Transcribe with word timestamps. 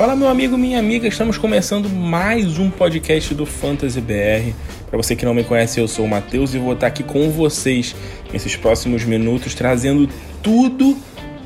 Fala, 0.00 0.16
meu 0.16 0.28
amigo, 0.28 0.56
minha 0.56 0.78
amiga, 0.78 1.06
estamos 1.06 1.36
começando 1.36 1.86
mais 1.90 2.58
um 2.58 2.70
podcast 2.70 3.34
do 3.34 3.44
Fantasy 3.44 4.00
BR. 4.00 4.54
Para 4.88 4.96
você 4.96 5.14
que 5.14 5.26
não 5.26 5.34
me 5.34 5.44
conhece, 5.44 5.78
eu 5.78 5.86
sou 5.86 6.06
o 6.06 6.08
Matheus 6.08 6.54
e 6.54 6.58
vou 6.58 6.72
estar 6.72 6.86
aqui 6.86 7.02
com 7.02 7.28
vocês 7.28 7.94
nesses 8.32 8.56
próximos 8.56 9.04
minutos, 9.04 9.54
trazendo 9.54 10.08
tudo 10.42 10.96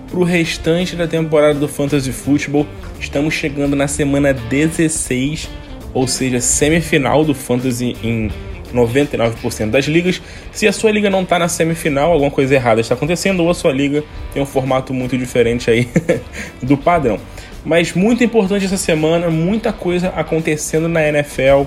para 0.08 0.20
o 0.20 0.22
restante 0.22 0.94
da 0.94 1.08
temporada 1.08 1.58
do 1.58 1.66
Fantasy 1.66 2.12
Football. 2.12 2.64
Estamos 3.00 3.34
chegando 3.34 3.74
na 3.74 3.88
semana 3.88 4.32
16, 4.32 5.50
ou 5.92 6.06
seja, 6.06 6.40
semifinal 6.40 7.24
do 7.24 7.34
Fantasy 7.34 7.96
em 8.04 8.30
99% 8.72 9.70
das 9.70 9.86
ligas. 9.86 10.22
Se 10.52 10.68
a 10.68 10.72
sua 10.72 10.92
liga 10.92 11.10
não 11.10 11.22
está 11.22 11.40
na 11.40 11.48
semifinal, 11.48 12.12
alguma 12.12 12.30
coisa 12.30 12.54
errada 12.54 12.80
está 12.80 12.94
acontecendo, 12.94 13.42
ou 13.42 13.50
a 13.50 13.54
sua 13.54 13.72
liga 13.72 14.04
tem 14.32 14.40
um 14.40 14.46
formato 14.46 14.94
muito 14.94 15.18
diferente 15.18 15.68
aí 15.68 15.88
do 16.62 16.78
padrão. 16.78 17.18
Mas 17.64 17.94
muito 17.94 18.22
importante 18.22 18.64
essa 18.64 18.76
semana, 18.76 19.30
muita 19.30 19.72
coisa 19.72 20.08
acontecendo 20.10 20.88
na 20.88 21.06
NFL, 21.08 21.62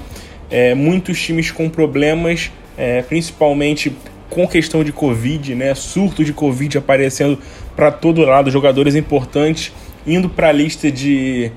é, 0.50 0.76
muitos 0.76 1.20
times 1.22 1.52
com 1.52 1.70
problemas, 1.70 2.52
é, 2.78 3.02
principalmente 3.02 3.96
com 4.30 4.48
questão 4.48 4.84
de 4.84 4.92
Covid, 4.92 5.56
né? 5.56 5.74
Surto 5.74 6.24
de 6.24 6.34
Covid 6.34 6.78
aparecendo 6.78 7.40
para 7.76 7.92
todo 7.92 8.22
lado, 8.22 8.52
jogadores 8.52 8.96
importantes 8.96 9.74
indo 10.06 10.30
para 10.30 10.48
a 10.50 10.52
lista 10.52 10.90
de, 10.90 11.52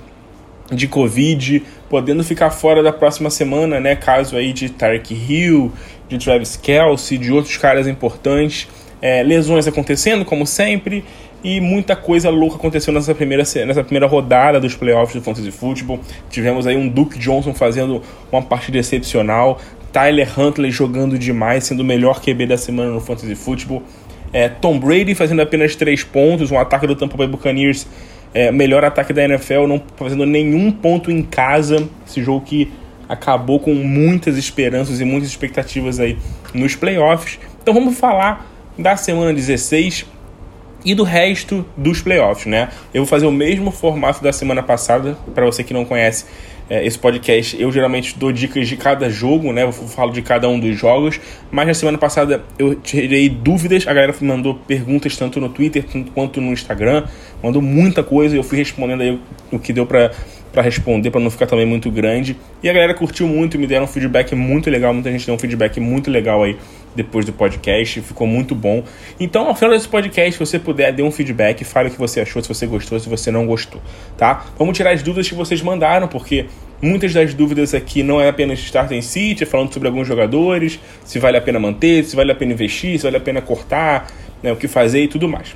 de 0.72 0.88
Covid, 0.88 1.62
podendo 1.88 2.24
ficar 2.24 2.50
fora 2.50 2.82
da 2.82 2.92
próxima 2.92 3.30
semana, 3.30 3.78
né? 3.78 3.94
Caso 3.94 4.36
aí 4.36 4.52
de 4.52 4.70
Tarek 4.70 5.14
Hill, 5.14 5.72
de 6.08 6.18
Travis 6.18 6.56
Kelsey, 6.56 7.16
de 7.16 7.32
outros 7.32 7.56
caras 7.56 7.86
importantes. 7.86 8.68
É, 9.02 9.22
lesões 9.22 9.66
acontecendo, 9.66 10.26
como 10.26 10.46
sempre, 10.46 11.04
e 11.42 11.60
muita 11.60 11.96
coisa 11.96 12.28
louca 12.30 12.56
aconteceu 12.56 12.92
nessa 12.92 13.14
primeira, 13.14 13.44
nessa 13.66 13.82
primeira 13.82 14.06
rodada 14.06 14.60
dos 14.60 14.74
playoffs 14.74 15.14
do 15.14 15.22
Fantasy 15.22 15.50
Football. 15.50 16.00
Tivemos 16.30 16.66
aí 16.66 16.76
um 16.76 16.88
Duke 16.88 17.18
Johnson 17.18 17.54
fazendo 17.54 18.02
uma 18.30 18.42
partida 18.42 18.78
excepcional, 18.78 19.60
Tyler 19.92 20.28
Huntley 20.38 20.70
jogando 20.70 21.18
demais, 21.18 21.64
sendo 21.64 21.80
o 21.80 21.84
melhor 21.84 22.20
QB 22.20 22.46
da 22.46 22.56
semana 22.56 22.90
no 22.90 23.00
Fantasy 23.00 23.34
Football. 23.34 23.82
É, 24.32 24.48
Tom 24.48 24.78
Brady 24.78 25.14
fazendo 25.14 25.40
apenas 25.42 25.74
3 25.74 26.04
pontos, 26.04 26.50
um 26.50 26.58
ataque 26.58 26.86
do 26.86 26.94
Tampa 26.94 27.16
Bay 27.16 27.26
Buccaneers, 27.26 27.86
é, 28.32 28.52
melhor 28.52 28.84
ataque 28.84 29.12
da 29.12 29.24
NFL, 29.24 29.66
não 29.66 29.82
fazendo 29.96 30.24
nenhum 30.24 30.70
ponto 30.70 31.10
em 31.10 31.22
casa. 31.22 31.88
Esse 32.06 32.22
jogo 32.22 32.44
que 32.44 32.70
acabou 33.08 33.58
com 33.58 33.74
muitas 33.74 34.36
esperanças 34.36 35.00
e 35.00 35.04
muitas 35.04 35.28
expectativas 35.28 35.98
aí 35.98 36.16
nos 36.54 36.76
playoffs. 36.76 37.40
Então 37.60 37.74
vamos 37.74 37.98
falar 37.98 38.46
da 38.78 38.96
semana 38.96 39.32
16 39.32 40.06
e 40.84 40.94
do 40.94 41.02
resto 41.02 41.64
dos 41.76 42.00
playoffs, 42.00 42.46
né? 42.46 42.68
Eu 42.92 43.02
vou 43.02 43.08
fazer 43.08 43.26
o 43.26 43.32
mesmo 43.32 43.70
formato 43.70 44.22
da 44.22 44.32
semana 44.32 44.62
passada, 44.62 45.16
para 45.34 45.44
você 45.44 45.62
que 45.62 45.74
não 45.74 45.84
conhece 45.84 46.24
é, 46.70 46.86
esse 46.86 46.96
podcast, 46.96 47.60
eu 47.60 47.70
geralmente 47.72 48.16
dou 48.16 48.30
dicas 48.30 48.68
de 48.68 48.76
cada 48.76 49.10
jogo, 49.10 49.52
né? 49.52 49.64
Eu 49.64 49.72
falo 49.72 50.12
de 50.12 50.22
cada 50.22 50.48
um 50.48 50.58
dos 50.58 50.78
jogos, 50.78 51.20
mas 51.50 51.66
na 51.66 51.74
semana 51.74 51.98
passada 51.98 52.44
eu 52.58 52.76
tirei 52.76 53.28
dúvidas, 53.28 53.88
a 53.88 53.92
galera 53.92 54.14
mandou 54.20 54.54
perguntas 54.54 55.16
tanto 55.16 55.40
no 55.40 55.48
Twitter 55.48 55.84
quanto 56.14 56.40
no 56.40 56.52
Instagram, 56.52 57.04
mandou 57.42 57.60
muita 57.60 58.04
coisa 58.04 58.36
e 58.36 58.38
eu 58.38 58.44
fui 58.44 58.56
respondendo 58.56 59.00
aí 59.00 59.18
o 59.50 59.58
que 59.58 59.72
deu 59.72 59.84
para 59.84 60.12
para 60.52 60.62
responder, 60.62 61.10
para 61.10 61.20
não 61.20 61.30
ficar 61.30 61.46
também 61.46 61.66
muito 61.66 61.90
grande. 61.90 62.36
E 62.62 62.68
a 62.68 62.72
galera 62.72 62.94
curtiu 62.94 63.26
muito, 63.26 63.58
me 63.58 63.66
deram 63.66 63.84
um 63.84 63.88
feedback 63.88 64.34
muito 64.34 64.68
legal, 64.70 64.92
muita 64.92 65.10
gente 65.10 65.26
deu 65.26 65.34
um 65.34 65.38
feedback 65.38 65.78
muito 65.80 66.10
legal 66.10 66.42
aí 66.42 66.56
depois 66.94 67.24
do 67.24 67.32
podcast, 67.32 68.00
ficou 68.00 68.26
muito 68.26 68.54
bom. 68.54 68.82
Então, 69.18 69.46
ao 69.46 69.54
final 69.54 69.74
desse 69.74 69.88
podcast, 69.88 70.32
se 70.32 70.38
você 70.38 70.58
puder, 70.58 70.92
dê 70.92 71.02
um 71.02 71.10
feedback, 71.10 71.64
fale 71.64 71.88
o 71.88 71.92
que 71.92 71.98
você 71.98 72.20
achou, 72.20 72.42
se 72.42 72.48
você 72.48 72.66
gostou, 72.66 72.98
se 72.98 73.08
você 73.08 73.30
não 73.30 73.46
gostou, 73.46 73.80
tá? 74.16 74.46
Vamos 74.58 74.76
tirar 74.76 74.90
as 74.90 75.02
dúvidas 75.02 75.28
que 75.28 75.34
vocês 75.34 75.62
mandaram, 75.62 76.08
porque 76.08 76.46
muitas 76.82 77.12
das 77.12 77.32
dúvidas 77.32 77.74
aqui 77.74 78.02
não 78.02 78.20
é 78.20 78.28
apenas 78.28 78.58
start 78.58 78.90
em 78.90 79.02
City, 79.02 79.44
é 79.44 79.46
falando 79.46 79.72
sobre 79.72 79.88
alguns 79.88 80.08
jogadores, 80.08 80.80
se 81.04 81.18
vale 81.18 81.36
a 81.36 81.40
pena 81.40 81.58
manter, 81.58 82.04
se 82.04 82.16
vale 82.16 82.32
a 82.32 82.34
pena 82.34 82.52
investir, 82.52 82.98
se 82.98 83.04
vale 83.04 83.16
a 83.16 83.20
pena 83.20 83.40
cortar, 83.40 84.08
né, 84.42 84.52
o 84.52 84.56
que 84.56 84.66
fazer 84.66 85.04
e 85.04 85.08
tudo 85.08 85.28
mais. 85.28 85.54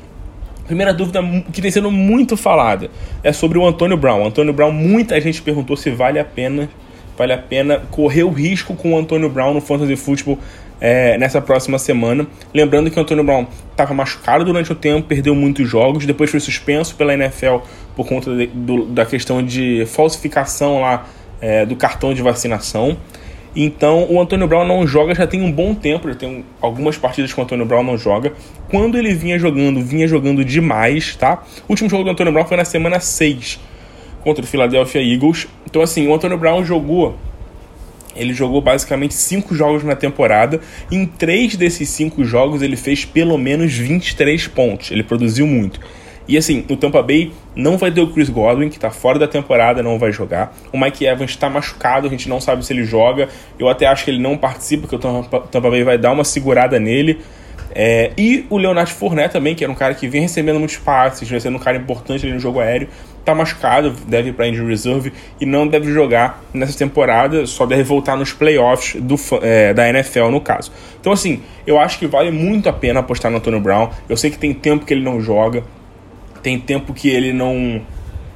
Primeira 0.67 0.95
dúvida 0.95 1.21
que 1.53 1.61
tem 1.61 1.71
sendo 1.71 1.91
muito 1.91 2.37
falada 2.37 2.91
é 3.23 3.33
sobre 3.33 3.59
o 3.59 3.67
Antônio 3.67 3.97
Brown. 3.97 4.27
Antônio 4.27 4.53
Brown, 4.53 4.73
muita 4.73 5.21
gente 5.21 5.43
perguntou 5.43 5.77
se 5.77 5.91
vale 5.91 6.19
a 6.19 6.25
pena, 6.25 6.71
vale 7.19 7.33
a 7.33 7.39
pena 7.39 7.83
correr 7.91 8.23
o 8.23 8.31
risco 8.31 8.75
com 8.75 8.95
o 8.95 8.99
Antônio 8.99 9.29
Brown 9.29 9.53
no 9.53 9.61
Fantasy 9.61 9.97
Football 9.97 10.39
é, 10.81 11.19
nessa 11.19 11.41
próxima 11.41 11.79
semana. 11.79 12.27
Lembrando 12.53 12.91
que 12.91 12.99
o 12.99 13.03
Antônio 13.03 13.23
Brown 13.23 13.47
estava 13.71 13.93
machucado 13.93 14.45
durante 14.45 14.73
o 14.73 14.75
tempo, 14.75 15.07
perdeu 15.07 15.35
muitos 15.35 15.69
jogos, 15.69 16.07
depois 16.07 16.31
foi 16.31 16.41
suspenso 16.41 16.95
pela 16.97 17.13
NFL 17.15 17.57
por 17.95 18.07
conta 18.07 18.35
de, 18.35 18.47
do, 18.47 18.87
da 18.87 19.05
questão 19.05 19.43
de 19.43 19.85
falsificação 19.87 20.81
lá 20.81 21.07
é, 21.41 21.67
do 21.67 21.77
cartão 21.77 22.15
de 22.15 22.23
vacinação. 22.23 22.97
Então 23.57 24.11
o 24.11 24.21
Antônio 24.21 24.49
Brown 24.49 24.67
não 24.67 24.87
joga 24.87 25.15
já 25.15 25.27
tem 25.27 25.41
um 25.41 25.51
bom 25.51 25.75
tempo, 25.75 26.09
já 26.09 26.15
tem 26.15 26.45
algumas 26.61 26.97
partidas 26.97 27.33
que 27.33 27.39
o 27.39 27.43
Antônio 27.43 27.65
Brown 27.65 27.85
não 27.85 27.97
joga. 27.97 28.33
Quando 28.69 28.99
ele 28.99 29.15
vinha 29.15 29.39
jogando, 29.39 29.81
vinha 29.81 30.09
jogando 30.09 30.45
demais, 30.45 31.15
tá? 31.15 31.45
O 31.69 31.73
último 31.73 31.89
jogo 31.89 32.05
do 32.05 32.11
Antônio 32.11 32.33
Brown 32.33 32.47
foi 32.47 32.57
na 32.57 32.65
semana 32.65 32.99
6 32.99 33.61
contra 34.23 34.43
o 34.43 34.47
Philadelphia 34.47 35.01
Eagles. 35.01 35.47
Então 35.67 35.83
assim, 35.83 36.07
o 36.09 36.15
Antônio 36.15 36.37
Brown 36.37 36.65
jogou 36.65 37.17
ele 38.17 38.33
jogou 38.33 38.61
basicamente 38.61 39.15
cinco 39.15 39.55
jogos 39.55 39.83
na 39.83 39.97
temporada. 39.97 40.61
Em 40.91 41.05
três 41.05 41.57
desses 41.57 41.89
cinco 41.89 42.25
jogos, 42.25 42.63
ele 42.63 42.77
fez 42.77 43.05
pelo 43.05 43.37
menos 43.37 43.73
23 43.73 44.47
pontos. 44.49 44.91
Ele 44.91 45.03
produziu 45.03 45.47
muito. 45.47 45.81
E 46.27 46.39
assim, 46.39 46.65
o 46.71 46.77
Tampa 46.77 47.03
Bay 47.03 47.33
não 47.55 47.77
vai 47.77 47.91
ter 47.91 48.01
o 48.01 48.07
Chris 48.09 48.31
Godwin, 48.31 48.69
que 48.69 48.77
está 48.77 48.91
fora 48.91 49.19
da 49.19 49.29
temporada, 49.29 49.83
não 49.83 49.99
vai 49.99 50.13
jogar. 50.13 50.55
O 50.73 50.79
Mike 50.79 51.05
Evans 51.05 51.31
está 51.31 51.51
machucado, 51.51 52.07
a 52.07 52.11
gente 52.11 52.29
não 52.29 52.41
sabe 52.41 52.65
se 52.65 52.73
ele 52.73 52.85
joga. 52.85 53.29
Eu 53.59 53.69
até 53.69 53.87
acho 53.87 54.05
que 54.05 54.11
ele 54.11 54.21
não 54.21 54.37
participa, 54.37 54.87
porque 54.87 54.97
o 54.97 55.23
Tampa 55.51 55.71
Bay 55.71 55.85
vai 55.85 55.99
dar 55.99 56.13
uma 56.13 56.25
segurada 56.25 56.81
nele. 56.81 57.21
É, 57.75 58.13
e 58.17 58.47
o 58.49 58.57
Leonard 58.57 58.93
Fournette 58.93 59.33
também, 59.33 59.55
que 59.55 59.65
era 59.65 59.73
um 59.73 59.77
cara 59.77 59.95
que 59.95 60.07
vinha 60.07 60.23
recebendo 60.23 60.59
muitos 60.59 60.77
passes, 60.77 61.29
vai 61.29 61.41
sendo 61.41 61.57
um 61.57 61.61
cara 61.61 61.77
importante 61.77 62.25
ali 62.25 62.35
no 62.35 62.41
jogo 62.41 62.61
aéreo 62.61 62.89
tá 63.25 63.35
machucado, 63.35 63.91
deve 64.07 64.29
ir 64.29 64.33
para 64.35 64.47
injury 64.47 64.69
reserve 64.69 65.13
e 65.41 65.47
não 65.47 65.67
deve 65.67 65.91
jogar 65.91 66.45
nessa 66.53 66.77
temporada, 66.77 67.47
só 67.47 67.65
deve 67.65 67.83
voltar 67.83 68.17
nos 68.17 68.33
playoffs 68.33 69.01
do, 69.01 69.17
é, 69.41 69.73
da 69.73 69.89
NFL 69.89 70.29
no 70.29 70.41
caso. 70.41 70.71
Então 71.01 71.13
assim, 71.13 71.41
eu 71.67 71.79
acho 71.79 71.99
que 71.99 72.07
vale 72.07 72.31
muito 72.31 72.69
a 72.69 72.73
pena 72.73 73.01
apostar 73.01 73.31
no 73.31 73.39
Antonio 73.39 73.61
Brown. 73.61 73.89
Eu 74.09 74.17
sei 74.17 74.31
que 74.31 74.39
tem 74.39 74.53
tempo 74.53 74.85
que 74.85 74.93
ele 74.93 75.03
não 75.03 75.21
joga, 75.21 75.65
tem 76.45 76.61
tempo 76.61 76.93
que 76.93 77.09
ele 77.09 77.33
não 77.33 77.81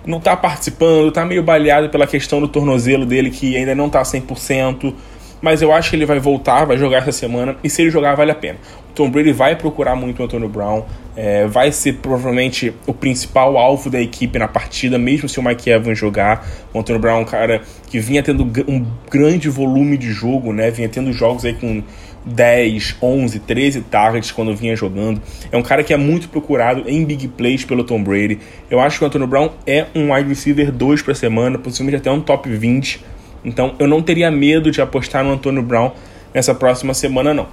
não 0.07 0.19
tá 0.19 0.35
participando, 0.35 1.13
tá 1.13 1.23
meio 1.23 1.43
baleado 1.43 1.91
pela 1.91 2.07
questão 2.07 2.41
do 2.41 2.49
tornozelo 2.49 3.05
dele 3.05 3.31
que 3.31 3.55
ainda 3.55 3.75
não 3.75 3.91
tá 3.91 4.03
100%, 4.03 4.95
mas 5.43 5.61
eu 5.61 5.71
acho 5.71 5.91
que 5.91 5.97
ele 5.97 6.07
vai 6.07 6.19
voltar, 6.19 6.65
vai 6.65 6.79
jogar 6.79 6.99
essa 6.99 7.13
semana 7.13 7.57
e 7.63 7.69
se 7.69 7.83
ele 7.83 7.91
jogar 7.91 8.15
vale 8.15 8.31
a 8.31 8.35
pena. 8.35 8.59
Tom 8.95 9.11
Brady 9.11 9.33
vai 9.33 9.55
procurar 9.55 9.95
muito 9.95 10.21
o 10.21 10.25
Antonio 10.25 10.49
Brown, 10.49 10.83
é, 11.15 11.47
vai 11.47 11.71
ser 11.71 11.99
provavelmente 11.99 12.75
o 12.87 12.95
principal 12.95 13.57
alvo 13.59 13.91
da 13.91 14.01
equipe 14.01 14.39
na 14.39 14.49
partida, 14.49 14.99
mesmo 14.99 15.29
se 15.29 15.39
o 15.39 15.43
Mike 15.43 15.71
Evans 15.71 15.97
jogar. 15.97 16.45
O 16.73 16.81
Antonio 16.81 17.01
Brown 17.01 17.19
é 17.19 17.21
um 17.21 17.25
cara 17.25 17.63
que 17.89 18.01
vinha 18.01 18.23
tendo 18.23 18.43
um 18.67 18.87
grande 19.09 19.49
volume 19.49 19.97
de 19.97 20.11
jogo, 20.11 20.53
né? 20.53 20.71
Vinha 20.71 20.89
tendo 20.89 21.13
jogos 21.13 21.45
aí 21.45 21.55
com 21.55 21.83
10, 22.25 22.97
11, 23.01 23.39
13 23.41 23.81
targets 23.83 24.31
quando 24.31 24.55
vinha 24.55 24.77
jogando. 24.77 25.21
É 25.51 25.57
um 25.57 25.63
cara 25.63 25.83
que 25.83 25.93
é 25.93 25.97
muito 25.97 26.29
procurado 26.29 26.85
em 26.87 27.05
big 27.05 27.29
plays 27.29 27.65
pelo 27.65 27.85
Tom 27.85 28.03
Brady. 28.03 28.39
Eu 28.71 28.81
acho 28.81 28.99
que 28.99 29.05
o 29.05 29.07
Antonio 29.07 29.27
Brown 29.27 29.51
é 29.67 29.87
um 29.95 30.13
wide 30.13 30.29
receiver 30.29 30.71
2 30.71 31.03
para 31.03 31.15
semana, 31.15 31.59
possivelmente 31.59 31.97
até 31.97 32.11
um 32.11 32.21
top 32.21 32.49
20. 32.49 33.05
Então 33.45 33.75
eu 33.79 33.87
não 33.87 34.03
teria 34.03 34.31
medo 34.31 34.71
de 34.71 34.81
apostar 34.81 35.25
no 35.25 35.33
Antonio 35.33 35.63
Brown 35.63 35.93
nessa 36.35 36.55
próxima 36.55 36.95
semana, 36.95 37.33
não. 37.33 37.47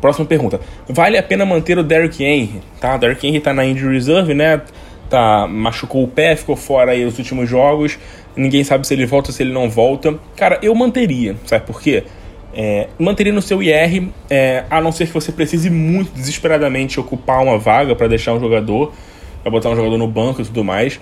Próxima 0.00 0.26
pergunta. 0.26 0.60
Vale 0.88 1.18
a 1.18 1.22
pena 1.22 1.44
manter 1.44 1.76
o 1.78 1.82
Derrick 1.82 2.22
Henry? 2.22 2.60
Tá? 2.80 2.96
Derrick 2.96 3.26
Henry 3.26 3.40
tá 3.40 3.52
na 3.52 3.64
injury 3.64 3.94
reserve, 3.94 4.32
né? 4.32 4.60
Tá, 5.10 5.46
machucou 5.48 6.04
o 6.04 6.08
pé, 6.08 6.36
ficou 6.36 6.54
fora 6.54 6.92
aí 6.92 7.04
os 7.04 7.18
últimos 7.18 7.48
jogos. 7.48 7.98
Ninguém 8.36 8.62
sabe 8.62 8.86
se 8.86 8.94
ele 8.94 9.06
volta, 9.06 9.32
se 9.32 9.42
ele 9.42 9.52
não 9.52 9.68
volta. 9.68 10.16
Cara, 10.36 10.58
eu 10.62 10.74
manteria, 10.74 11.34
sabe 11.44 11.66
por 11.66 11.80
quê? 11.80 12.04
É, 12.54 12.88
manteria 12.98 13.32
no 13.32 13.42
seu 13.42 13.62
IR, 13.62 14.08
é, 14.30 14.64
a 14.70 14.80
não 14.80 14.90
ser 14.90 15.06
que 15.06 15.14
você 15.14 15.30
precise 15.30 15.70
muito 15.70 16.12
desesperadamente 16.12 16.98
ocupar 16.98 17.42
uma 17.42 17.58
vaga 17.58 17.94
para 17.94 18.08
deixar 18.08 18.32
um 18.34 18.40
jogador, 18.40 18.92
para 19.42 19.50
botar 19.50 19.70
um 19.70 19.76
jogador 19.76 19.98
no 19.98 20.08
banco 20.08 20.40
e 20.40 20.44
tudo 20.44 20.64
mais. 20.64 20.98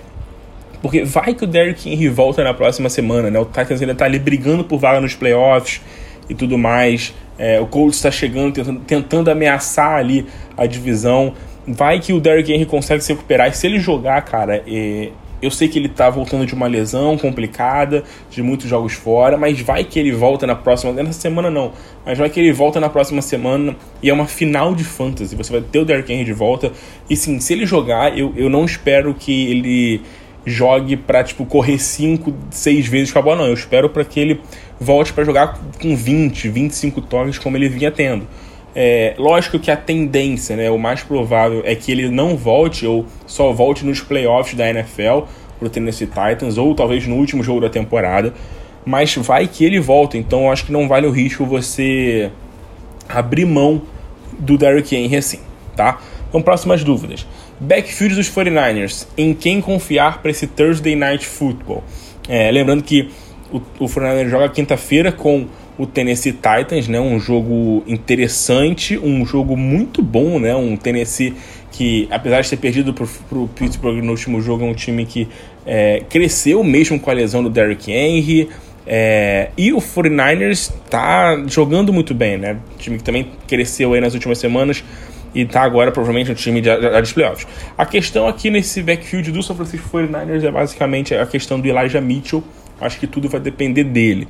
Porque 0.81 1.03
vai 1.03 1.33
que 1.33 1.43
o 1.43 1.47
Derrick 1.47 1.89
Henry 1.89 2.09
volta 2.09 2.43
na 2.43 2.53
próxima 2.53 2.89
semana, 2.89 3.31
né? 3.31 3.39
O 3.39 3.45
Titans 3.45 3.81
ainda 3.81 3.95
tá 3.95 4.05
ali 4.05 4.19
brigando 4.19 4.63
por 4.63 4.77
vaga 4.77 5.01
nos 5.01 5.15
playoffs 5.15 5.81
e 6.29 6.35
tudo 6.35 6.57
mais. 6.57 7.13
É, 7.37 7.59
o 7.59 7.65
Colts 7.65 7.97
está 7.97 8.11
chegando, 8.11 8.53
tentando, 8.53 8.79
tentando 8.81 9.31
ameaçar 9.31 9.97
ali 9.97 10.25
a 10.55 10.65
divisão. 10.65 11.33
Vai 11.67 11.99
que 11.99 12.13
o 12.13 12.19
Derrick 12.19 12.51
Henry 12.51 12.65
consegue 12.65 13.03
se 13.03 13.11
recuperar. 13.11 13.49
E 13.49 13.53
se 13.53 13.65
ele 13.65 13.79
jogar, 13.79 14.21
cara, 14.21 14.63
é, 14.67 15.09
eu 15.41 15.51
sei 15.51 15.67
que 15.67 15.77
ele 15.77 15.89
tá 15.89 16.09
voltando 16.09 16.45
de 16.45 16.53
uma 16.53 16.67
lesão 16.67 17.17
complicada, 17.17 18.03
de 18.29 18.41
muitos 18.41 18.69
jogos 18.69 18.93
fora, 18.93 19.37
mas 19.37 19.59
vai 19.61 19.83
que 19.83 19.99
ele 19.99 20.11
volta 20.11 20.47
na 20.47 20.55
próxima. 20.55 20.91
Nessa 20.91 21.13
semana 21.13 21.49
não, 21.49 21.73
mas 22.05 22.17
vai 22.17 22.29
que 22.29 22.39
ele 22.39 22.51
volta 22.51 22.79
na 22.79 22.89
próxima 22.89 23.21
semana 23.21 23.75
e 24.01 24.09
é 24.09 24.13
uma 24.13 24.25
final 24.25 24.73
de 24.73 24.83
fantasy. 24.83 25.35
Você 25.35 25.51
vai 25.51 25.61
ter 25.61 25.79
o 25.79 25.85
Derrick 25.85 26.11
Henry 26.11 26.25
de 26.25 26.33
volta. 26.33 26.71
E 27.09 27.15
sim, 27.15 27.39
se 27.39 27.53
ele 27.53 27.65
jogar, 27.65 28.17
eu, 28.17 28.33
eu 28.35 28.49
não 28.49 28.65
espero 28.65 29.13
que 29.13 29.51
ele 29.51 30.01
jogue 30.45 30.95
para 30.95 31.23
tipo 31.23 31.45
correr 31.45 31.77
5, 31.77 32.33
6 32.49 32.87
vezes 32.87 33.11
com 33.11 33.19
a 33.19 33.21
bola, 33.21 33.37
não. 33.37 33.47
Eu 33.47 33.53
espero 33.53 33.89
para 33.89 34.05
que 34.05 34.19
ele 34.19 34.41
volte 34.79 35.11
para 35.11 35.23
jogar 35.23 35.59
com 35.79 35.95
20, 35.95 36.47
25 36.49 37.01
toques 37.01 37.37
como 37.37 37.57
ele 37.57 37.67
vinha 37.67 37.91
tendo. 37.91 38.25
É, 38.79 39.15
lógico 39.17 39.57
que 39.57 39.71
a 39.71 39.75
tendência, 39.75 40.55
né, 40.55 40.69
o 40.69 40.77
mais 40.77 41.01
provável 41.01 41.63
é 41.65 41.73
que 41.73 41.91
ele 41.91 42.09
não 42.09 42.37
volte 42.37 42.85
ou 42.85 43.07
só 43.25 43.51
volte 43.51 43.83
nos 43.83 44.01
playoffs 44.01 44.53
da 44.53 44.69
NFL 44.69 45.21
pro 45.57 45.67
Tennessee 45.67 46.05
Titans 46.05 46.59
ou 46.59 46.75
talvez 46.75 47.07
no 47.07 47.15
último 47.15 47.41
jogo 47.41 47.61
da 47.61 47.69
temporada, 47.69 48.35
mas 48.85 49.15
vai 49.15 49.47
que 49.47 49.65
ele 49.65 49.79
volta, 49.79 50.15
então 50.15 50.43
eu 50.43 50.51
acho 50.51 50.63
que 50.63 50.71
não 50.71 50.87
vale 50.87 51.07
o 51.07 51.11
risco 51.11 51.43
você 51.43 52.29
abrir 53.09 53.45
mão 53.45 53.81
do 54.37 54.59
Derrick 54.59 54.95
Henry 54.95 55.17
assim, 55.17 55.39
tá? 55.75 55.99
Então, 56.29 56.39
próximas 56.39 56.83
dúvidas. 56.83 57.25
Backfield 57.59 58.13
dos 58.13 58.29
49ers, 58.29 59.07
em 59.17 59.33
quem 59.33 59.59
confiar 59.59 60.21
para 60.21 60.29
esse 60.29 60.45
Thursday 60.45 60.95
Night 60.95 61.25
Football? 61.25 61.83
É, 62.29 62.51
lembrando 62.51 62.83
que 62.83 63.09
o, 63.51 63.57
o 63.79 63.85
49ers 63.85 64.29
joga 64.29 64.49
quinta-feira 64.49 65.11
com 65.11 65.47
o 65.77 65.85
Tennessee 65.85 66.33
Titans, 66.33 66.87
né? 66.87 66.99
Um 66.99 67.19
jogo 67.19 67.83
interessante, 67.87 68.97
um 68.97 69.25
jogo 69.25 69.55
muito 69.55 70.01
bom, 70.01 70.39
né? 70.39 70.55
Um 70.55 70.75
Tennessee 70.75 71.33
que, 71.71 72.07
apesar 72.09 72.41
de 72.41 72.49
ter 72.49 72.57
perdido 72.57 72.93
para 72.93 73.05
o 73.37 73.47
Pittsburgh 73.47 74.03
no 74.03 74.11
último 74.11 74.41
jogo, 74.41 74.65
é 74.65 74.67
um 74.67 74.73
time 74.73 75.05
que 75.05 75.27
é, 75.65 76.03
cresceu 76.09 76.63
mesmo 76.63 76.99
com 76.99 77.11
a 77.11 77.13
lesão 77.13 77.43
do 77.43 77.49
Derrick 77.49 77.91
Henry. 77.91 78.49
É, 78.89 79.49
e 79.57 79.73
o 79.73 79.77
49ers 79.77 80.71
está 80.85 81.43
jogando 81.45 81.91
muito 81.91 82.13
bem, 82.13 82.37
né? 82.37 82.57
Um 82.73 82.77
time 82.77 82.97
que 82.97 83.03
também 83.03 83.27
cresceu 83.47 83.93
aí 83.93 84.01
nas 84.01 84.13
últimas 84.13 84.37
semanas 84.37 84.83
e 85.35 85.41
está 85.41 85.61
agora 85.61 85.91
provavelmente 85.91 86.29
no 86.29 86.35
time 86.35 86.61
de, 86.61 86.69
de, 86.69 87.01
de 87.01 87.13
playoffs. 87.13 87.45
A 87.77 87.85
questão 87.85 88.27
aqui 88.27 88.49
nesse 88.49 88.81
backfield 88.81 89.31
do 89.31 89.43
São 89.43 89.55
Francisco 89.55 89.89
49ers 89.89 90.43
é 90.43 90.49
basicamente 90.49 91.13
a 91.13 91.25
questão 91.25 91.59
do 91.59 91.67
Elijah 91.67 92.01
Mitchell. 92.01 92.43
Acho 92.79 92.99
que 92.99 93.07
tudo 93.07 93.27
vai 93.27 93.41
depender 93.41 93.83
dele. 93.83 94.27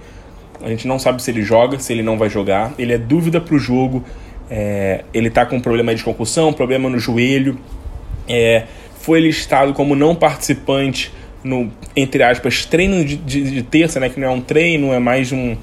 A 0.61 0.69
gente 0.69 0.87
não 0.87 0.97
sabe 0.97 1.21
se 1.21 1.31
ele 1.31 1.41
joga, 1.41 1.79
se 1.79 1.93
ele 1.93 2.03
não 2.03 2.17
vai 2.17 2.29
jogar. 2.29 2.73
Ele 2.77 2.93
é 2.93 2.97
dúvida 2.97 3.39
para 3.39 3.55
o 3.55 3.59
jogo. 3.59 4.03
É, 4.49 5.03
ele 5.13 5.27
está 5.27 5.45
com 5.45 5.59
problema 5.59 5.93
de 5.93 6.03
concussão, 6.03 6.51
problema 6.53 6.89
no 6.89 6.99
joelho. 6.99 7.57
É, 8.27 8.63
foi 8.99 9.19
listado 9.19 9.73
como 9.73 9.95
não 9.95 10.15
participante 10.15 11.11
no, 11.43 11.71
entre 11.95 12.23
aspas, 12.23 12.65
treino 12.65 13.03
de, 13.05 13.15
de, 13.15 13.51
de, 13.51 13.63
terça, 13.63 13.99
né? 13.99 14.09
Que 14.09 14.19
não 14.19 14.27
é 14.27 14.31
um 14.31 14.41
treino, 14.41 14.91
é 14.93 14.99
mais 14.99 15.31
um. 15.31 15.55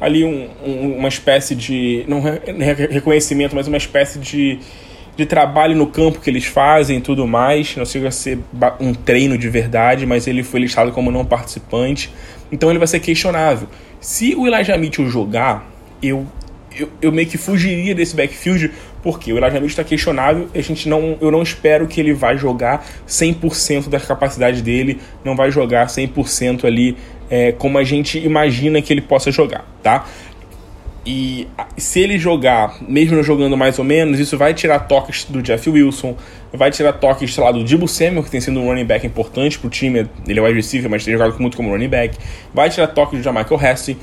Ali 0.00 0.24
um, 0.24 0.48
um, 0.64 0.98
uma 0.98 1.08
espécie 1.08 1.54
de. 1.54 2.04
Não 2.06 2.20
reconhecimento, 2.20 3.56
mas 3.56 3.66
uma 3.66 3.78
espécie 3.78 4.18
de, 4.18 4.58
de 5.16 5.26
trabalho 5.26 5.74
no 5.74 5.86
campo 5.86 6.20
que 6.20 6.28
eles 6.28 6.44
fazem 6.44 6.98
e 6.98 7.00
tudo 7.00 7.26
mais. 7.26 7.74
Não 7.76 7.84
chega 7.84 8.08
a 8.08 8.12
ser 8.12 8.38
um 8.78 8.92
treino 8.92 9.38
de 9.38 9.48
verdade, 9.48 10.06
mas 10.06 10.26
ele 10.26 10.42
foi 10.42 10.60
listado 10.60 10.92
como 10.92 11.10
não 11.10 11.24
participante. 11.24 12.12
Então 12.52 12.70
ele 12.70 12.78
vai 12.78 12.86
ser 12.86 13.00
questionável. 13.00 13.68
Se 14.06 14.36
o 14.36 14.46
Elijah 14.46 14.78
Mitchell 14.78 15.10
jogar, 15.10 15.68
eu, 16.00 16.24
eu, 16.78 16.88
eu 17.02 17.10
meio 17.10 17.26
que 17.26 17.36
fugiria 17.36 17.92
desse 17.92 18.14
backfield, 18.14 18.70
porque 19.02 19.32
o 19.32 19.36
Elijah 19.36 19.54
Mitchell 19.54 19.66
está 19.66 19.82
questionável. 19.82 20.48
A 20.54 20.60
gente 20.60 20.88
não, 20.88 21.18
eu 21.20 21.28
não 21.28 21.42
espero 21.42 21.88
que 21.88 22.00
ele 22.00 22.14
vai 22.14 22.38
jogar 22.38 22.86
100% 23.08 23.88
da 23.88 23.98
capacidade 23.98 24.62
dele, 24.62 25.00
não 25.24 25.34
vai 25.34 25.50
jogar 25.50 25.88
100% 25.88 26.64
ali 26.66 26.96
é, 27.28 27.50
como 27.50 27.78
a 27.78 27.82
gente 27.82 28.16
imagina 28.18 28.80
que 28.80 28.92
ele 28.92 29.00
possa 29.00 29.32
jogar, 29.32 29.64
tá? 29.82 30.06
E 31.06 31.46
se 31.76 32.00
ele 32.00 32.18
jogar, 32.18 32.78
mesmo 32.82 33.22
jogando 33.22 33.56
mais 33.56 33.78
ou 33.78 33.84
menos, 33.84 34.18
isso 34.18 34.36
vai 34.36 34.52
tirar 34.52 34.80
toques 34.80 35.24
do 35.24 35.40
Jeff 35.40 35.70
Wilson, 35.70 36.16
vai 36.52 36.72
tirar 36.72 36.94
toques, 36.94 37.32
sei 37.32 37.44
lá, 37.44 37.52
do 37.52 37.62
Dibu 37.62 37.86
Samuel, 37.86 38.24
que 38.24 38.30
tem 38.30 38.40
sido 38.40 38.58
um 38.58 38.66
running 38.66 38.84
back 38.84 39.06
importante 39.06 39.56
pro 39.56 39.70
time. 39.70 40.08
Ele 40.26 40.40
é 40.40 40.42
wide 40.42 40.56
receiver, 40.56 40.90
mas 40.90 41.04
tem 41.04 41.12
jogado 41.12 41.38
muito 41.38 41.56
como 41.56 41.70
running 41.70 41.88
back. 41.88 42.18
Vai 42.52 42.70
tirar 42.70 42.88
toques 42.88 43.20
do 43.20 43.22
Jamichael 43.22 43.60
Hasty. 43.60 43.96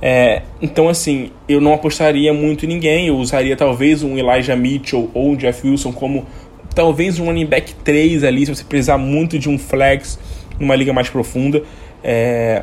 É, 0.00 0.42
então, 0.62 0.88
assim, 0.88 1.32
eu 1.48 1.60
não 1.60 1.74
apostaria 1.74 2.32
muito 2.32 2.66
em 2.66 2.68
ninguém. 2.68 3.08
Eu 3.08 3.16
usaria 3.16 3.56
talvez 3.56 4.04
um 4.04 4.16
Elijah 4.16 4.54
Mitchell 4.54 5.10
ou 5.12 5.32
um 5.32 5.36
Jeff 5.36 5.66
Wilson 5.66 5.92
como 5.92 6.24
talvez 6.72 7.18
um 7.18 7.24
running 7.24 7.46
back 7.46 7.74
3 7.82 8.22
ali, 8.22 8.46
se 8.46 8.54
você 8.54 8.62
precisar 8.62 8.96
muito 8.96 9.40
de 9.40 9.48
um 9.48 9.58
flex 9.58 10.20
numa 10.60 10.76
liga 10.76 10.92
mais 10.92 11.08
profunda. 11.08 11.64
É, 12.02 12.62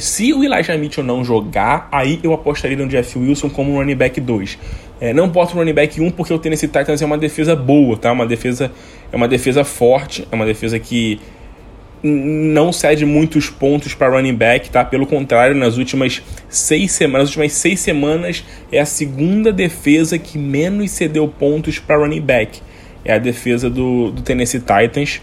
se 0.00 0.32
o 0.32 0.44
Elijah 0.44 0.76
Mitchell 0.76 1.04
não 1.04 1.24
jogar, 1.24 1.88
aí 1.90 2.20
eu 2.22 2.32
apostaria 2.32 2.76
no 2.76 2.86
Jeff 2.88 3.18
Wilson 3.18 3.48
como 3.48 3.78
running 3.78 3.96
back 3.96 4.20
2. 4.20 4.58
É, 5.00 5.12
não 5.12 5.28
boto 5.28 5.54
running 5.56 5.72
back 5.72 6.00
1 6.00 6.10
porque 6.10 6.32
o 6.32 6.38
Tennessee 6.38 6.68
Titans 6.68 7.00
é 7.00 7.06
uma 7.06 7.18
defesa 7.18 7.54
boa, 7.54 7.96
tá? 7.96 8.10
Uma 8.10 8.26
defesa, 8.26 8.70
é 9.12 9.16
uma 9.16 9.28
defesa 9.28 9.64
forte, 9.64 10.26
é 10.30 10.34
uma 10.34 10.44
defesa 10.44 10.78
que 10.78 11.20
não 12.02 12.72
cede 12.72 13.04
muitos 13.04 13.50
pontos 13.50 13.94
para 13.94 14.08
running 14.08 14.34
back, 14.34 14.70
tá? 14.70 14.84
Pelo 14.84 15.06
contrário, 15.06 15.54
nas 15.54 15.76
últimas 15.76 16.22
seis 16.48 16.92
semanas, 16.92 17.22
nas 17.22 17.28
últimas 17.30 17.52
seis 17.52 17.80
semanas 17.80 18.44
é 18.70 18.78
a 18.78 18.86
segunda 18.86 19.52
defesa 19.52 20.18
que 20.18 20.38
menos 20.38 20.90
cedeu 20.92 21.26
pontos 21.28 21.78
para 21.78 21.96
running 21.96 22.20
back. 22.20 22.60
É 23.04 23.14
a 23.14 23.18
defesa 23.18 23.68
do, 23.70 24.10
do 24.10 24.22
Tennessee 24.22 24.60
Titans. 24.60 25.20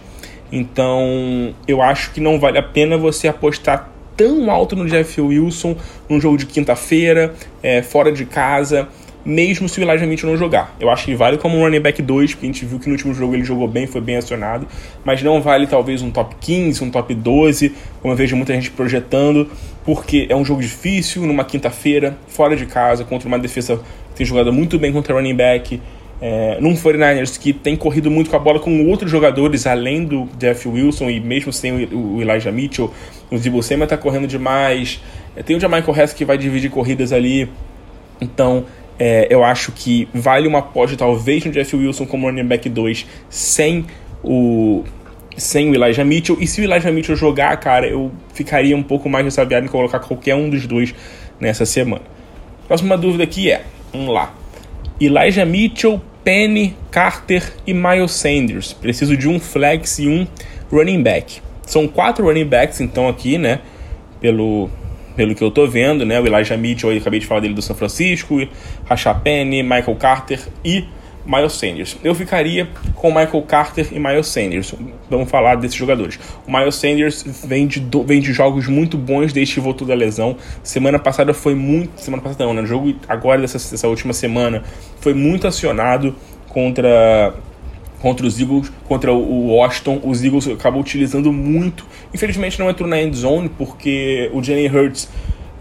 Então, 0.51 1.53
eu 1.67 1.81
acho 1.81 2.11
que 2.11 2.19
não 2.19 2.39
vale 2.39 2.57
a 2.57 2.63
pena 2.63 2.97
você 2.97 3.27
apostar 3.27 3.89
tão 4.15 4.49
alto 4.49 4.75
no 4.75 4.85
Jeff 4.87 5.19
Wilson 5.19 5.75
num 6.09 6.19
jogo 6.19 6.37
de 6.37 6.45
quinta-feira, 6.45 7.33
é, 7.61 7.81
fora 7.81 8.11
de 8.11 8.25
casa, 8.25 8.87
mesmo 9.25 9.67
se 9.67 9.79
o 9.79 9.83
Elijah 9.83 10.05
Mitchell 10.05 10.29
não 10.29 10.37
jogar. 10.37 10.75
Eu 10.79 10.89
acho 10.89 11.05
que 11.05 11.15
vale 11.15 11.37
como 11.37 11.57
um 11.57 11.61
running 11.61 11.79
back 11.79 11.99
2, 12.01 12.35
porque 12.35 12.45
a 12.45 12.49
gente 12.49 12.65
viu 12.65 12.77
que 12.77 12.85
no 12.85 12.93
último 12.93 13.13
jogo 13.13 13.33
ele 13.33 13.43
jogou 13.43 13.67
bem, 13.67 13.87
foi 13.87 13.99
bem 13.99 14.17
acionado, 14.17 14.67
mas 15.03 15.23
não 15.23 15.41
vale 15.41 15.65
talvez 15.65 16.03
um 16.03 16.11
top 16.11 16.35
15, 16.39 16.83
um 16.83 16.91
top 16.91 17.13
12, 17.15 17.73
como 18.01 18.13
eu 18.13 18.17
vejo 18.17 18.35
muita 18.35 18.53
gente 18.53 18.69
projetando, 18.69 19.49
porque 19.83 20.27
é 20.29 20.35
um 20.35 20.45
jogo 20.45 20.61
difícil, 20.61 21.23
numa 21.25 21.43
quinta-feira, 21.43 22.17
fora 22.27 22.55
de 22.55 22.67
casa, 22.67 23.03
contra 23.03 23.27
uma 23.27 23.39
defesa 23.39 23.77
que 24.11 24.17
tem 24.17 24.25
jogado 24.25 24.53
muito 24.53 24.77
bem 24.77 24.93
contra 24.93 25.15
running 25.15 25.35
back, 25.35 25.81
é, 26.21 26.57
num 26.61 26.73
49ers 26.75 27.37
que 27.39 27.51
tem 27.51 27.75
corrido 27.75 28.09
muito 28.09 28.29
com 28.29 28.35
a 28.35 28.39
bola 28.39 28.59
com 28.59 28.87
outros 28.87 29.11
jogadores, 29.11 29.67
além 29.67 30.05
do 30.05 30.27
Jeff 30.37 30.67
Wilson 30.67 31.09
e 31.09 31.19
mesmo 31.19 31.51
sem 31.51 31.85
o, 31.85 32.21
Elijah 32.21 32.51
Mitchell, 32.51 32.91
o 33.29 33.37
Zibo 33.37 33.61
Sema 33.61 33.85
tá 33.85 33.97
correndo 33.97 34.27
demais. 34.27 35.01
É, 35.35 35.43
tem 35.43 35.55
o 35.55 35.59
Jamichael 35.59 35.97
Hess 35.97 36.13
que 36.13 36.23
vai 36.23 36.37
dividir 36.37 36.71
corridas 36.71 37.11
ali. 37.11 37.49
Então, 38.21 38.65
é, 38.97 39.27
eu 39.29 39.43
acho 39.43 39.71
que 39.73 40.07
vale 40.13 40.47
uma 40.47 40.59
aposta, 40.59 40.95
talvez, 40.95 41.43
no 41.43 41.51
Jeff 41.51 41.75
Wilson 41.75 42.05
como 42.05 42.27
running 42.27 42.45
back 42.45 42.69
2 42.69 43.05
sem 43.29 43.85
o, 44.23 44.83
sem 45.35 45.69
o 45.69 45.75
Elijah 45.75 46.05
Mitchell. 46.05 46.37
E 46.39 46.47
se 46.47 46.61
o 46.61 46.63
Elijah 46.63 46.91
Mitchell 46.91 47.15
jogar, 47.17 47.55
cara, 47.57 47.87
eu 47.87 48.09
ficaria 48.33 48.75
um 48.75 48.83
pouco 48.83 49.09
mais 49.09 49.25
ressabiado 49.25 49.65
em 49.65 49.69
colocar 49.69 49.99
qualquer 49.99 50.35
um 50.35 50.49
dos 50.49 50.65
dois 50.65 50.95
nessa 51.41 51.65
semana. 51.65 52.03
Próxima 52.67 52.97
dúvida 52.97 53.23
aqui 53.25 53.51
é: 53.51 53.63
vamos 53.91 54.13
lá. 54.13 54.33
Elijah 54.99 55.45
Mitchell, 55.45 56.01
Penny, 56.23 56.75
Carter 56.89 57.53
e 57.67 57.73
Miles 57.73 58.11
Sanders. 58.11 58.73
Preciso 58.73 59.15
de 59.15 59.27
um 59.27 59.39
flex 59.39 59.99
e 59.99 60.07
um 60.07 60.27
running 60.71 61.03
back. 61.03 61.41
São 61.63 61.87
quatro 61.87 62.25
running 62.25 62.45
backs, 62.45 62.79
então, 62.79 63.07
aqui, 63.07 63.37
né? 63.37 63.59
Pelo, 64.21 64.69
pelo 65.15 65.35
que 65.35 65.43
eu 65.43 65.51
tô 65.51 65.67
vendo, 65.67 66.05
né? 66.05 66.19
O 66.19 66.25
Elijah 66.25 66.57
Mitchell, 66.57 66.91
eu 66.91 66.97
acabei 66.97 67.19
de 67.19 67.25
falar 67.25 67.41
dele 67.41 67.53
do 67.53 67.61
São 67.61 67.75
Francisco, 67.75 68.35
Rashad 68.85 69.21
Penny, 69.21 69.61
Michael 69.63 69.95
Carter 69.95 70.39
e 70.63 70.85
Miles 71.25 71.53
Sanders. 71.53 71.97
Eu 72.03 72.13
ficaria 72.13 72.67
com 72.93 73.07
Michael 73.07 73.41
Carter 73.43 73.87
e 73.91 73.99
Miles 73.99 74.27
Sanders. 74.27 74.73
Vamos 75.09 75.29
falar 75.29 75.55
desses 75.55 75.75
jogadores. 75.75 76.19
O 76.47 76.51
Miles 76.51 76.75
Sanders 76.75 77.23
vem 77.45 77.65
de, 77.65 77.79
do, 77.79 78.03
vem 78.03 78.21
de 78.21 78.31
jogos 78.31 78.67
muito 78.67 78.97
bons 78.97 79.33
desde 79.33 79.55
que 79.55 79.59
voltou 79.59 79.87
da 79.87 79.95
lesão. 79.95 80.37
Semana 80.63 80.99
passada 80.99 81.33
foi 81.33 81.55
muito. 81.55 81.99
Semana 81.99 82.21
passada 82.21 82.45
não, 82.45 82.53
né? 82.53 82.61
O 82.61 82.65
jogo 82.65 82.93
agora 83.07 83.41
dessa, 83.41 83.57
dessa 83.57 83.87
última 83.87 84.13
semana 84.13 84.63
foi 84.99 85.13
muito 85.13 85.47
acionado 85.47 86.15
contra 86.47 87.33
contra 87.99 88.27
os 88.27 88.39
Eagles, 88.39 88.71
contra 88.87 89.11
o 89.11 89.47
Washington, 89.47 89.99
os 90.03 90.23
Eagles 90.23 90.47
acabou 90.47 90.79
utilizando 90.79 91.33
muito. 91.33 91.87
Infelizmente 92.13 92.59
não 92.59 92.69
entrou 92.69 92.87
na 92.87 93.01
end 93.01 93.17
zone 93.17 93.49
porque 93.49 94.29
o 94.31 94.43
Jenny 94.43 94.67
Hurts 94.67 95.09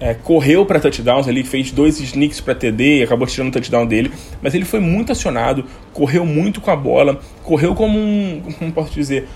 é, 0.04 0.12
correu 0.12 0.66
para 0.66 0.78
touchdowns, 0.78 1.26
ele 1.26 1.42
fez 1.42 1.72
dois 1.72 1.98
sneaks 1.98 2.38
para 2.38 2.54
TD 2.54 2.98
e 2.98 3.02
acabou 3.02 3.26
tirando 3.26 3.48
o 3.48 3.52
touchdown 3.52 3.86
dele, 3.86 4.12
mas 4.42 4.54
ele 4.54 4.66
foi 4.66 4.78
muito 4.78 5.10
acionado, 5.10 5.64
correu 5.94 6.26
muito 6.26 6.60
com 6.60 6.70
a 6.70 6.76
bola, 6.76 7.18
correu 7.42 7.74
como 7.74 7.98
um, 7.98 8.42
como 8.58 8.70
posso 8.70 8.92
dizer, 8.92 9.26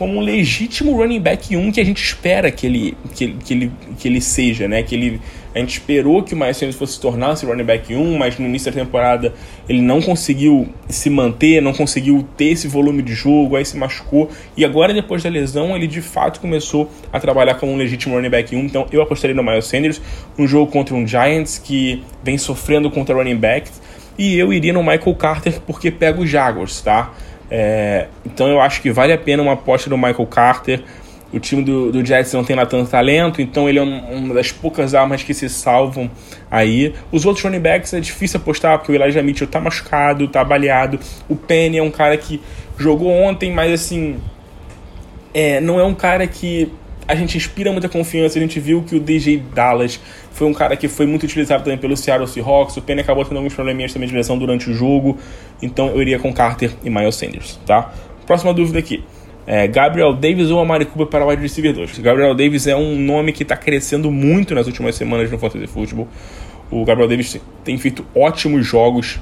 como 0.00 0.16
um 0.16 0.20
legítimo 0.22 0.96
running 0.96 1.20
back 1.20 1.54
1 1.54 1.72
que 1.72 1.78
a 1.78 1.84
gente 1.84 2.02
espera 2.02 2.50
que 2.50 2.66
ele, 2.66 2.96
que, 3.14 3.34
que 3.34 3.52
ele, 3.52 3.72
que 3.98 4.08
ele 4.08 4.18
seja, 4.18 4.66
né? 4.66 4.82
Que 4.82 4.94
ele, 4.94 5.20
a 5.54 5.58
gente 5.58 5.72
esperou 5.72 6.22
que 6.22 6.32
o 6.32 6.38
Miles 6.38 6.56
Sanders 6.56 6.76
fosse 6.76 6.98
tornar 6.98 7.34
esse 7.34 7.44
running 7.44 7.64
back 7.64 7.94
1, 7.94 8.16
mas 8.16 8.38
no 8.38 8.46
início 8.46 8.72
da 8.72 8.80
temporada 8.80 9.34
ele 9.68 9.82
não 9.82 10.00
conseguiu 10.00 10.70
se 10.88 11.10
manter, 11.10 11.60
não 11.60 11.74
conseguiu 11.74 12.26
ter 12.34 12.46
esse 12.46 12.66
volume 12.66 13.02
de 13.02 13.12
jogo, 13.12 13.56
aí 13.56 13.64
se 13.66 13.76
machucou. 13.76 14.30
E 14.56 14.64
agora, 14.64 14.94
depois 14.94 15.22
da 15.22 15.28
lesão, 15.28 15.76
ele 15.76 15.86
de 15.86 16.00
fato 16.00 16.40
começou 16.40 16.90
a 17.12 17.20
trabalhar 17.20 17.56
como 17.56 17.70
um 17.70 17.76
legítimo 17.76 18.14
running 18.14 18.30
back 18.30 18.56
1. 18.56 18.58
Então 18.58 18.86
eu 18.90 19.02
apostaria 19.02 19.36
no 19.36 19.42
Miles 19.42 19.66
Sanders, 19.66 20.00
um 20.38 20.46
jogo 20.46 20.72
contra 20.72 20.94
um 20.94 21.06
Giants 21.06 21.58
que 21.58 22.02
vem 22.24 22.38
sofrendo 22.38 22.90
contra 22.90 23.14
running 23.14 23.36
backs. 23.36 23.82
E 24.16 24.38
eu 24.38 24.50
iria 24.50 24.72
no 24.72 24.82
Michael 24.82 25.14
Carter 25.14 25.60
porque 25.66 25.90
pega 25.90 26.22
os 26.22 26.30
Jaguars, 26.30 26.80
tá? 26.80 27.12
É, 27.50 28.06
então 28.24 28.48
eu 28.48 28.60
acho 28.60 28.80
que 28.80 28.90
vale 28.90 29.12
a 29.12 29.18
pena 29.18 29.42
uma 29.42 29.54
aposta 29.54 29.90
do 29.90 29.96
Michael 29.96 30.26
Carter. 30.26 30.82
o 31.32 31.40
time 31.40 31.62
do, 31.62 31.90
do 31.90 32.04
Jets 32.04 32.32
não 32.32 32.44
tem 32.44 32.54
lá 32.54 32.64
tanto 32.64 32.90
talento, 32.90 33.42
então 33.42 33.68
ele 33.68 33.78
é 33.78 33.82
um, 33.82 33.98
uma 34.18 34.34
das 34.34 34.52
poucas 34.52 34.94
armas 34.94 35.22
que 35.22 35.34
se 35.34 35.48
salvam 35.48 36.10
aí. 36.50 36.94
Os 37.10 37.26
outros 37.26 37.44
running 37.44 37.60
backs 37.60 37.92
é 37.92 38.00
difícil 38.00 38.38
apostar, 38.38 38.78
porque 38.78 38.92
o 38.92 38.94
Elijah 38.94 39.22
Mitchell 39.22 39.48
tá 39.48 39.60
machucado, 39.60 40.28
tá 40.28 40.44
baleado. 40.44 40.98
O 41.28 41.34
Penny 41.34 41.78
é 41.78 41.82
um 41.82 41.90
cara 41.90 42.16
que 42.16 42.40
jogou 42.78 43.10
ontem, 43.10 43.52
mas 43.52 43.72
assim. 43.72 44.18
É, 45.32 45.60
não 45.60 45.78
é 45.78 45.84
um 45.84 45.94
cara 45.94 46.26
que 46.26 46.72
a 47.10 47.14
gente 47.16 47.36
inspira 47.36 47.72
muita 47.72 47.88
confiança. 47.88 48.38
A 48.38 48.42
gente 48.42 48.60
viu 48.60 48.82
que 48.82 48.94
o 48.94 49.00
DJ 49.00 49.42
Dallas 49.52 50.00
foi 50.30 50.46
um 50.46 50.54
cara 50.54 50.76
que 50.76 50.86
foi 50.86 51.06
muito 51.06 51.24
utilizado 51.24 51.64
também 51.64 51.78
pelo 51.78 51.96
Seattle 51.96 52.28
Seahawks. 52.28 52.76
O 52.76 52.82
Penny 52.82 53.00
acabou 53.00 53.24
tendo 53.24 53.38
alguns 53.38 53.52
probleminhas 53.52 53.92
também 53.92 54.08
de 54.08 54.14
lesão 54.14 54.38
durante 54.38 54.70
o 54.70 54.74
jogo. 54.74 55.18
Então 55.60 55.88
eu 55.88 56.00
iria 56.00 56.20
com 56.20 56.32
Carter 56.32 56.70
e 56.84 56.88
Miles 56.88 57.16
Sanders, 57.16 57.58
tá? 57.66 57.92
Próxima 58.26 58.54
dúvida 58.54 58.78
aqui. 58.78 59.02
É, 59.44 59.66
Gabriel 59.66 60.12
Davis 60.12 60.50
ou 60.50 60.60
Amari 60.60 60.84
Cooper 60.84 61.06
para 61.08 61.24
o 61.24 61.28
wide 61.28 61.42
receiver 61.42 61.74
2. 61.74 61.98
Gabriel 61.98 62.32
Davis 62.32 62.68
é 62.68 62.76
um 62.76 62.96
nome 62.96 63.32
que 63.32 63.42
está 63.42 63.56
crescendo 63.56 64.08
muito 64.08 64.54
nas 64.54 64.68
últimas 64.68 64.94
semanas 64.94 65.28
no 65.30 65.38
Fantasy 65.38 65.66
Football. 65.66 66.06
O 66.70 66.84
Gabriel 66.84 67.08
Davis 67.08 67.40
tem 67.64 67.76
feito 67.76 68.06
ótimos 68.14 68.64
jogos, 68.64 69.18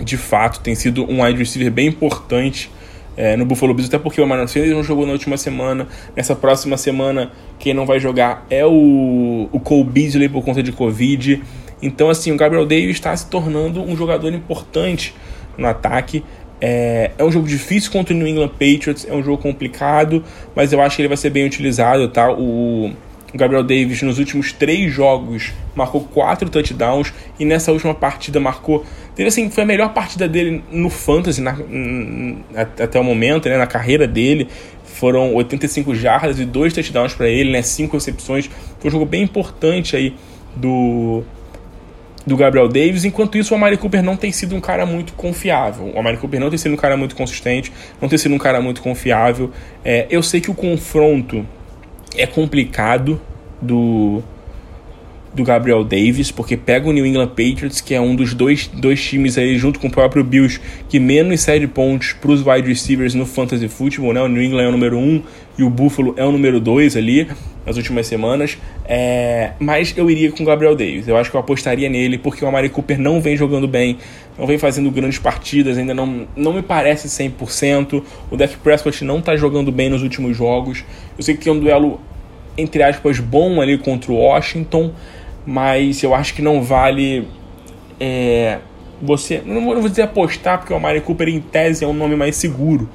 de 0.00 0.16
fato, 0.16 0.60
tem 0.60 0.76
sido 0.76 1.10
um 1.10 1.24
wide 1.24 1.38
receiver 1.38 1.72
bem 1.72 1.88
importante 1.88 2.70
é, 3.16 3.36
no 3.36 3.44
Buffalo 3.44 3.72
Bills, 3.74 3.94
até 3.94 4.02
porque 4.02 4.20
o 4.20 4.24
Emmanuel 4.24 4.48
Sanders 4.48 4.72
não 4.72 4.82
jogou 4.82 5.06
na 5.06 5.12
última 5.12 5.36
semana. 5.36 5.86
Nessa 6.16 6.34
próxima 6.34 6.76
semana, 6.76 7.30
quem 7.58 7.74
não 7.74 7.86
vai 7.86 8.00
jogar 8.00 8.46
é 8.50 8.64
o, 8.64 9.48
o 9.52 9.60
Cole 9.60 9.84
Beasley 9.84 10.28
por 10.28 10.44
conta 10.44 10.62
de 10.62 10.72
Covid. 10.72 11.42
Então, 11.82 12.08
assim, 12.08 12.32
o 12.32 12.36
Gabriel 12.36 12.64
Davis 12.64 12.90
está 12.96 13.16
se 13.16 13.26
tornando 13.26 13.82
um 13.82 13.96
jogador 13.96 14.32
importante 14.32 15.14
no 15.56 15.66
ataque. 15.66 16.24
É, 16.60 17.10
é, 17.18 17.24
um 17.24 17.30
jogo 17.30 17.46
difícil 17.46 17.90
contra 17.92 18.14
o 18.14 18.16
New 18.16 18.26
England 18.26 18.48
Patriots, 18.48 19.06
é 19.08 19.12
um 19.12 19.22
jogo 19.22 19.42
complicado, 19.42 20.24
mas 20.54 20.72
eu 20.72 20.80
acho 20.80 20.96
que 20.96 21.02
ele 21.02 21.08
vai 21.08 21.16
ser 21.16 21.30
bem 21.30 21.44
utilizado, 21.44 22.08
tá? 22.08 22.32
O, 22.32 22.90
o 23.34 23.36
Gabriel 23.36 23.64
Davis, 23.64 24.00
nos 24.02 24.20
últimos 24.20 24.52
três 24.52 24.92
jogos, 24.92 25.52
marcou 25.74 26.02
quatro 26.02 26.48
touchdowns 26.48 27.12
e 27.38 27.44
nessa 27.44 27.72
última 27.72 27.92
partida 27.92 28.38
marcou. 28.38 28.86
Teve, 29.16 29.28
assim, 29.28 29.50
foi 29.50 29.64
a 29.64 29.66
melhor 29.66 29.92
partida 29.92 30.28
dele 30.28 30.62
no 30.70 30.88
Fantasy 30.88 31.42
na, 31.42 31.56
até 32.56 32.98
o 32.98 33.02
momento, 33.02 33.48
né, 33.48 33.58
na 33.58 33.66
carreira 33.66 34.06
dele. 34.06 34.46
Foram 34.84 35.34
85 35.34 35.96
jardas 35.96 36.38
e 36.38 36.44
dois 36.44 36.72
touchdowns 36.72 37.12
para 37.12 37.28
ele, 37.28 37.50
né, 37.50 37.60
cinco 37.60 37.96
recepções. 37.96 38.48
Foi 38.78 38.88
um 38.88 38.92
jogo 38.92 39.04
bem 39.04 39.24
importante 39.24 39.96
aí 39.96 40.14
do, 40.54 41.24
do 42.24 42.36
Gabriel 42.36 42.68
Davis. 42.68 43.04
Enquanto 43.04 43.36
isso, 43.36 43.52
o 43.52 43.56
Amari 43.56 43.76
Cooper 43.76 44.00
não 44.00 44.16
tem 44.16 44.30
sido 44.30 44.54
um 44.54 44.60
cara 44.60 44.86
muito 44.86 45.12
confiável. 45.14 45.90
O 45.92 45.98
Amari 45.98 46.18
Cooper 46.18 46.38
não 46.38 46.50
tem 46.50 46.58
sido 46.58 46.74
um 46.74 46.76
cara 46.76 46.96
muito 46.96 47.16
consistente, 47.16 47.72
não 48.00 48.08
tem 48.08 48.16
sido 48.16 48.32
um 48.32 48.38
cara 48.38 48.60
muito 48.60 48.80
confiável. 48.80 49.50
É, 49.84 50.06
eu 50.08 50.22
sei 50.22 50.40
que 50.40 50.52
o 50.52 50.54
confronto 50.54 51.44
é 52.16 52.26
complicado 52.26 53.20
do 53.60 54.22
do 55.34 55.42
Gabriel 55.42 55.82
Davis, 55.82 56.30
porque 56.30 56.56
pega 56.56 56.88
o 56.88 56.92
New 56.92 57.04
England 57.04 57.28
Patriots, 57.28 57.80
que 57.80 57.92
é 57.92 58.00
um 58.00 58.14
dos 58.14 58.32
dois, 58.32 58.68
dois 58.68 59.02
times 59.02 59.36
aí, 59.36 59.58
junto 59.58 59.80
com 59.80 59.88
o 59.88 59.90
próprio 59.90 60.22
Bills, 60.22 60.60
que 60.88 61.00
menos 61.00 61.40
cede 61.40 61.66
pontos 61.66 62.12
para 62.12 62.30
os 62.30 62.46
wide 62.46 62.68
receivers 62.68 63.14
no 63.14 63.26
fantasy 63.26 63.68
football, 63.68 64.12
né? 64.12 64.20
O 64.22 64.28
New 64.28 64.42
England 64.42 64.62
é 64.62 64.68
o 64.68 64.72
número 64.72 64.96
1 64.96 65.00
um, 65.00 65.22
e 65.58 65.64
o 65.64 65.70
Buffalo 65.70 66.14
é 66.16 66.24
o 66.24 66.30
número 66.30 66.60
2 66.60 66.96
ali, 66.96 67.26
nas 67.64 67.76
últimas 67.76 68.06
semanas. 68.06 68.58
É... 68.86 69.52
Mas 69.58 69.94
eu 69.96 70.10
iria 70.10 70.30
com 70.30 70.42
o 70.42 70.46
Gabriel 70.46 70.74
Davis, 70.74 71.08
eu 71.08 71.16
acho 71.16 71.30
que 71.30 71.36
eu 71.36 71.40
apostaria 71.40 71.88
nele, 71.88 72.18
porque 72.18 72.44
o 72.44 72.48
Amari 72.48 72.68
Cooper 72.68 72.98
não 72.98 73.20
vem 73.20 73.36
jogando 73.36 73.66
bem, 73.66 73.98
não 74.38 74.46
vem 74.46 74.58
fazendo 74.58 74.90
grandes 74.90 75.18
partidas, 75.18 75.78
ainda 75.78 75.94
não, 75.94 76.26
não 76.36 76.52
me 76.52 76.62
parece 76.62 77.08
100%. 77.08 78.02
O 78.30 78.36
Dak 78.36 78.56
Prescott 78.58 79.04
não 79.04 79.18
está 79.18 79.36
jogando 79.36 79.70
bem 79.70 79.88
nos 79.88 80.02
últimos 80.02 80.36
jogos. 80.36 80.84
Eu 81.16 81.22
sei 81.22 81.36
que 81.36 81.48
é 81.48 81.52
um 81.52 81.58
duelo, 81.58 82.00
entre 82.56 82.82
aspas, 82.82 83.20
bom 83.20 83.60
ali 83.60 83.78
contra 83.78 84.12
o 84.12 84.16
Washington, 84.16 84.92
mas 85.46 86.02
eu 86.02 86.14
acho 86.14 86.34
que 86.34 86.42
não 86.42 86.62
vale 86.62 87.26
é, 88.00 88.58
você. 89.00 89.42
Não 89.44 89.62
vou 89.62 89.88
dizer 89.88 90.02
apostar, 90.02 90.58
porque 90.58 90.72
o 90.72 90.76
Amari 90.76 91.00
Cooper 91.00 91.28
em 91.28 91.40
tese 91.40 91.84
é 91.84 91.86
um 91.86 91.92
nome 91.92 92.16
mais 92.16 92.36
seguro. 92.36 92.88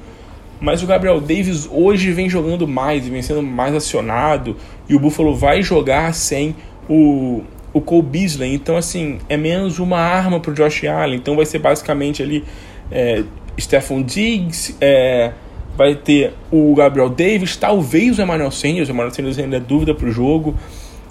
Mas 0.60 0.82
o 0.82 0.86
Gabriel 0.86 1.20
Davis 1.20 1.68
hoje 1.70 2.12
vem 2.12 2.28
jogando 2.28 2.68
mais 2.68 3.06
e 3.06 3.10
vem 3.10 3.22
sendo 3.22 3.42
mais 3.42 3.74
acionado. 3.74 4.56
E 4.88 4.94
o 4.94 5.00
Buffalo 5.00 5.34
vai 5.34 5.62
jogar 5.62 6.12
sem 6.14 6.54
o, 6.88 7.42
o 7.72 7.80
Cole 7.80 8.02
Beasley. 8.02 8.54
Então, 8.54 8.76
assim, 8.76 9.18
é 9.28 9.36
menos 9.36 9.78
uma 9.78 9.98
arma 9.98 10.38
para 10.38 10.50
o 10.50 10.54
Josh 10.54 10.84
Allen. 10.84 11.16
Então, 11.16 11.34
vai 11.34 11.46
ser 11.46 11.60
basicamente 11.60 12.22
ali 12.22 12.44
é, 12.90 13.24
Stephon 13.58 14.02
Diggs. 14.02 14.76
É, 14.80 15.32
vai 15.76 15.94
ter 15.94 16.34
o 16.50 16.74
Gabriel 16.74 17.08
Davis, 17.08 17.56
talvez 17.56 18.18
o 18.18 18.22
Emmanuel 18.22 18.50
Sanders. 18.50 18.88
O 18.90 18.92
Emmanuel 18.92 19.14
Sanders 19.14 19.38
ainda 19.38 19.56
é 19.56 19.60
dúvida 19.60 19.94
para 19.94 20.08
o 20.08 20.12
jogo. 20.12 20.54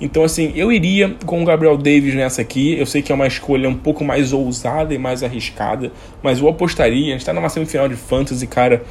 Então, 0.01 0.23
assim, 0.23 0.53
eu 0.55 0.71
iria 0.71 1.15
com 1.25 1.41
o 1.41 1.45
Gabriel 1.45 1.75
Davis 1.75 2.13
nessa 2.13 2.41
aqui. 2.41 2.77
Eu 2.77 2.85
sei 2.85 3.01
que 3.01 3.11
é 3.11 3.15
uma 3.15 3.27
escolha 3.27 3.67
um 3.67 3.75
pouco 3.75 4.03
mais 4.03 4.31
ousada 4.31 4.93
e 4.93 4.97
mais 4.97 5.23
arriscada, 5.23 5.91
mas 6.23 6.39
eu 6.39 6.47
apostaria. 6.47 7.13
A 7.13 7.17
gente 7.17 7.25
tá 7.25 7.33
numa 7.33 7.49
semifinal 7.49 7.89
de 7.89 7.95
fantasy, 7.95 8.47
cara. 8.47 8.83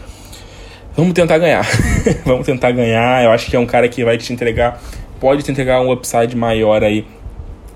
Vamos 0.98 1.14
tentar 1.14 1.38
ganhar. 1.38 1.64
Vamos 2.26 2.44
tentar 2.44 2.72
ganhar. 2.72 3.22
Eu 3.22 3.30
acho 3.30 3.48
que 3.48 3.54
é 3.54 3.58
um 3.60 3.66
cara 3.66 3.88
que 3.88 4.04
vai 4.04 4.18
te 4.18 4.32
entregar, 4.32 4.82
pode 5.20 5.44
te 5.44 5.52
entregar 5.52 5.80
um 5.80 5.92
upside 5.92 6.34
maior 6.34 6.82
aí. 6.82 7.06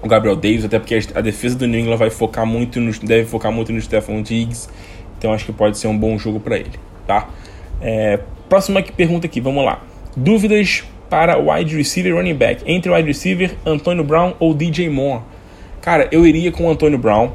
O 0.03 0.09
Gabriel 0.09 0.35
Davis, 0.35 0.65
até 0.65 0.77
porque 0.77 0.99
a 1.15 1.21
defesa 1.21 1.57
do 1.57 1.65
New 1.69 1.79
England 1.79 1.99
vai 1.99 2.11
focar 2.11 2.45
muito 2.45 2.81
no, 2.81 2.91
deve 2.99 3.25
focar 3.25 3.53
muito 3.53 3.73
no 3.73 3.81
Stephon 3.81 4.23
Diggs. 4.23 4.69
Então 5.17 5.33
acho 5.33 5.45
que 5.45 5.53
pode 5.53 5.79
ser 5.79 5.87
um 5.87 5.97
bom 5.97 6.19
jogo 6.19 6.41
para 6.41 6.57
ele, 6.57 6.73
tá? 7.07 7.29
É, 7.81 8.19
próxima 8.49 8.83
pergunta 8.83 9.29
aqui, 9.29 9.41
vamos 9.41 9.65
lá. 9.65 9.81
Dúvidas 10.17 10.83
para 11.09 11.39
wide 11.39 11.77
receiver 11.77 12.17
running 12.17 12.35
back. 12.35 12.65
Entre 12.67 12.91
wide 12.91 13.07
receiver, 13.07 13.55
Antônio 13.65 14.03
Brown 14.03 14.35
ou 14.41 14.53
DJ 14.53 14.91
Moore? 14.91 15.23
Cara, 15.81 16.09
eu 16.11 16.27
iria 16.27 16.51
com 16.51 16.69
Antônio 16.69 16.99
Brown. 16.99 17.31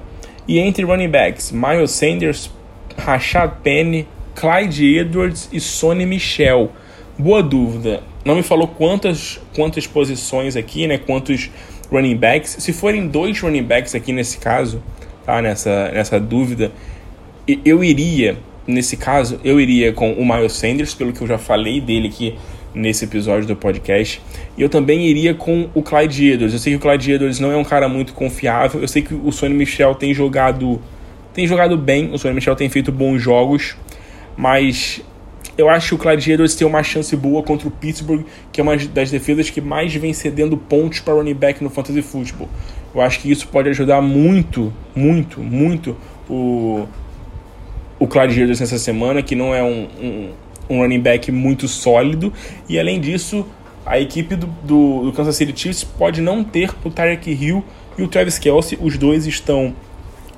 E 0.45 0.59
entre 0.59 0.83
running 0.83 1.07
backs, 1.07 1.49
Miles 1.49 1.91
Sanders, 1.91 2.51
Rashad 2.97 3.53
Penny, 3.63 4.05
Clyde 4.37 4.99
Edwards 4.99 5.49
e 5.51 5.59
Sonny 5.59 6.05
Michel. 6.05 6.71
Boa 7.17 7.41
dúvida. 7.41 8.03
Não 8.23 8.35
me 8.35 8.43
falou 8.43 8.67
quantas, 8.67 9.41
quantas 9.55 9.87
posições 9.87 10.55
aqui, 10.55 10.85
né? 10.85 10.99
Quantos 10.99 11.49
running 11.91 12.15
backs. 12.15 12.57
Se 12.59 12.71
forem 12.71 13.07
dois 13.07 13.39
running 13.41 13.63
backs 13.63 13.95
aqui 13.95 14.13
nesse 14.13 14.37
caso, 14.37 14.79
tá? 15.25 15.41
Nessa, 15.41 15.89
nessa 15.91 16.19
dúvida, 16.19 16.71
eu 17.65 17.83
iria, 17.83 18.37
nesse 18.67 18.95
caso, 18.95 19.39
eu 19.43 19.59
iria 19.59 19.91
com 19.91 20.13
o 20.13 20.23
Miles 20.23 20.53
Sanders, 20.53 20.93
pelo 20.93 21.11
que 21.11 21.21
eu 21.21 21.27
já 21.27 21.39
falei 21.39 21.81
dele 21.81 22.09
aqui 22.09 22.35
nesse 22.75 23.05
episódio 23.05 23.47
do 23.47 23.55
podcast. 23.55 24.21
E 24.55 24.61
eu 24.61 24.69
também 24.69 25.07
iria 25.07 25.33
com 25.33 25.67
o 25.73 25.81
Clyde 25.81 26.33
Edwards. 26.33 26.53
Eu 26.53 26.59
sei 26.59 26.73
que 26.73 26.77
o 26.77 26.79
Clyde 26.79 27.13
Edwards 27.13 27.39
não 27.39 27.51
é 27.51 27.57
um 27.57 27.63
cara 27.63 27.89
muito 27.89 28.13
confiável. 28.13 28.81
Eu 28.81 28.87
sei 28.87 29.01
que 29.01 29.15
o 29.15 29.31
Sonny 29.31 29.55
Michel 29.55 29.95
tem 29.95 30.13
jogado 30.13 30.79
tem 31.37 31.45
jogado 31.45 31.77
bem, 31.77 32.11
o 32.11 32.17
Sonny 32.17 32.33
Michel 32.33 32.55
tem 32.55 32.67
feito 32.67 32.91
bons 32.91 33.19
jogos, 33.19 33.77
mas 34.37 35.01
eu 35.57 35.67
acho 35.69 35.97
que 35.97 36.07
o 36.07 36.11
Edwards 36.11 36.55
tem 36.55 36.67
uma 36.67 36.83
chance 36.83 37.15
boa 37.15 37.41
contra 37.41 37.67
o 37.67 37.71
Pittsburgh, 37.71 38.23
que 38.51 38.61
é 38.61 38.63
uma 38.63 38.77
das 38.77 39.09
defesas 39.09 39.49
que 39.49 39.59
mais 39.59 39.93
vem 39.95 40.13
cedendo 40.13 40.55
pontos 40.55 40.99
para 40.99 41.15
running 41.15 41.33
back 41.33 41.63
no 41.63 41.69
fantasy 41.69 42.01
football. 42.01 42.47
Eu 42.93 43.01
acho 43.01 43.19
que 43.19 43.31
isso 43.31 43.47
pode 43.47 43.67
ajudar 43.69 44.01
muito, 44.01 44.71
muito, 44.95 45.41
muito 45.41 45.97
o 46.29 46.87
o 47.99 48.05
Edwards 48.05 48.59
nessa 48.59 48.77
semana, 48.77 49.23
que 49.23 49.35
não 49.35 49.55
é 49.55 49.63
um, 49.63 49.87
um 49.99 50.29
um 50.69 50.81
running 50.81 50.99
back 50.99 51.31
muito 51.31 51.67
sólido. 51.67 52.31
E 52.67 52.79
além 52.79 52.99
disso, 52.99 53.45
a 53.85 53.99
equipe 53.99 54.35
do, 54.35 54.47
do, 54.63 55.05
do 55.05 55.13
Kansas 55.13 55.35
City 55.35 55.57
Chiefs 55.57 55.83
pode 55.83 56.21
não 56.21 56.43
ter 56.43 56.71
o 56.83 56.89
Tyreek 56.89 57.31
Hill 57.31 57.63
e 57.97 58.03
o 58.03 58.07
Travis 58.07 58.37
Kelsey. 58.37 58.77
Os 58.81 58.97
dois 58.97 59.25
estão 59.25 59.73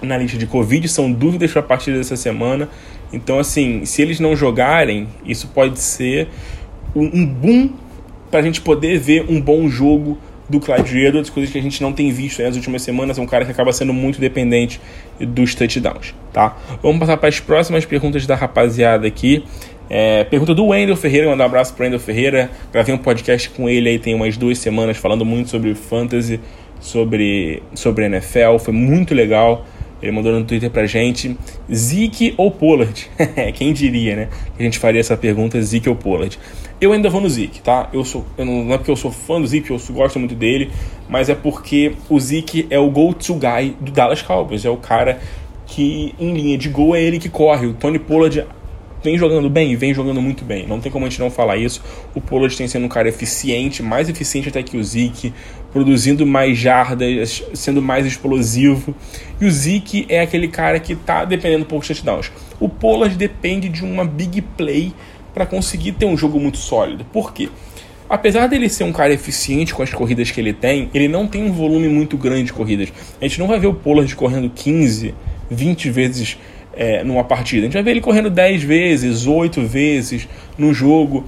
na 0.01 0.18
lista 0.18 0.38
de 0.38 0.46
Covid, 0.46 0.88
são 0.88 1.12
dúvidas 1.12 1.51
para 1.51 1.62
a 1.62 1.63
partir 1.63 1.91
dessa 1.91 2.15
semana. 2.15 2.70
Então, 3.12 3.39
assim, 3.39 3.86
se 3.86 4.01
eles 4.01 4.20
não 4.20 4.36
jogarem, 4.36 5.08
isso 5.25 5.48
pode 5.48 5.80
ser 5.80 6.28
um, 6.96 7.25
boom 7.25 7.70
para 8.30 8.39
a 8.39 8.44
gente 8.44 8.62
poder 8.62 9.00
ver 9.00 9.25
um 9.28 9.42
bom 9.42 9.68
jogo 9.68 10.18
do 10.48 10.60
Clyde 10.60 10.98
Edwards, 10.98 11.30
coisas 11.30 11.51
que 11.51 11.58
a 11.58 11.62
gente 11.62 11.82
não 11.82 11.94
tem 11.94 12.12
visto 12.12 12.42
nas 12.42 12.56
últimas 12.56 12.82
semanas. 12.82 13.18
É 13.18 13.22
um 13.22 13.25
cara 13.25 13.46
que 13.46 13.51
acaba 13.51 13.72
sendo 13.72 13.94
muito 13.94 14.20
dependente 14.20 14.82
dos 15.20 15.54
touchdowns, 15.54 16.13
tá? 16.34 16.58
Vamos 16.82 17.00
passar 17.00 17.18
para 17.18 17.30
as 17.30 17.39
próximas 17.39 17.86
perguntas 17.86 18.25
da 18.25 18.36
rapaziada 18.36 19.08
aqui. 19.08 19.44
É, 19.89 20.24
pergunta 20.24 20.54
do 20.54 20.68
Wendel 20.68 20.96
Ferreira, 20.96 21.28
mandar 21.28 21.46
um 21.46 21.48
abraço 21.48 21.74
pro 21.74 21.84
Wendel 21.84 22.00
Ferreira. 22.00 22.51
Gravei 22.72 22.94
um 22.94 22.98
podcast 22.98 23.50
com 23.50 23.68
ele 23.68 23.89
aí 23.89 24.00
tem 24.00 24.13
umas 24.13 24.38
duas 24.38 24.60
semanas 24.60 24.98
falando 24.98 25.25
muito 25.25 25.50
sobre 25.50 25.74
fantasy, 25.74 26.39
sobre, 26.80 27.63
sobre 27.74 28.06
NFL. 28.06 28.58
Foi 28.60 28.74
muito 28.74 29.16
legal. 29.16 29.66
Ele 30.01 30.12
mandou 30.12 30.32
no 30.32 30.46
Twitter 30.46 30.70
pra 30.70 30.86
gente: 30.86 31.38
Zeke 31.74 32.34
ou 32.38 32.51
Pollard? 32.51 33.10
Quem 33.56 33.74
diria, 33.74 34.15
né? 34.15 34.29
Que 34.56 34.62
a 34.62 34.65
gente 34.65 34.79
faria 34.79 35.00
essa 35.00 35.18
pergunta: 35.18 35.62
Zeke 35.62 35.89
ou 35.89 35.96
Pollard? 35.96 36.38
Eu 36.82 36.94
ainda 36.94 37.10
vou 37.10 37.20
no 37.20 37.29
Zeke, 37.29 37.62
tá? 37.62 37.89
Eu 37.91 38.06
sou, 38.06 38.25
eu 38.38 38.46
não, 38.46 38.63
não, 38.63 38.74
é 38.74 38.77
porque 38.77 38.89
eu 38.89 38.96
sou 38.96 39.12
fã 39.12 39.41
do 39.41 39.46
Zeke, 39.46 39.70
eu 39.70 39.79
gosto 39.91 40.18
muito 40.18 40.34
dele, 40.34 40.72
mas 41.10 41.27
é 41.27 41.36
porque 41.36 41.94
o 42.10 42.18
Zeke 42.18 42.65
é 42.70 42.79
o 42.79 42.89
go-to 42.89 43.34
guy 43.34 43.75
do 43.82 43.91
Dallas 43.91 44.22
Cowboys. 44.22 44.63
É 44.63 44.70
o 44.70 44.77
cara 44.77 45.20
que, 45.65 46.15
em 46.18 46.34
linha 46.34 46.58
de 46.58 46.70
gol, 46.70 46.96
é 46.96 47.01
ele 47.01 47.20
que 47.20 47.27
corre. 47.27 47.68
O 47.68 47.74
Tony 47.74 48.00
Pollard 48.00 48.46
vem 49.03 49.18
jogando 49.18 49.50
bem, 49.50 49.75
vem 49.75 49.94
jogando 49.94 50.22
muito 50.22 50.44
bem. 50.44 50.68
Não 50.68 50.79
tem 50.79 50.91
como 50.91 51.06
a 51.06 51.10
gente 51.10 51.20
não 51.20 51.29
falar 51.29 51.58
isso. 51.58 51.82
O 52.13 52.22
Pollard 52.22 52.56
tem 52.56 52.68
sendo 52.68 52.86
um 52.86 52.89
cara 52.89 53.10
eficiente, 53.10 53.82
mais 53.82 54.10
eficiente 54.10 54.50
até 54.50 54.62
que 54.62 54.77
o 54.77 54.84
Zeke, 54.84 55.34
produzindo 55.72 56.25
mais 56.25 56.58
jardas, 56.58 57.44
sendo 57.53 57.82
mais 57.82 58.06
explosivo. 58.06 58.94
E 59.39 59.46
o 59.46 59.51
Zeke 59.51 60.06
é 60.10 60.22
aquele 60.22 60.48
cara 60.48 60.79
que 60.79 60.96
tá 60.96 61.25
dependendo 61.25 61.63
um 61.63 61.68
pouco 61.68 61.86
touchdowns. 61.86 62.32
O 62.60 62.68
Pollard 62.68 63.15
depende 63.15 63.70
de 63.70 63.84
uma 63.84 64.03
big 64.03 64.41
play 64.41 64.94
para 65.34 65.46
conseguir 65.46 65.94
ter 65.94 66.06
um 66.06 66.18
jogo 66.18 66.39
muito 66.39 66.58
sólido. 66.58 67.06
Por 67.06 67.34
quê? 67.34 67.50
Apesar 68.10 68.48
dele 68.48 68.68
ser 68.68 68.84
um 68.86 68.91
cara 68.91 69.13
eficiente 69.13 69.74
com 69.74 69.84
as 69.84 69.94
corridas 69.94 70.32
que 70.32 70.41
ele 70.41 70.51
tem, 70.51 70.89
ele 70.96 71.08
não 71.08 71.27
tem 71.27 71.44
um 71.44 71.51
volume 71.51 71.88
muito 71.88 72.18
grande 72.18 72.46
de 72.46 72.53
corridas. 72.53 72.91
A 73.22 73.27
gente 73.27 73.39
não 73.39 73.48
vai 73.48 73.60
ver 73.60 73.68
o 73.68 73.74
Pollard 73.74 74.13
correndo 74.15 74.50
15, 74.50 75.13
20 75.50 75.89
vezes 75.91 76.38
é, 76.74 77.04
numa 77.04 77.24
partida. 77.24 77.62
A 77.62 77.66
gente 77.66 77.74
vai 77.74 77.84
ver 77.84 77.92
ele 77.92 78.02
correndo 78.02 78.30
10 78.30 78.64
vezes, 78.64 79.28
8 79.28 79.62
vezes 79.62 80.28
no 80.58 80.74
jogo. 80.74 81.26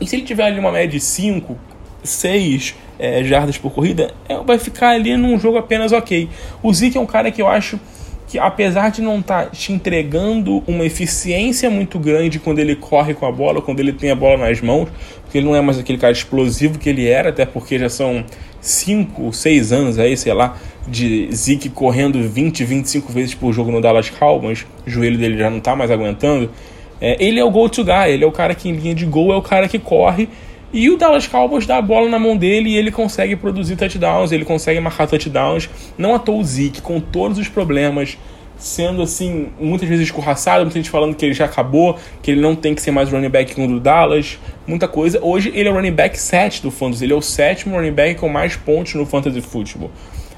E 0.00 0.06
se 0.06 0.16
ele 0.16 0.24
tiver 0.24 0.44
ali 0.44 0.58
uma 0.58 0.72
média 0.72 0.88
de 0.88 1.00
5, 1.00 1.56
6 2.02 2.74
é, 2.98 3.24
jardas 3.24 3.58
por 3.58 3.72
corrida, 3.72 4.12
é, 4.28 4.36
vai 4.38 4.58
ficar 4.58 4.90
ali 4.90 5.16
num 5.16 5.38
jogo 5.38 5.58
apenas 5.58 5.92
ok. 5.92 6.28
O 6.62 6.72
Zeke 6.72 6.96
é 6.96 7.00
um 7.00 7.06
cara 7.06 7.30
que 7.30 7.40
eu 7.40 7.48
acho 7.48 7.78
que 8.26 8.38
apesar 8.38 8.90
de 8.90 9.02
não 9.02 9.20
estar 9.20 9.44
tá 9.44 9.50
te 9.50 9.72
entregando 9.72 10.62
uma 10.66 10.84
eficiência 10.84 11.70
muito 11.70 11.98
grande 11.98 12.38
quando 12.38 12.58
ele 12.58 12.74
corre 12.74 13.14
com 13.14 13.26
a 13.26 13.32
bola, 13.32 13.62
quando 13.62 13.80
ele 13.80 13.92
tem 13.92 14.10
a 14.10 14.14
bola 14.14 14.48
nas 14.48 14.60
mãos, 14.60 14.88
porque 15.22 15.38
ele 15.38 15.46
não 15.46 15.54
é 15.54 15.60
mais 15.60 15.78
aquele 15.78 15.98
cara 15.98 16.12
explosivo 16.12 16.78
que 16.78 16.88
ele 16.88 17.06
era, 17.06 17.28
até 17.28 17.44
porque 17.44 17.78
já 17.78 17.88
são 17.88 18.24
5, 18.64 19.32
6 19.32 19.72
anos 19.72 19.98
aí, 19.98 20.16
sei 20.16 20.32
lá, 20.32 20.56
de 20.88 21.28
Zeke 21.32 21.68
correndo 21.68 22.20
20, 22.22 22.64
25 22.64 23.12
vezes 23.12 23.34
por 23.34 23.52
jogo 23.52 23.70
no 23.70 23.80
Dallas 23.80 24.10
Cowboys, 24.10 24.66
o 24.86 24.90
joelho 24.90 25.18
dele 25.18 25.38
já 25.38 25.50
não 25.50 25.58
está 25.58 25.76
mais 25.76 25.90
aguentando. 25.90 26.50
É, 27.00 27.22
ele 27.22 27.38
é 27.38 27.44
o 27.44 27.50
go-to 27.50 27.84
guy, 27.84 28.10
ele 28.10 28.24
é 28.24 28.26
o 28.26 28.32
cara 28.32 28.54
que 28.54 28.68
em 28.68 28.72
linha 28.72 28.94
de 28.94 29.04
gol 29.04 29.32
é 29.32 29.36
o 29.36 29.42
cara 29.42 29.68
que 29.68 29.78
corre 29.78 30.28
e 30.74 30.90
o 30.90 30.96
Dallas 30.96 31.28
Cowboys 31.28 31.66
dá 31.66 31.76
a 31.76 31.82
bola 31.82 32.08
na 32.08 32.18
mão 32.18 32.36
dele 32.36 32.70
e 32.70 32.76
ele 32.76 32.90
consegue 32.90 33.36
produzir 33.36 33.76
touchdowns, 33.76 34.32
ele 34.32 34.44
consegue 34.44 34.80
marcar 34.80 35.06
touchdowns. 35.06 35.70
Não 35.96 36.16
à 36.16 36.18
toa 36.18 36.40
o 36.40 36.42
Zeke, 36.42 36.82
com 36.82 36.98
todos 36.98 37.38
os 37.38 37.46
problemas, 37.46 38.18
sendo 38.56 39.02
assim, 39.02 39.48
muitas 39.60 39.88
vezes 39.88 40.06
escorraçado, 40.06 40.64
muita 40.64 40.78
gente 40.78 40.90
falando 40.90 41.14
que 41.14 41.24
ele 41.24 41.34
já 41.34 41.44
acabou, 41.44 41.98
que 42.22 42.30
ele 42.30 42.40
não 42.40 42.54
tem 42.54 42.74
que 42.74 42.80
ser 42.80 42.90
mais 42.90 43.10
running 43.10 43.28
back 43.28 43.60
o 43.60 43.66
do 43.66 43.80
Dallas, 43.80 44.38
muita 44.66 44.88
coisa. 44.88 45.18
Hoje 45.22 45.52
ele 45.54 45.68
é 45.68 45.72
o 45.72 45.74
running 45.74 45.92
back 45.92 46.18
7 46.18 46.62
do 46.62 46.70
Fantasy, 46.70 47.04
ele 47.04 47.12
é 47.12 47.16
o 47.16 47.22
sétimo 47.22 47.76
running 47.76 47.92
back 47.92 48.20
com 48.20 48.28
mais 48.28 48.56
pontos 48.56 48.94
no 48.94 49.04
Fantasy 49.04 49.40
Football. 49.40 49.90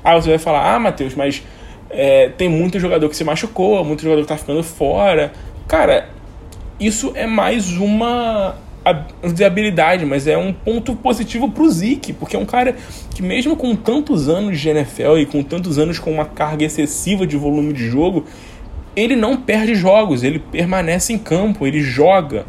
Ah, 0.02 0.14
você 0.14 0.28
vai 0.28 0.38
falar, 0.38 0.75
ah, 0.75 0.78
Matheus, 0.78 1.14
mas 1.14 1.42
é, 1.90 2.28
tem 2.30 2.49
muito 2.49 2.78
jogador 2.78 3.08
que 3.08 3.16
se 3.16 3.25
machucou, 3.25 3.85
muito 3.85 4.02
jogador 4.02 4.23
que 4.23 4.28
tá 4.28 4.37
ficando 4.37 4.62
fora. 4.62 5.32
Cara, 5.68 6.08
isso 6.78 7.12
é 7.14 7.26
mais 7.26 7.76
uma 7.76 8.56
de 8.92 9.44
habilidade, 9.44 10.04
mas 10.04 10.26
é 10.26 10.38
um 10.38 10.52
ponto 10.52 10.94
positivo 10.94 11.50
pro 11.50 11.68
Zeke, 11.68 12.12
porque 12.12 12.36
é 12.36 12.38
um 12.38 12.46
cara 12.46 12.76
que 13.14 13.22
mesmo 13.22 13.56
com 13.56 13.74
tantos 13.74 14.28
anos 14.28 14.60
de 14.60 14.68
NFL 14.68 15.18
e 15.18 15.26
com 15.26 15.42
tantos 15.42 15.78
anos 15.78 15.98
com 15.98 16.12
uma 16.12 16.24
carga 16.24 16.64
excessiva 16.64 17.26
de 17.26 17.36
volume 17.36 17.72
de 17.72 17.88
jogo, 17.88 18.24
ele 18.94 19.16
não 19.16 19.36
perde 19.36 19.74
jogos, 19.74 20.22
ele 20.22 20.38
permanece 20.38 21.12
em 21.12 21.18
campo, 21.18 21.66
ele 21.66 21.82
joga, 21.82 22.46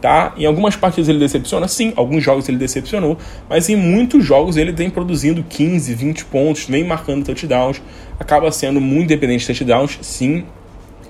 tá? 0.00 0.34
Em 0.36 0.44
algumas 0.44 0.76
partidas 0.76 1.08
ele 1.08 1.18
decepciona, 1.18 1.68
sim, 1.68 1.92
alguns 1.96 2.22
jogos 2.22 2.48
ele 2.48 2.58
decepcionou, 2.58 3.16
mas 3.48 3.68
em 3.68 3.76
muitos 3.76 4.24
jogos 4.24 4.56
ele 4.56 4.72
vem 4.72 4.90
produzindo 4.90 5.42
15, 5.42 5.94
20 5.94 6.24
pontos, 6.26 6.64
vem 6.66 6.84
marcando 6.84 7.24
touchdowns, 7.24 7.80
acaba 8.18 8.50
sendo 8.50 8.80
muito 8.80 9.08
dependente 9.08 9.40
de 9.40 9.46
touchdowns, 9.46 9.98
sim. 10.02 10.44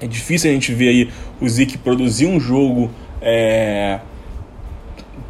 É 0.01 0.07
difícil 0.07 0.49
a 0.49 0.53
gente 0.55 0.73
ver 0.73 0.89
aí 0.91 1.09
o 1.41 1.49
Zeke 1.49 1.77
produzir 1.77 2.27
um 2.27 2.39
jogo 2.39 2.89
é, 3.21 3.99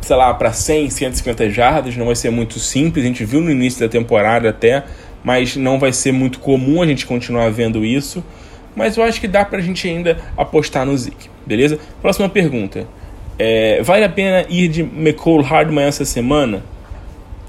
sei 0.00 0.16
lá, 0.16 0.32
para 0.34 0.52
100, 0.52 0.90
150 0.90 1.50
jardas, 1.50 1.96
não 1.96 2.06
vai 2.06 2.14
ser 2.14 2.30
muito 2.30 2.58
simples, 2.58 3.04
a 3.04 3.08
gente 3.08 3.24
viu 3.24 3.40
no 3.40 3.50
início 3.50 3.80
da 3.80 3.88
temporada 3.88 4.48
até, 4.48 4.84
mas 5.22 5.56
não 5.56 5.78
vai 5.78 5.92
ser 5.92 6.12
muito 6.12 6.38
comum 6.38 6.82
a 6.82 6.86
gente 6.86 7.04
continuar 7.06 7.50
vendo 7.50 7.84
isso. 7.84 8.22
Mas 8.74 8.96
eu 8.96 9.02
acho 9.02 9.20
que 9.20 9.26
dá 9.26 9.44
pra 9.44 9.60
gente 9.60 9.88
ainda 9.88 10.18
apostar 10.36 10.86
no 10.86 10.96
Zeke, 10.96 11.28
beleza? 11.44 11.78
Próxima 12.00 12.28
pergunta. 12.28 12.86
É, 13.38 13.82
vale 13.82 14.04
a 14.04 14.08
pena 14.08 14.46
ir 14.48 14.68
de 14.68 14.82
McCall 14.82 15.40
Hardman 15.42 15.84
essa 15.84 16.04
semana? 16.04 16.62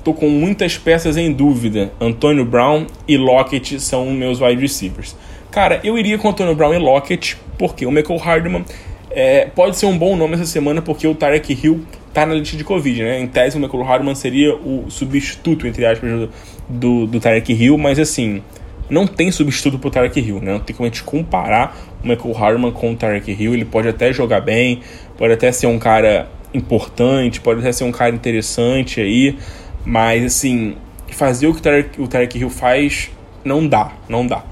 Tô 0.03 0.13
com 0.13 0.29
muitas 0.29 0.77
peças 0.77 1.17
em 1.17 1.31
dúvida. 1.31 1.91
Antônio 1.99 2.45
Brown 2.45 2.87
e 3.07 3.17
Lockett 3.17 3.79
são 3.79 4.11
meus 4.11 4.39
wide 4.41 4.61
receivers. 4.61 5.15
Cara, 5.51 5.79
eu 5.83 5.97
iria 5.97 6.17
com 6.17 6.29
Antônio 6.29 6.55
Brown 6.55 6.73
e 6.73 6.77
Lockett, 6.77 7.37
porque 7.57 7.85
o 7.85 7.89
McCall 7.89 8.17
Hardman 8.17 8.63
é, 9.11 9.45
pode 9.45 9.77
ser 9.77 9.87
um 9.87 9.97
bom 9.97 10.15
nome 10.15 10.35
essa 10.35 10.45
semana, 10.45 10.81
porque 10.81 11.07
o 11.07 11.15
Tarek 11.15 11.53
Hill 11.53 11.83
tá 12.13 12.25
na 12.25 12.33
lista 12.33 12.57
de 12.57 12.63
Covid, 12.63 13.03
né? 13.03 13.19
Em 13.19 13.27
tese, 13.27 13.57
o 13.57 13.59
McCall 13.59 13.83
Hardman 13.83 14.15
seria 14.15 14.55
o 14.55 14.85
substituto, 14.89 15.67
entre 15.67 15.85
aspas, 15.85 16.09
do, 16.09 16.29
do, 16.67 17.07
do 17.07 17.19
Tarek 17.19 17.53
Hill, 17.53 17.77
mas 17.77 17.99
assim, 17.99 18.41
não 18.89 19.05
tem 19.05 19.31
substituto 19.31 19.77
pro 19.77 19.91
Tarek 19.91 20.19
Hill, 20.19 20.39
né? 20.41 20.53
Não 20.53 20.59
tem 20.59 20.75
como 20.75 20.87
a 20.87 20.89
gente 20.89 21.03
comparar 21.03 21.77
o 22.03 22.07
McCall 22.07 22.33
Hardman 22.33 22.71
com 22.71 22.91
o 22.91 22.95
Tarek 22.95 23.31
Hill. 23.31 23.53
Ele 23.53 23.65
pode 23.65 23.87
até 23.87 24.11
jogar 24.11 24.41
bem, 24.41 24.81
pode 25.17 25.33
até 25.33 25.51
ser 25.51 25.67
um 25.67 25.77
cara 25.77 26.27
importante, 26.53 27.39
pode 27.39 27.59
até 27.59 27.71
ser 27.71 27.83
um 27.83 27.91
cara 27.91 28.13
interessante 28.13 28.99
aí, 28.99 29.37
mas 29.85 30.25
assim, 30.25 30.75
fazer 31.09 31.47
o 31.47 31.53
que 31.53 31.59
o 31.59 31.63
Tarek, 31.63 32.01
o 32.01 32.07
Tarek 32.07 32.39
Hill 32.39 32.49
faz 32.49 33.11
não 33.43 33.67
dá, 33.67 33.91
não 34.07 34.25
dá. 34.25 34.43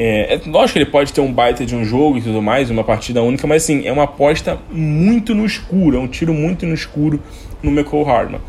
É, 0.00 0.34
é, 0.34 0.40
lógico 0.46 0.74
que 0.74 0.78
ele 0.78 0.90
pode 0.90 1.12
ter 1.12 1.20
um 1.20 1.32
baita 1.32 1.66
de 1.66 1.74
um 1.74 1.84
jogo 1.84 2.18
e 2.18 2.22
tudo 2.22 2.40
mais, 2.40 2.70
uma 2.70 2.84
partida 2.84 3.20
única, 3.20 3.48
mas 3.48 3.64
assim, 3.64 3.84
é 3.84 3.90
uma 3.90 4.04
aposta 4.04 4.56
muito 4.70 5.34
no 5.34 5.44
escuro, 5.44 5.96
é 5.96 6.00
um 6.00 6.06
tiro 6.06 6.32
muito 6.32 6.64
no 6.64 6.72
escuro 6.72 7.20
no 7.60 7.72
McCall 7.72 8.04
Hardman. 8.04 8.40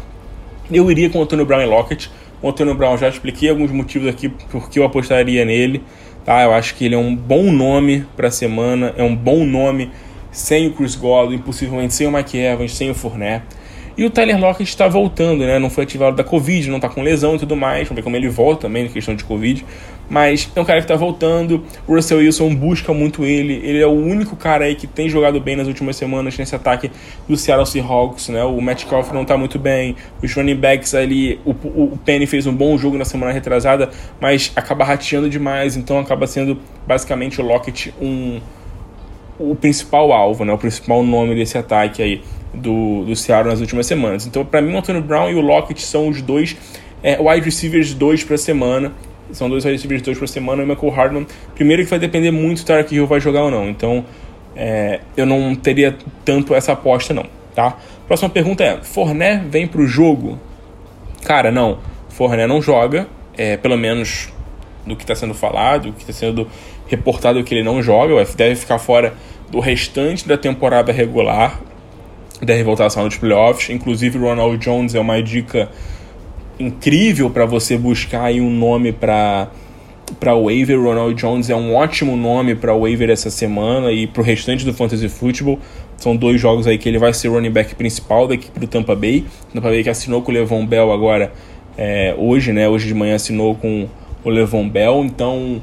Eu 0.71 0.91
iria 0.91 1.09
com 1.09 1.17
o 1.17 1.23
Antônio 1.23 1.47
Brown 1.47 1.62
e 1.62 1.65
Lockett. 1.65 2.12
O 2.39 2.49
Antônio 2.49 2.75
Brown 2.75 2.95
já 2.99 3.09
expliquei 3.09 3.49
alguns 3.49 3.71
motivos 3.71 4.07
aqui 4.07 4.29
porque 4.29 4.77
eu 4.77 4.83
apostaria 4.83 5.43
nele. 5.43 5.81
Tá? 6.23 6.43
Eu 6.43 6.53
acho 6.53 6.75
que 6.75 6.85
ele 6.85 6.93
é 6.93 6.97
um 6.99 7.15
bom 7.15 7.51
nome 7.51 8.05
para 8.15 8.27
a 8.27 8.31
semana, 8.31 8.93
é 8.95 9.01
um 9.01 9.15
bom 9.15 9.43
nome 9.43 9.89
sem 10.31 10.67
o 10.67 10.73
Chris 10.73 10.95
Godwin, 10.95 11.39
possivelmente 11.39 11.95
sem 11.95 12.05
o 12.05 12.12
Mike 12.12 12.38
Evans, 12.38 12.75
sem 12.75 12.91
o 12.91 12.93
Fournette. 12.93 13.57
E 13.97 14.05
o 14.05 14.09
Tyler 14.12 14.39
Lockett 14.39 14.69
está 14.69 14.88
voltando, 14.88 15.39
né? 15.43 15.57
Não 15.57 15.69
foi 15.69 15.83
ativado 15.83 16.15
da 16.15 16.23
Covid, 16.23 16.69
não 16.69 16.77
está 16.77 16.88
com 16.88 17.01
lesão 17.01 17.35
e 17.35 17.39
tudo 17.39 17.55
mais. 17.55 17.88
Vamos 17.88 17.95
ver 17.95 18.03
como 18.03 18.15
ele 18.15 18.29
volta 18.29 18.62
também 18.62 18.83
na 18.83 18.89
questão 18.89 19.15
de 19.15 19.23
Covid. 19.23 19.65
Mas 20.10 20.50
é 20.56 20.60
um 20.60 20.65
cara 20.65 20.80
que 20.80 20.86
está 20.86 20.95
voltando. 20.95 21.63
O 21.88 21.93
Russell 21.93 22.17
Wilson 22.17 22.56
busca 22.56 22.93
muito 22.93 23.24
ele. 23.24 23.54
Ele 23.63 23.80
é 23.80 23.86
o 23.86 23.91
único 23.91 24.36
cara 24.36 24.65
aí 24.65 24.76
que 24.76 24.88
tem 24.88 25.08
jogado 25.08 25.39
bem 25.39 25.56
nas 25.56 25.67
últimas 25.67 25.95
semanas 25.95 26.38
nesse 26.38 26.56
ataque 26.56 26.89
do 27.28 27.38
Seattle 27.38 27.67
Seahawks, 27.67 28.30
né? 28.30 28.43
O 28.43 28.60
Metcalf 28.60 29.12
não 29.12 29.22
está 29.22 29.38
muito 29.38 29.60
bem. 29.60 29.95
Os 30.24 30.34
running 30.34 30.56
backs 30.56 30.95
ali, 30.95 31.39
o, 31.45 31.52
o 31.52 32.00
Penny 32.04 32.26
fez 32.26 32.48
um 32.48 32.54
bom 32.54 32.78
jogo 32.78 32.98
na 32.98 33.06
semana 33.06 33.32
retrasada, 33.32 33.89
mas 34.19 34.52
acaba 34.56 34.84
rateando 34.84 35.30
demais. 35.30 35.78
Então 35.78 36.00
acaba 36.00 36.26
sendo 36.26 36.58
basicamente 36.88 37.39
o 37.39 37.45
Lockett 37.45 37.93
um 38.02 38.39
o 39.39 39.56
principal 39.56 40.12
alvo, 40.12 40.43
né? 40.43 40.52
O 40.52 40.58
principal 40.58 41.02
nome 41.02 41.34
desse 41.34 41.58
ataque 41.58 42.02
aí 42.02 42.22
do, 42.54 43.06
do 43.06 43.15
Seattle 43.15 43.50
nas 43.50 43.62
últimas 43.62 43.86
semanas. 43.86 44.26
Então, 44.26 44.43
para 44.43 44.62
mim, 44.62 44.74
o 44.74 44.78
Antonio 44.78 45.02
Brown 45.02 45.30
e 45.30 45.36
o 45.36 45.41
Lockett 45.41 45.82
são 45.82 46.10
os 46.10 46.22
dois 46.22 46.58
é, 47.02 47.17
wide 47.19 47.45
receivers 47.45 47.93
dois 47.93 48.24
para 48.24 48.38
semana. 48.38 48.91
São 49.32 49.50
dois 49.50 49.65
wide 49.65 49.78
receivers 49.78 50.18
para 50.18 50.28
semana. 50.28 50.62
E 50.62 50.65
o 50.65 50.68
Michael 50.68 50.92
Hardman, 50.92 51.28
primeiro 51.56 51.84
que 51.84 51.89
vai 51.89 52.00
depender 52.00 52.32
muito 52.32 52.62
do 52.62 52.65
Tarek 52.65 52.94
Hill 52.94 53.08
vai 53.08 53.20
jogar 53.20 53.44
ou 53.44 53.52
não. 53.52 53.70
Então, 53.70 54.06
é, 54.56 55.00
eu 55.15 55.26
não 55.26 55.56
teria 55.56 55.96
tanto 56.26 56.56
essa 56.56 56.74
aposta, 56.74 57.13
não. 57.13 57.26
Tá? 57.56 57.78
Próxima 58.08 58.30
pergunta 58.30 58.63
é: 58.63 58.78
Forné 58.82 59.44
vem 59.50 59.68
para 59.68 59.82
o 59.82 59.88
jogo? 59.88 60.39
Cara, 61.24 61.52
não. 61.52 61.80
Forné 62.10 62.48
não 62.48 62.62
joga, 62.62 63.08
é, 63.38 63.58
pelo 63.58 63.78
menos 63.78 64.30
do 64.86 64.96
que 64.96 65.04
está 65.04 65.15
sendo 65.15 65.34
falado, 65.34 65.89
o 65.89 65.94
que 65.94 66.02
está 66.02 66.13
sendo 66.13 66.48
reportado 66.88 67.44
que 67.44 67.54
ele 67.54 67.63
não 67.63 67.82
joga, 67.84 68.26
deve 68.36 68.56
ficar 68.56 68.80
fora 68.80 69.13
do 69.52 69.60
restante 69.60 70.28
da 70.28 70.38
temporada 70.38 70.92
regular 70.92 71.60
deve 72.42 72.63
voltar 72.63 72.88
de 72.88 73.20
playoffs. 73.20 73.70
Inclusive, 73.70 74.18
o 74.18 74.22
Ronald 74.22 74.58
Jones 74.58 74.96
é 74.96 75.00
uma 75.00 75.22
dica 75.22 75.70
incrível 76.60 77.30
para 77.30 77.45
você 77.45 77.78
buscar 77.78 78.26
aí 78.26 78.41
um 78.41 78.50
nome 78.50 78.91
para 78.91 79.50
para 80.19 80.34
o 80.34 80.45
waiver. 80.45 80.80
Ronald 80.82 81.13
Jones 81.15 81.50
é 81.50 81.56
um 81.56 81.76
ótimo 81.76 82.17
nome 82.17 82.56
para 82.56 82.74
o 82.74 82.82
waiver 82.82 83.10
essa 83.10 83.30
semana 83.30 83.91
e 83.91 84.08
para 84.08 84.22
o 84.22 84.26
restante 84.26 84.65
do 84.65 84.74
fantasy 84.74 85.08
football. 85.08 85.60
São 85.98 86.15
dois 86.15 86.39
jogos 86.39 86.65
aí 86.65 86.78
que 86.78 86.89
ele 86.89 86.98
vai 86.98 87.13
ser 87.13 87.28
o 87.28 87.34
running 87.34 87.52
back 87.52 87.76
principal 87.76 88.28
da 88.28 88.34
equipe 88.34 88.60
do 88.60 88.67
Tampa 88.67 88.95
Bay. 88.95 89.26
Tampa 89.54 89.69
Bay 89.69 89.84
que 89.84 89.89
assinou 89.89 90.22
com 90.22 90.32
o 90.32 90.34
Levon 90.34 90.65
Bell 90.65 90.91
agora 90.91 91.32
é, 91.78 92.15
hoje, 92.17 92.52
né? 92.52 92.67
Hoje 92.67 92.88
de 92.88 92.93
manhã 92.93 93.15
assinou 93.15 93.56
com 93.56 93.88
o 94.24 94.30
Levon 94.30 94.67
Bell. 94.67 95.04
Então, 95.06 95.62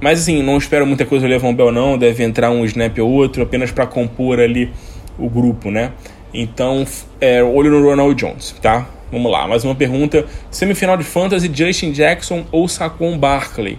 mas 0.00 0.20
assim, 0.20 0.42
não 0.42 0.56
espero 0.56 0.86
muita 0.86 1.04
coisa 1.04 1.26
do 1.26 1.30
Levon 1.30 1.54
Bell 1.54 1.72
não. 1.72 1.98
Deve 1.98 2.24
entrar 2.24 2.50
um 2.50 2.64
snap 2.64 2.98
ou 2.98 3.10
outro 3.10 3.42
apenas 3.42 3.70
para 3.70 3.86
compor 3.86 4.40
ali 4.40 4.70
o 5.18 5.28
grupo, 5.28 5.70
né? 5.70 5.92
Então, 6.32 6.84
é, 7.20 7.42
olho 7.42 7.70
no 7.70 7.88
Ronald 7.88 8.14
Jones, 8.14 8.54
tá? 8.60 8.88
Vamos 9.14 9.30
lá, 9.30 9.46
mais 9.46 9.62
uma 9.62 9.76
pergunta. 9.76 10.26
Semifinal 10.50 10.96
de 10.96 11.04
Fantasy, 11.04 11.48
Justin 11.54 11.92
Jackson 11.92 12.44
ou 12.50 12.66
Saquon 12.66 13.16
Barkley? 13.16 13.78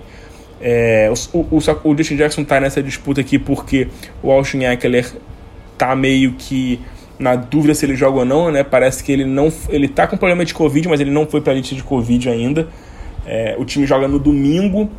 É, 0.61 1.11
o, 1.33 1.39
o, 1.39 1.57
o, 1.57 1.97
Justin 1.97 2.15
Jackson 2.15 2.45
tá 2.45 2.57
nessa 2.57 2.81
disputa 2.81 3.19
aqui 3.19 3.37
porque 3.37 3.89
o 4.23 4.31
Austin 4.31 4.63
Eckler 4.63 5.11
tá 5.77 5.93
meio 5.93 6.35
que 6.37 6.79
na 7.19 7.35
dúvida 7.35 7.75
se 7.75 7.85
ele 7.85 7.97
joga 7.97 8.19
ou 8.19 8.25
não, 8.25 8.49
né? 8.49 8.63
Parece 8.63 9.03
que 9.03 9.11
ele 9.11 9.25
não 9.25 9.51
ele 9.67 9.89
tá 9.89 10.07
com 10.07 10.15
problema 10.15 10.45
de 10.45 10.53
Covid, 10.53 10.87
mas 10.87 11.01
ele 11.01 11.11
não 11.11 11.27
foi 11.27 11.41
para 11.41 11.51
a 11.51 11.55
lista 11.57 11.75
de 11.75 11.83
Covid 11.83 12.29
ainda. 12.29 12.69
É, 13.25 13.57
o 13.59 13.65
time 13.65 13.85
joga 13.85 14.07
no 14.07 14.19
domingo 14.19 14.89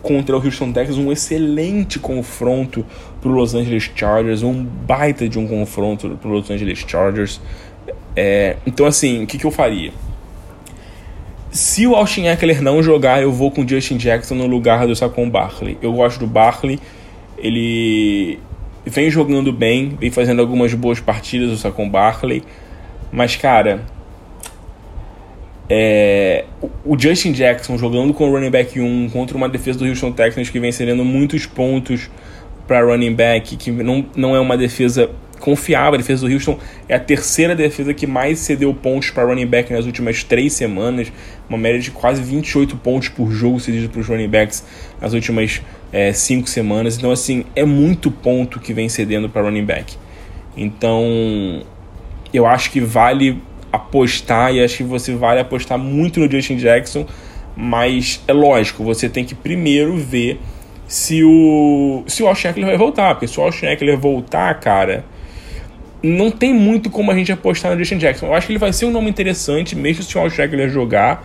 contra 0.00 0.34
o 0.34 0.42
Houston 0.42 0.72
Texans, 0.72 0.96
um 0.96 1.12
excelente 1.12 1.98
confronto 1.98 2.82
para 3.20 3.30
o 3.30 3.34
Los 3.34 3.54
Angeles 3.54 3.90
Chargers, 3.94 4.42
um 4.42 4.64
baita 4.64 5.28
de 5.28 5.38
um 5.38 5.46
confronto 5.46 6.16
para 6.16 6.30
o 6.30 6.32
Los 6.32 6.50
Angeles 6.50 6.78
Chargers. 6.78 7.42
É, 8.14 8.56
então, 8.66 8.86
assim, 8.86 9.24
o 9.24 9.26
que, 9.26 9.38
que 9.38 9.44
eu 9.44 9.50
faria? 9.50 9.92
Se 11.50 11.86
o 11.86 11.94
Austin 11.94 12.26
Eckler 12.26 12.62
não 12.62 12.82
jogar, 12.82 13.22
eu 13.22 13.30
vou 13.30 13.50
com 13.50 13.62
o 13.62 13.68
Justin 13.68 13.98
Jackson 13.98 14.34
no 14.34 14.46
lugar 14.46 14.86
do 14.86 14.96
Saquon 14.96 15.28
Barkley. 15.28 15.76
Eu 15.82 15.92
gosto 15.92 16.18
do 16.18 16.26
Barkley, 16.26 16.80
ele 17.36 18.38
vem 18.86 19.10
jogando 19.10 19.52
bem, 19.52 19.96
vem 20.00 20.10
fazendo 20.10 20.40
algumas 20.40 20.72
boas 20.74 20.98
partidas 20.98 21.50
o 21.50 21.56
Saquon 21.56 21.88
Barkley, 21.88 22.42
mas 23.12 23.36
cara, 23.36 23.82
é, 25.68 26.44
o 26.84 26.98
Justin 26.98 27.32
Jackson 27.32 27.78
jogando 27.78 28.12
com 28.12 28.28
o 28.28 28.32
running 28.32 28.50
back 28.50 28.80
1 28.80 29.10
contra 29.10 29.36
uma 29.36 29.48
defesa 29.48 29.78
do 29.78 29.86
Houston 29.86 30.12
Texans 30.12 30.50
que 30.50 30.58
vem 30.58 30.72
cedendo 30.72 31.04
muitos 31.04 31.46
pontos 31.46 32.10
para 32.66 32.82
running 32.82 33.14
back, 33.14 33.56
que 33.56 33.70
não, 33.70 34.04
não 34.16 34.34
é 34.34 34.40
uma 34.40 34.56
defesa 34.56 35.10
confiável. 35.42 35.94
A 35.94 35.96
defesa 35.98 36.26
do 36.26 36.32
Houston 36.32 36.58
é 36.88 36.94
a 36.94 37.00
terceira 37.00 37.54
defesa 37.54 37.92
que 37.92 38.06
mais 38.06 38.38
cedeu 38.38 38.72
pontos 38.72 39.10
para 39.10 39.24
running 39.24 39.46
back 39.46 39.72
nas 39.72 39.84
últimas 39.84 40.22
três 40.22 40.52
semanas, 40.52 41.12
uma 41.48 41.58
média 41.58 41.80
de 41.80 41.90
quase 41.90 42.22
28 42.22 42.76
pontos 42.76 43.08
por 43.08 43.30
jogo 43.30 43.60
cedido 43.60 43.90
para 43.90 44.00
os 44.00 44.06
running 44.06 44.28
backs 44.28 44.64
nas 45.00 45.12
últimas 45.12 45.60
é, 45.92 46.12
cinco 46.12 46.48
semanas. 46.48 46.96
Então, 46.96 47.10
assim, 47.10 47.44
é 47.54 47.64
muito 47.64 48.10
ponto 48.10 48.60
que 48.60 48.72
vem 48.72 48.88
cedendo 48.88 49.28
para 49.28 49.42
running 49.42 49.64
back. 49.64 49.96
Então, 50.56 51.62
eu 52.32 52.46
acho 52.46 52.70
que 52.70 52.80
vale 52.80 53.42
apostar 53.72 54.54
e 54.54 54.62
acho 54.62 54.78
que 54.78 54.82
você 54.84 55.14
vale 55.14 55.40
apostar 55.40 55.78
muito 55.78 56.20
no 56.20 56.30
Justin 56.30 56.56
Jackson, 56.56 57.06
mas 57.56 58.22
é 58.28 58.32
lógico, 58.32 58.84
você 58.84 59.08
tem 59.08 59.24
que 59.24 59.34
primeiro 59.34 59.96
ver 59.96 60.38
se 60.86 61.24
o 61.24 62.04
se 62.06 62.22
o 62.22 62.28
Austin 62.28 62.48
Eckler 62.48 62.66
vai 62.66 62.76
voltar, 62.76 63.14
porque 63.14 63.26
se 63.26 63.40
o 63.40 63.42
Austin 63.42 63.66
Eckler 63.66 63.98
voltar, 63.98 64.60
cara, 64.60 65.04
não 66.02 66.30
tem 66.30 66.52
muito 66.52 66.90
como 66.90 67.10
a 67.10 67.14
gente 67.14 67.30
apostar 67.30 67.72
no 67.72 67.78
Justin 67.78 67.98
Jackson. 67.98 68.26
Eu 68.26 68.34
acho 68.34 68.46
que 68.46 68.52
ele 68.52 68.58
vai 68.58 68.72
ser 68.72 68.86
um 68.86 68.90
nome 68.90 69.08
interessante, 69.08 69.76
mesmo 69.76 70.02
se 70.02 70.18
o 70.18 70.26
Eckler 70.26 70.68
jogar, 70.68 71.24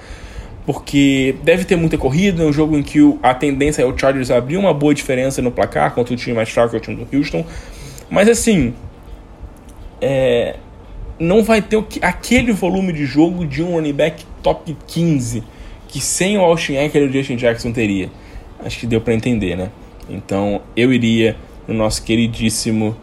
porque 0.65 1.35
deve 1.43 1.65
ter 1.65 1.75
muita 1.75 1.97
corrida, 1.97 2.43
é 2.43 2.45
um 2.45 2.53
jogo 2.53 2.77
em 2.77 2.83
que 2.83 2.99
a 3.23 3.33
tendência 3.33 3.81
é 3.81 3.85
o 3.85 3.97
Chargers 3.97 4.29
abrir 4.29 4.57
uma 4.57 4.73
boa 4.73 4.93
diferença 4.93 5.41
no 5.41 5.49
placar 5.49 5.93
contra 5.93 6.13
o 6.13 6.17
time 6.17 6.35
mais 6.35 6.49
fraco, 6.49 6.69
que 6.69 6.75
é 6.75 6.79
o 6.79 6.81
time 6.81 7.03
do 7.03 7.17
Houston. 7.17 7.45
Mas 8.09 8.29
assim, 8.29 8.73
é, 9.99 10.57
não 11.19 11.43
vai 11.43 11.61
ter 11.61 11.83
aquele 12.01 12.51
volume 12.51 12.93
de 12.93 13.05
jogo 13.05 13.45
de 13.45 13.63
um 13.63 13.71
running 13.71 13.93
back 13.93 14.23
top 14.43 14.77
15 14.87 15.43
que 15.87 16.01
sem 16.01 16.37
o 16.37 16.41
Austin 16.41 16.75
Eckler 16.75 17.09
o 17.09 17.11
Justin 17.11 17.37
Jackson 17.37 17.71
teria. 17.71 18.09
Acho 18.63 18.79
que 18.79 18.85
deu 18.85 18.99
para 18.99 19.13
entender, 19.13 19.55
né? 19.55 19.71
Então 20.09 20.61
eu 20.75 20.91
iria 20.91 21.35
no 21.67 21.73
nosso 21.73 22.03
queridíssimo 22.03 22.95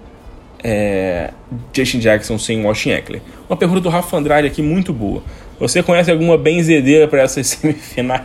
é, 0.64 1.30
Justin 1.74 1.98
Jackson 1.98 2.38
sem 2.38 2.66
Austin 2.66 2.90
Eckler. 2.90 3.20
Uma 3.48 3.56
pergunta 3.56 3.82
do 3.82 3.90
Rafa 3.90 4.16
Andrade 4.16 4.46
aqui 4.46 4.62
muito 4.62 4.94
boa. 4.94 5.22
Você 5.60 5.82
conhece 5.82 6.10
alguma 6.10 6.38
benzedeira 6.38 7.06
para 7.06 7.20
essas 7.20 7.46
semifinais? 7.46 8.22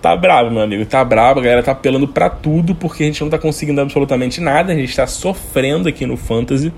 tá 0.00 0.16
bravo, 0.16 0.50
meu 0.52 0.62
amigo. 0.62 0.86
Tá 0.86 1.04
bravo. 1.04 1.40
A 1.40 1.42
galera 1.42 1.62
tá 1.62 1.72
apelando 1.72 2.06
para 2.06 2.30
tudo 2.30 2.72
porque 2.72 3.02
a 3.02 3.06
gente 3.06 3.20
não 3.20 3.28
tá 3.28 3.38
conseguindo 3.38 3.80
absolutamente 3.80 4.40
nada. 4.40 4.72
A 4.72 4.76
gente 4.76 4.94
tá 4.94 5.08
sofrendo 5.08 5.88
aqui 5.88 6.06
no 6.06 6.16
Fantasy. 6.16 6.72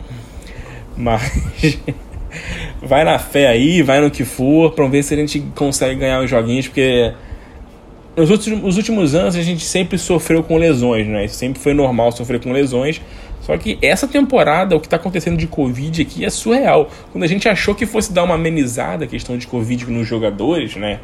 Mas 0.96 1.78
vai 2.82 3.04
na 3.04 3.18
fé 3.18 3.46
aí, 3.46 3.82
vai 3.82 4.00
no 4.00 4.10
que 4.10 4.24
for, 4.24 4.72
pra 4.72 4.86
ver 4.86 5.02
se 5.02 5.12
a 5.12 5.16
gente 5.16 5.40
consegue 5.54 6.00
ganhar 6.00 6.20
os 6.20 6.30
joguinhos, 6.30 6.66
porque 6.66 7.12
nos 8.16 8.76
últimos 8.76 9.14
anos 9.14 9.36
a 9.36 9.42
gente 9.42 9.64
sempre 9.64 9.96
sofreu 9.96 10.42
com 10.42 10.56
lesões, 10.56 11.06
né? 11.06 11.26
Sempre 11.28 11.60
foi 11.60 11.72
normal 11.72 12.12
sofrer 12.12 12.40
com 12.40 12.52
lesões. 12.52 13.00
Só 13.50 13.58
que 13.58 13.76
essa 13.82 14.06
temporada, 14.06 14.76
o 14.76 14.80
que 14.80 14.86
está 14.86 14.94
acontecendo 14.94 15.36
de 15.36 15.48
Covid 15.48 16.02
aqui 16.02 16.24
é 16.24 16.30
surreal. 16.30 16.88
Quando 17.10 17.24
a 17.24 17.26
gente 17.26 17.48
achou 17.48 17.74
que 17.74 17.84
fosse 17.84 18.12
dar 18.12 18.22
uma 18.22 18.36
amenizada 18.36 19.06
a 19.06 19.08
questão 19.08 19.36
de 19.36 19.44
Covid 19.44 19.90
nos 19.90 20.06
jogadores, 20.06 20.76
né? 20.76 21.00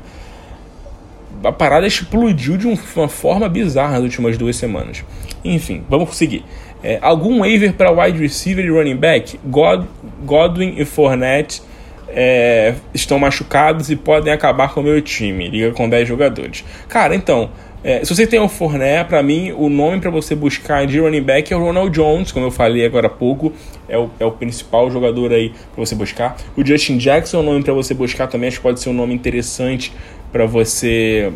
A 1.43 1.51
parada 1.51 1.89
explodiu 1.89 2.57
de 2.57 2.69
uma 2.69 3.09
forma 3.09 3.49
bizarra 3.49 3.95
nas 3.95 4.03
últimas 4.03 4.39
duas 4.39 4.55
semanas. 4.55 5.05
Enfim, 5.45 5.83
vamos 5.89 6.17
seguir. 6.17 6.45
É, 6.85 7.01
algum 7.03 7.41
waiver 7.41 7.73
para 7.73 7.91
wide 7.91 8.17
receiver 8.17 8.65
e 8.65 8.71
running 8.71 8.97
back? 8.97 9.41
God, 9.45 9.85
Godwin 10.25 10.77
e 10.79 10.85
Fournette 10.85 11.61
é, 12.09 12.77
estão 12.95 13.19
machucados 13.19 13.91
e 13.91 13.97
podem 13.97 14.33
acabar 14.33 14.73
com 14.73 14.79
o 14.79 14.85
meu 14.85 15.03
time. 15.03 15.49
Liga 15.49 15.73
com 15.73 15.89
10 15.89 16.07
jogadores. 16.07 16.65
Cara, 16.89 17.13
então, 17.17 17.51
é, 17.89 18.05
se 18.05 18.13
você 18.13 18.27
tem 18.27 18.41
o 18.41 18.49
Fournette, 18.49 19.09
para 19.09 19.23
mim, 19.23 19.53
o 19.53 19.69
nome 19.69 20.01
para 20.01 20.11
você 20.11 20.35
buscar 20.35 20.85
de 20.89 20.99
running 20.99 21.23
back 21.23 21.53
é 21.53 21.57
o 21.57 21.61
Ronald 21.61 21.91
Jones, 21.95 22.33
como 22.33 22.45
eu 22.45 22.51
falei 22.51 22.85
agora 22.85 23.07
há 23.07 23.11
pouco. 23.11 23.53
É 23.89 23.97
o, 23.97 24.11
é 24.19 24.25
o 24.25 24.33
principal 24.33 24.91
jogador 24.91 25.33
aí 25.33 25.51
para 25.73 25.87
você 25.87 25.95
buscar. 25.95 26.37
O 26.57 26.67
Justin 26.67 26.99
Jackson 26.99 27.37
é 27.37 27.41
um 27.43 27.45
nome 27.45 27.63
para 27.63 27.73
você 27.73 27.95
buscar 27.95 28.27
também. 28.27 28.49
Acho 28.49 28.57
que 28.57 28.65
pode 28.65 28.81
ser 28.81 28.89
um 28.89 28.93
nome 28.93 29.15
interessante 29.15 29.93
para 30.33 30.47
você 30.47 31.33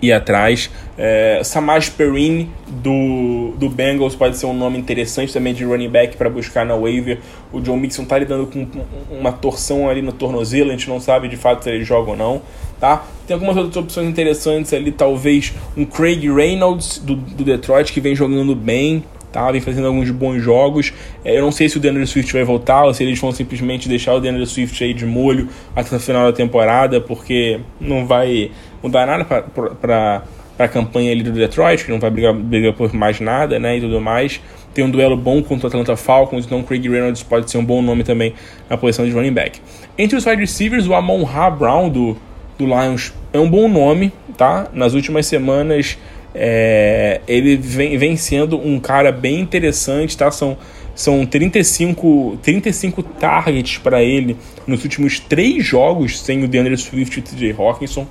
ir 0.00 0.12
atrás. 0.12 0.70
É, 0.96 1.40
Samaj 1.44 1.90
Perrine 1.90 2.50
do, 2.66 3.52
do 3.58 3.68
Bengals 3.68 4.14
pode 4.14 4.36
ser 4.36 4.46
um 4.46 4.54
nome 4.54 4.78
interessante 4.78 5.32
também 5.32 5.54
de 5.54 5.64
running 5.64 5.88
back 5.88 6.16
para 6.16 6.28
buscar 6.28 6.64
na 6.64 6.74
waiver. 6.74 7.18
O 7.52 7.60
John 7.60 7.76
Mixon 7.76 8.02
está 8.02 8.18
lidando 8.18 8.46
com 8.46 8.66
uma 9.10 9.32
torção 9.32 9.88
ali 9.88 10.02
no 10.02 10.12
tornozelo, 10.12 10.70
a 10.70 10.72
gente 10.72 10.88
não 10.88 11.00
sabe 11.00 11.28
de 11.28 11.36
fato 11.36 11.64
se 11.64 11.70
ele 11.70 11.84
joga 11.84 12.10
ou 12.10 12.16
não. 12.16 12.42
Tá? 12.80 13.04
Tem 13.26 13.34
algumas 13.34 13.56
outras 13.56 13.76
opções 13.76 14.08
interessantes 14.08 14.72
ali, 14.72 14.92
talvez 14.92 15.52
um 15.76 15.84
Craig 15.84 16.32
Reynolds 16.32 16.98
do, 16.98 17.16
do 17.16 17.44
Detroit 17.44 17.92
que 17.92 18.00
vem 18.00 18.14
jogando 18.14 18.54
bem, 18.54 19.02
tá? 19.32 19.50
Vem 19.50 19.60
fazendo 19.60 19.86
alguns 19.86 20.10
bons 20.10 20.40
jogos. 20.40 20.92
É, 21.24 21.36
eu 21.38 21.42
não 21.42 21.52
sei 21.52 21.68
se 21.68 21.76
o 21.76 21.80
DeAndre 21.80 22.06
Swift 22.06 22.32
vai 22.32 22.44
voltar 22.44 22.84
ou 22.84 22.94
se 22.94 23.02
eles 23.02 23.18
vão 23.18 23.32
simplesmente 23.32 23.88
deixar 23.88 24.14
o 24.14 24.20
DeAndre 24.20 24.46
Swift 24.46 24.82
aí 24.82 24.94
de 24.94 25.06
molho 25.06 25.48
até 25.74 25.96
o 25.96 26.00
final 26.00 26.26
da 26.26 26.32
temporada, 26.32 27.00
porque 27.00 27.60
não 27.80 28.06
vai 28.06 28.50
mudar 28.82 29.06
nada 29.06 29.24
para 29.24 30.22
a 30.58 30.68
campanha 30.68 31.12
ali 31.12 31.22
do 31.22 31.32
Detroit, 31.32 31.84
que 31.84 31.90
não 31.90 32.00
vai 32.00 32.10
brigar, 32.10 32.34
brigar 32.34 32.72
por 32.72 32.92
mais 32.94 33.20
nada, 33.20 33.58
né, 33.58 33.78
e 33.78 33.80
tudo 33.80 34.00
mais. 34.00 34.40
Tem 34.74 34.84
um 34.84 34.90
duelo 34.90 35.16
bom 35.16 35.42
contra 35.42 35.66
o 35.66 35.68
Atlanta 35.68 35.96
Falcons, 35.96 36.44
então 36.44 36.62
Craig 36.62 36.88
Reynolds 36.88 37.22
pode 37.22 37.50
ser 37.50 37.58
um 37.58 37.64
bom 37.64 37.82
nome 37.82 38.04
também 38.04 38.34
na 38.68 38.76
posição 38.76 39.04
de 39.04 39.12
running 39.12 39.32
back. 39.32 39.60
Entre 39.96 40.16
os 40.16 40.24
wide 40.24 40.40
receivers, 40.40 40.86
o 40.86 40.94
Amon 40.94 41.24
Ra 41.24 41.50
Brown 41.50 41.88
do, 41.88 42.16
do 42.56 42.66
Lions 42.66 43.12
é 43.32 43.38
um 43.38 43.48
bom 43.48 43.68
nome, 43.68 44.12
tá? 44.36 44.68
Nas 44.72 44.94
últimas 44.94 45.26
semanas 45.26 45.98
é, 46.34 47.20
ele 47.26 47.56
vem, 47.56 47.96
vem 47.96 48.16
sendo 48.16 48.58
um 48.58 48.78
cara 48.78 49.10
bem 49.10 49.40
interessante, 49.40 50.16
tá? 50.16 50.30
São, 50.30 50.56
são 50.94 51.24
35, 51.26 52.38
35 52.42 53.02
targets 53.02 53.78
para 53.78 54.02
ele 54.02 54.36
nos 54.66 54.84
últimos 54.84 55.18
três 55.18 55.64
jogos 55.64 56.20
sem 56.20 56.44
o 56.44 56.48
DeAndre 56.48 56.76
Swift 56.76 57.16
e 57.16 57.20
o 57.20 57.22
TJ 57.22 57.54
Hawkinson. 57.58 58.06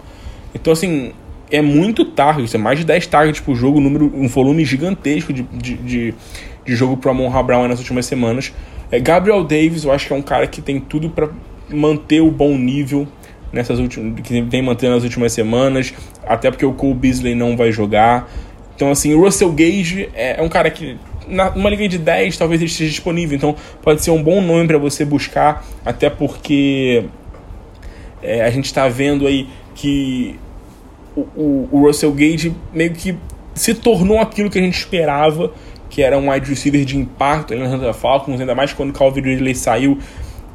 Então, 0.60 0.74
assim, 0.74 1.12
é 1.52 1.62
muito 1.62 2.04
target, 2.06 2.54
é 2.56 2.60
mais 2.60 2.80
de 2.80 2.86
10 2.86 3.08
targets 3.08 3.41
por 3.41 3.56
jogo, 3.56 3.80
um, 3.80 3.82
número, 3.82 4.12
um 4.13 4.28
volume 4.28 4.65
gigantesco 4.65 5.32
de, 5.32 5.43
de, 5.43 5.76
de, 5.76 6.13
de 6.65 6.76
jogo 6.76 6.98
para 6.98 7.12
Amon 7.12 7.32
Brown 7.43 7.67
nas 7.67 7.80
últimas 7.80 8.06
semanas. 8.06 8.54
É, 8.91 9.00
Gabriel 9.00 9.43
Davis, 9.43 9.84
eu 9.84 9.91
acho 9.91 10.08
que 10.08 10.13
é 10.13 10.15
um 10.15 10.22
cara 10.22 10.48
que 10.48 10.62
tem 10.62 10.80
tudo 10.80 11.10
para 11.10 11.30
manter 11.70 12.22
o 12.22 12.32
bom 12.32 12.58
nível 12.58 13.08
nessas 13.52 13.80
últimas 13.80 14.20
que 14.22 14.41
vem 14.41 14.62
mantendo 14.62 14.96
nas 14.96 15.04
últimas 15.04 15.32
semanas, 15.32 15.93
até 16.26 16.52
porque 16.52 16.65
o 16.65 16.74
Cole 16.74 16.93
Beasley 16.93 17.36
não 17.36 17.56
vai 17.56 17.72
jogar. 17.72 18.30
Então, 18.76 18.91
assim, 18.91 19.13
o 19.13 19.22
Russell 19.22 19.52
Gage 19.52 20.10
é, 20.13 20.39
é 20.39 20.41
um 20.41 20.50
cara 20.50 20.70
que 20.70 20.98
numa 21.28 21.70
liga 21.70 21.88
de 21.88 21.98
10 21.98 22.38
talvez 22.38 22.62
ele 22.62 22.70
esteja 22.70 22.89
disponível, 22.89 23.36
então 23.36 23.56
pode 23.82 24.02
ser 24.02 24.12
um 24.12 24.24
bom 24.24 24.41
nome 24.41 24.65
para 24.65 24.78
você 24.78 25.04
buscar, 25.04 25.65
até 25.86 26.10
porque 26.10 27.04
é, 28.22 28.43
a 28.43 28.50
gente 28.50 28.65
está 28.65 28.88
vendo 28.88 29.28
aí 29.28 29.48
que 29.76 30.39
o, 31.36 31.67
o, 31.71 31.82
Russell 31.86 32.12
Gage 32.12 32.53
meio 32.73 32.91
que 32.91 33.15
se 33.53 33.73
tornou 33.73 34.19
aquilo 34.19 34.49
que 34.49 34.60
a 34.60 34.62
gente 34.62 34.77
esperava, 34.77 35.51
que 35.89 36.01
era 36.01 36.17
um 36.17 36.32
wide 36.32 36.49
receiver 36.49 36.86
de 36.86 36.97
impacto 36.97 37.53
ali 37.53 37.62
na 37.62 37.73
Atlanta 37.73 37.93
Falcons, 37.93 38.39
ainda 38.39 38.53
mais 38.53 38.73
quando 38.73 38.91
o 38.91 38.93
Calvin 38.93 39.21
Ridley 39.21 39.56
saiu 39.56 39.97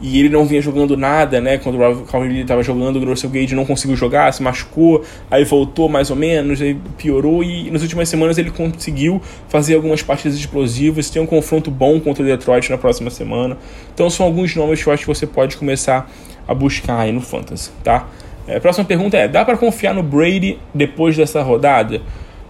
e 0.00 0.18
ele 0.18 0.28
não 0.28 0.44
vinha 0.44 0.60
jogando 0.60 0.96
nada, 0.96 1.40
né? 1.40 1.58
Quando 1.58 1.80
o 1.80 2.02
Calvin 2.04 2.26
Ridley 2.26 2.42
estava 2.42 2.62
jogando, 2.62 2.96
o 2.96 3.04
Russell 3.04 3.30
Gage 3.30 3.54
não 3.54 3.64
conseguiu 3.64 3.96
jogar, 3.96 4.32
se 4.32 4.42
machucou, 4.42 5.04
aí 5.30 5.44
voltou 5.44 5.88
mais 5.88 6.10
ou 6.10 6.16
menos, 6.16 6.60
aí 6.60 6.76
piorou 6.98 7.42
e 7.42 7.70
nas 7.70 7.82
últimas 7.82 8.08
semanas 8.08 8.36
ele 8.36 8.50
conseguiu 8.50 9.22
fazer 9.48 9.76
algumas 9.76 10.02
partidas 10.02 10.36
explosivas, 10.36 11.08
tem 11.08 11.22
um 11.22 11.26
confronto 11.26 11.70
bom 11.70 12.00
contra 12.00 12.22
o 12.22 12.26
Detroit 12.26 12.68
na 12.68 12.78
próxima 12.78 13.10
semana. 13.10 13.56
Então 13.94 14.10
são 14.10 14.26
alguns 14.26 14.54
nomes 14.56 14.82
que 14.82 14.88
eu 14.88 14.92
acho 14.92 15.02
que 15.02 15.08
você 15.08 15.26
pode 15.26 15.56
começar 15.56 16.10
a 16.46 16.54
buscar 16.54 16.98
aí 16.98 17.12
no 17.12 17.20
Fantasy, 17.20 17.70
tá? 17.84 18.08
É, 18.46 18.56
a 18.56 18.60
próxima 18.60 18.84
pergunta 18.84 19.16
é: 19.16 19.28
dá 19.28 19.44
para 19.44 19.56
confiar 19.56 19.94
no 19.94 20.02
Brady 20.02 20.58
depois 20.74 21.16
dessa 21.16 21.42
rodada? 21.42 22.00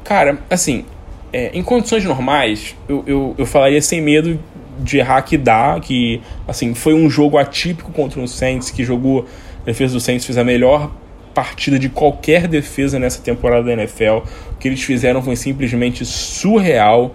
Cara, 0.05 0.39
assim, 0.51 0.85
é, 1.33 1.51
em 1.55 1.63
condições 1.63 2.05
normais, 2.05 2.77
eu, 2.89 3.05
eu, 3.07 3.35
eu 3.39 3.47
falaria 3.47 3.81
sem 3.81 4.01
medo 4.01 4.39
de 4.79 4.99
errar 4.99 5.23
que 5.23 5.37
dá, 5.37 5.79
que 5.81 6.21
assim, 6.47 6.75
foi 6.75 6.95
um 6.95 7.09
jogo 7.09 7.39
atípico 7.39 7.93
contra 7.93 8.21
o 8.21 8.27
Saints, 8.27 8.71
que 8.71 8.85
jogou, 8.85 9.27
a 9.63 9.65
defesa 9.65 9.95
do 9.95 10.01
Saints 10.01 10.27
fez 10.27 10.37
a 10.39 10.45
melhor 10.45 10.91
partida 11.35 11.79
de 11.79 11.89
qualquer 11.89 12.47
defesa 12.47 12.99
nessa 12.99 13.23
temporada 13.23 13.65
da 13.65 13.73
NFL. 13.73 14.19
O 14.51 14.57
que 14.59 14.69
eles 14.69 14.83
fizeram 14.83 15.23
foi 15.23 15.37
simplesmente 15.37 16.05
surreal, 16.05 17.15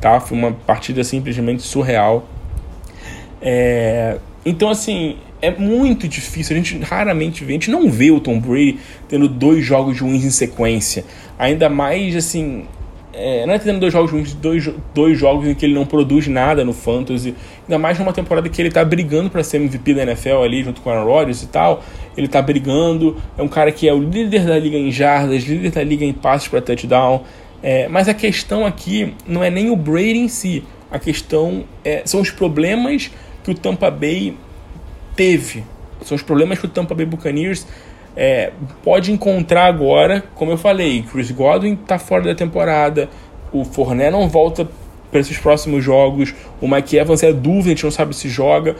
tá? 0.00 0.20
Foi 0.20 0.36
uma 0.36 0.52
partida 0.52 1.02
simplesmente 1.02 1.62
surreal. 1.62 2.26
É... 3.40 4.18
Então, 4.44 4.68
assim, 4.68 5.16
é 5.40 5.50
muito 5.50 6.08
difícil. 6.08 6.56
A 6.56 6.58
gente 6.58 6.78
raramente 6.78 7.44
vê, 7.44 7.52
a 7.52 7.54
gente 7.54 7.70
não 7.70 7.90
vê 7.90 8.10
o 8.10 8.20
Tom 8.20 8.40
Brady 8.40 8.78
tendo 9.08 9.28
dois 9.28 9.64
jogos 9.64 10.00
ruins 10.00 10.24
em 10.24 10.30
sequência. 10.30 11.04
Ainda 11.38 11.68
mais, 11.68 12.16
assim, 12.16 12.64
é, 13.12 13.46
não 13.46 13.54
é 13.54 13.58
tendo 13.58 13.78
dois 13.78 13.92
jogos 13.92 14.10
ruins, 14.10 14.34
dois, 14.34 14.68
dois 14.92 15.18
jogos 15.18 15.46
em 15.46 15.54
que 15.54 15.64
ele 15.64 15.74
não 15.74 15.86
produz 15.86 16.26
nada 16.26 16.64
no 16.64 16.72
Fantasy. 16.72 17.34
Ainda 17.62 17.78
mais 17.78 17.98
numa 17.98 18.12
temporada 18.12 18.48
que 18.48 18.60
ele 18.60 18.70
tá 18.70 18.84
brigando 18.84 19.30
para 19.30 19.42
ser 19.44 19.58
MVP 19.58 19.94
da 19.94 20.02
NFL 20.02 20.42
ali, 20.42 20.64
junto 20.64 20.80
com 20.80 20.90
o 20.90 20.92
Aaron 20.92 21.04
Rodgers 21.04 21.42
e 21.42 21.46
tal. 21.46 21.84
Ele 22.16 22.26
tá 22.26 22.42
brigando, 22.42 23.16
é 23.38 23.42
um 23.42 23.48
cara 23.48 23.70
que 23.70 23.88
é 23.88 23.92
o 23.92 24.00
líder 24.00 24.44
da 24.44 24.58
liga 24.58 24.76
em 24.76 24.90
jardas, 24.90 25.44
líder 25.44 25.70
da 25.70 25.82
liga 25.82 26.04
em 26.04 26.12
passes 26.12 26.48
para 26.48 26.60
touchdown. 26.60 27.22
É, 27.62 27.88
mas 27.88 28.08
a 28.08 28.14
questão 28.14 28.66
aqui 28.66 29.14
não 29.26 29.42
é 29.42 29.48
nem 29.48 29.70
o 29.70 29.76
Brady 29.76 30.18
em 30.18 30.28
si. 30.28 30.64
A 30.90 30.98
questão 30.98 31.64
é, 31.84 32.02
são 32.04 32.20
os 32.20 32.30
problemas 32.30 33.10
que 33.42 33.50
o 33.50 33.54
Tampa 33.54 33.90
Bay 33.90 34.34
teve. 35.16 35.64
São 36.02 36.16
os 36.16 36.22
problemas 36.22 36.58
que 36.58 36.66
o 36.66 36.68
Tampa 36.68 36.94
Bay 36.94 37.06
Buccaneers 37.06 37.66
é, 38.16 38.52
pode 38.82 39.10
encontrar 39.12 39.66
agora, 39.66 40.22
como 40.34 40.50
eu 40.50 40.58
falei, 40.58 41.02
Chris 41.02 41.30
Godwin 41.30 41.74
está 41.74 41.98
fora 41.98 42.24
da 42.24 42.34
temporada, 42.34 43.08
o 43.52 43.64
Fournette 43.64 44.12
não 44.12 44.28
volta 44.28 44.68
para 45.10 45.20
esses 45.20 45.38
próximos 45.38 45.82
jogos, 45.82 46.34
o 46.60 46.68
Mike 46.68 46.96
Evans 46.96 47.22
é 47.22 47.32
dúvida, 47.32 47.66
a 47.66 47.68
gente 47.70 47.84
não 47.84 47.90
sabe 47.90 48.14
se 48.14 48.28
joga, 48.28 48.76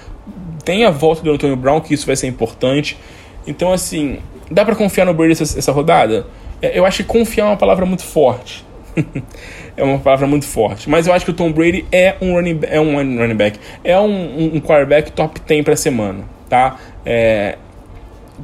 tem 0.64 0.84
a 0.84 0.90
volta 0.90 1.22
do 1.22 1.30
Antonio 1.30 1.56
Brown, 1.56 1.80
que 1.80 1.94
isso 1.94 2.06
vai 2.06 2.16
ser 2.16 2.26
importante. 2.26 2.98
Então, 3.46 3.72
assim, 3.72 4.18
dá 4.50 4.64
para 4.64 4.74
confiar 4.74 5.04
no 5.04 5.14
Brady 5.14 5.32
essa, 5.32 5.58
essa 5.58 5.72
rodada? 5.72 6.26
É, 6.60 6.78
eu 6.78 6.84
acho 6.84 6.98
que 6.98 7.08
confiar 7.08 7.44
é 7.44 7.48
uma 7.50 7.56
palavra 7.56 7.84
muito 7.84 8.02
forte. 8.02 8.64
é 9.76 9.82
uma 9.82 9.98
palavra 9.98 10.26
muito 10.26 10.46
forte. 10.46 10.88
Mas 10.88 11.06
eu 11.06 11.12
acho 11.12 11.24
que 11.24 11.30
o 11.30 11.34
Tom 11.34 11.52
Brady 11.52 11.84
é 11.90 12.16
um 12.20 12.34
running, 12.34 12.60
é 12.62 12.80
um 12.80 12.94
running 12.94 13.34
back, 13.34 13.58
é 13.82 13.98
um, 13.98 14.56
um 14.56 14.60
quarterback 14.60 15.12
top 15.12 15.40
10 15.40 15.64
para 15.64 15.76
semana, 15.76 16.24
tá? 16.48 16.78
É, 17.04 17.58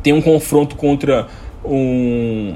tem 0.03 0.13
um 0.13 0.21
confronto 0.21 0.77
contra 0.77 1.29
um, 1.65 2.55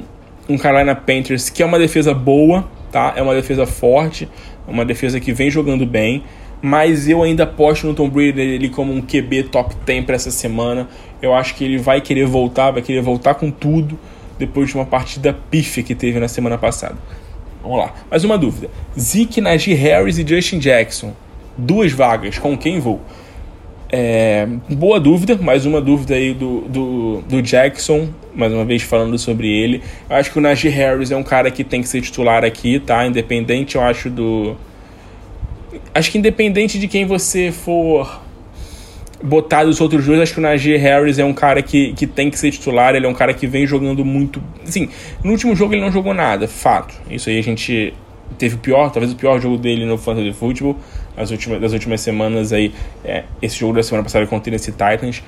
um 0.49 0.59
Carolina 0.59 0.95
Panthers 0.95 1.51
que 1.51 1.63
é 1.63 1.67
uma 1.67 1.79
defesa 1.79 2.15
boa, 2.15 2.69
tá? 2.91 3.13
É 3.17 3.23
uma 3.23 3.35
defesa 3.35 3.67
forte, 3.67 4.29
uma 4.67 4.85
defesa 4.85 5.21
que 5.21 5.33
vem 5.33 5.51
jogando 5.51 5.85
bem, 5.85 6.23
mas 6.63 7.09
eu 7.09 7.23
ainda 7.23 7.45
aposto 7.45 7.87
no 7.87 7.95
Tom 7.95 8.09
Brady 8.09 8.41
ele 8.41 8.69
como 8.69 8.93
um 8.93 9.03
QB 9.03 9.45
top 9.45 9.75
10 9.85 10.05
para 10.05 10.15
essa 10.15 10.31
semana. 10.31 10.89
Eu 11.21 11.35
acho 11.35 11.55
que 11.55 11.65
ele 11.65 11.79
vai 11.79 12.01
querer 12.01 12.27
voltar, 12.27 12.71
vai 12.71 12.83
querer 12.83 13.03
voltar 13.03 13.35
com 13.35 13.51
tudo 13.51 13.99
depois 14.39 14.69
de 14.69 14.75
uma 14.75 14.85
partida 14.85 15.37
pífia 15.51 15.83
que 15.83 15.95
teve 15.95 16.19
na 16.19 16.29
semana 16.29 16.59
passada. 16.59 16.97
Vamos 17.65 17.79
lá. 17.79 17.95
Mais 18.11 18.23
uma 18.25 18.37
dúvida. 18.37 18.69
Zeke, 18.99 19.41
Najee 19.41 19.73
Harris 19.73 20.19
e 20.19 20.27
Justin 20.27 20.59
Jackson. 20.59 21.15
Duas 21.57 21.93
vagas. 21.93 22.39
Com 22.39 22.59
quem 22.59 22.79
vou? 22.79 23.01
É, 23.91 24.47
boa 24.69 25.01
dúvida, 25.01 25.39
mais 25.41 25.65
uma 25.65 25.81
dúvida 25.81 26.15
aí 26.15 26.35
do, 26.35 26.63
do, 26.63 27.23
do, 27.23 27.41
Jackson, 27.41 28.09
mais 28.35 28.53
uma 28.53 28.65
vez 28.65 28.83
falando 28.83 29.17
sobre 29.19 29.49
ele. 29.49 29.83
Eu 30.11 30.17
acho 30.17 30.31
que 30.31 30.39
o 30.39 30.43
Najee 30.43 30.69
Harris 30.69 31.11
é 31.11 31.17
um 31.17 31.23
cara 31.23 31.51
que 31.51 31.63
tem 31.65 31.81
que 31.81 31.89
ser 31.89 32.03
titular 32.03 32.45
aqui, 32.45 32.81
tá? 32.81 33.07
Independente, 33.07 33.77
eu 33.77 33.83
acho, 33.83 34.11
do. 34.11 34.57
Acho 35.95 36.11
que 36.11 36.19
independente 36.19 36.79
de 36.79 36.89
quem 36.89 37.07
você 37.07 37.51
for 37.51 38.21
botar 39.25 39.65
dos 39.65 39.81
outros 39.81 40.05
dois, 40.05 40.21
acho 40.21 40.35
que 40.35 40.39
o 40.39 40.43
Najee 40.43 40.77
Harris 40.77 41.19
é 41.19 41.25
um 41.25 41.33
cara 41.33 41.63
que, 41.63 41.95
que 41.95 42.07
tem 42.07 42.31
que 42.31 42.39
ser 42.39 42.51
titular, 42.51 42.95
ele 42.95 43.07
é 43.07 43.09
um 43.09 43.15
cara 43.15 43.33
que 43.33 43.47
vem 43.47 43.67
jogando 43.67 44.05
muito. 44.05 44.43
Assim, 44.63 44.91
no 45.23 45.31
último 45.31 45.57
jogo 45.57 45.73
ele 45.73 45.81
não 45.81 45.91
jogou 45.91 46.13
nada, 46.13 46.47
fato. 46.47 46.95
Isso 47.11 47.31
aí 47.31 47.39
a 47.39 47.43
gente 47.43 47.95
teve 48.39 48.57
o 48.57 48.59
pior, 48.59 48.91
talvez 48.91 49.13
o 49.13 49.17
pior 49.17 49.41
jogo 49.41 49.57
dele 49.57 49.87
no 49.87 49.97
Fantasy 49.97 50.33
Football 50.33 50.77
as 51.17 51.31
últimas, 51.31 51.61
das 51.61 51.73
últimas 51.73 52.01
semanas 52.01 52.53
aí, 52.53 52.73
é, 53.05 53.25
esse 53.41 53.59
jogo 53.59 53.75
da 53.75 53.83
semana 53.83 54.03
passada 54.03 54.27
contra 54.27 54.39
o 54.39 54.43
Tennessee 54.43 54.73
Titans. 54.73 55.23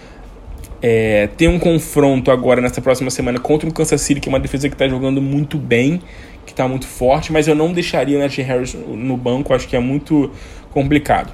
É, 0.82 1.28
tem 1.36 1.48
um 1.48 1.58
confronto 1.58 2.30
agora 2.30 2.60
nessa 2.60 2.80
próxima 2.80 3.10
semana 3.10 3.38
contra 3.38 3.68
o 3.68 3.72
Kansas 3.72 4.00
City, 4.00 4.20
que 4.20 4.28
é 4.28 4.30
uma 4.30 4.40
defesa 4.40 4.68
que 4.68 4.74
está 4.74 4.86
jogando 4.86 5.22
muito 5.22 5.56
bem, 5.56 6.02
que 6.44 6.52
está 6.52 6.68
muito 6.68 6.86
forte, 6.86 7.32
mas 7.32 7.48
eu 7.48 7.54
não 7.54 7.72
deixaria 7.72 8.16
o 8.16 8.20
Najee 8.20 8.42
Harris 8.42 8.74
no 8.74 9.16
banco, 9.16 9.54
acho 9.54 9.66
que 9.66 9.74
é 9.74 9.80
muito 9.80 10.30
complicado. 10.70 11.32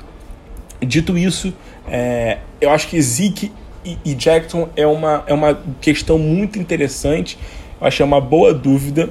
Dito 0.80 1.16
isso, 1.16 1.52
é, 1.88 2.38
eu 2.60 2.70
acho 2.70 2.88
que 2.88 3.00
Zeke 3.00 3.52
e, 3.84 3.98
e, 4.04 4.14
Jackson 4.14 4.68
é 4.76 4.86
uma, 4.86 5.24
é 5.26 5.34
uma 5.34 5.60
questão 5.80 6.18
muito 6.18 6.58
interessante, 6.58 7.38
eu 7.80 7.86
acho 7.86 7.96
que 7.96 8.02
é 8.02 8.06
uma 8.06 8.20
boa 8.20 8.54
dúvida. 8.54 9.10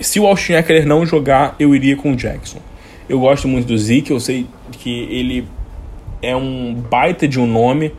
Se 0.00 0.20
o 0.20 0.26
Austin 0.26 0.54
Eckler 0.54 0.86
não 0.86 1.04
jogar, 1.04 1.56
eu 1.58 1.74
iria 1.74 1.96
com 1.96 2.12
o 2.12 2.16
Jackson. 2.16 2.58
Eu 3.08 3.20
gosto 3.20 3.48
muito 3.48 3.66
do 3.66 3.76
Zeke, 3.76 4.10
eu 4.10 4.20
sei 4.20 4.46
que 4.72 4.90
ele 5.10 5.46
é 6.20 6.34
um 6.36 6.74
baita 6.74 7.26
de 7.26 7.40
um 7.40 7.46
nome, 7.46 7.92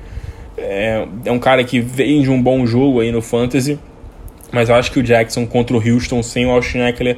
é, 0.58 1.06
é 1.26 1.32
um 1.32 1.40
cara 1.40 1.64
que 1.64 1.80
vem 1.80 2.22
de 2.22 2.30
um 2.30 2.42
bom 2.42 2.66
jogo 2.66 3.02
aí 3.02 3.12
no 3.12 3.22
Fantasy, 3.22 3.78
mas 4.52 4.70
eu 4.70 4.76
acho 4.76 4.92
que 4.92 5.00
o 5.00 5.04
Jackson 5.04 5.46
contra 5.46 5.76
o 5.76 5.80
Houston 5.80 6.24
sem 6.24 6.46
o 6.46 6.52
Austin 6.52 6.80
Eckler 6.80 7.18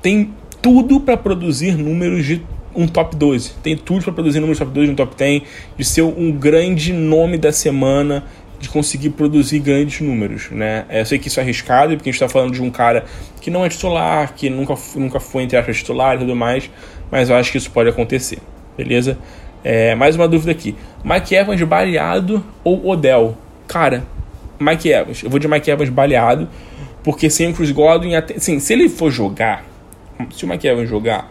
tem 0.00 0.32
tudo 0.60 1.00
para 1.00 1.16
produzir 1.16 1.76
números 1.76 2.24
de 2.24 2.42
um 2.74 2.86
top 2.86 3.16
12. 3.16 3.54
Tem 3.62 3.76
tudo 3.76 4.04
para 4.04 4.12
produzir 4.12 4.40
números 4.40 4.58
top 4.58 4.70
12, 4.72 4.90
um 4.90 4.94
top 4.94 5.14
10, 5.16 5.42
de 5.76 5.84
ser 5.84 6.02
um 6.02 6.32
grande 6.32 6.92
nome 6.92 7.38
da 7.38 7.52
semana, 7.52 8.24
de 8.62 8.68
conseguir 8.68 9.10
produzir 9.10 9.58
grandes 9.58 10.00
números, 10.00 10.48
né? 10.50 10.84
Eu 10.88 11.04
sei 11.04 11.18
que 11.18 11.28
isso 11.28 11.40
é 11.40 11.42
arriscado, 11.42 11.96
porque 11.96 12.08
a 12.08 12.12
gente 12.12 12.22
está 12.22 12.28
falando 12.28 12.52
de 12.52 12.62
um 12.62 12.70
cara 12.70 13.04
que 13.40 13.50
não 13.50 13.64
é 13.64 13.68
titular, 13.68 14.34
que 14.34 14.48
nunca, 14.48 14.74
nunca 14.94 15.18
foi 15.18 15.42
entre 15.42 15.56
aspas 15.56 15.78
titular 15.78 16.14
e 16.14 16.20
tudo 16.20 16.36
mais, 16.36 16.70
mas 17.10 17.28
eu 17.28 17.36
acho 17.36 17.50
que 17.50 17.58
isso 17.58 17.70
pode 17.70 17.88
acontecer, 17.88 18.38
beleza? 18.76 19.18
É, 19.64 19.94
mais 19.94 20.14
uma 20.14 20.28
dúvida 20.28 20.52
aqui. 20.52 20.76
Mike 21.04 21.34
Evans 21.34 21.60
baleado 21.62 22.44
ou 22.62 22.88
Odell? 22.88 23.36
Cara, 23.66 24.04
Mike 24.60 24.88
Evans. 24.88 25.22
Eu 25.22 25.30
vou 25.30 25.38
de 25.38 25.48
Mike 25.48 25.70
Evans 25.70 25.88
baleado, 25.88 26.48
porque 27.02 27.28
sem 27.28 27.50
o 27.50 27.54
Chris 27.54 27.72
Godwin, 27.72 28.14
até, 28.14 28.38
se 28.38 28.72
ele 28.72 28.88
for 28.88 29.10
jogar, 29.10 29.64
se 30.30 30.44
o 30.44 30.48
Mike 30.48 30.66
Evans 30.66 30.88
jogar, 30.88 31.30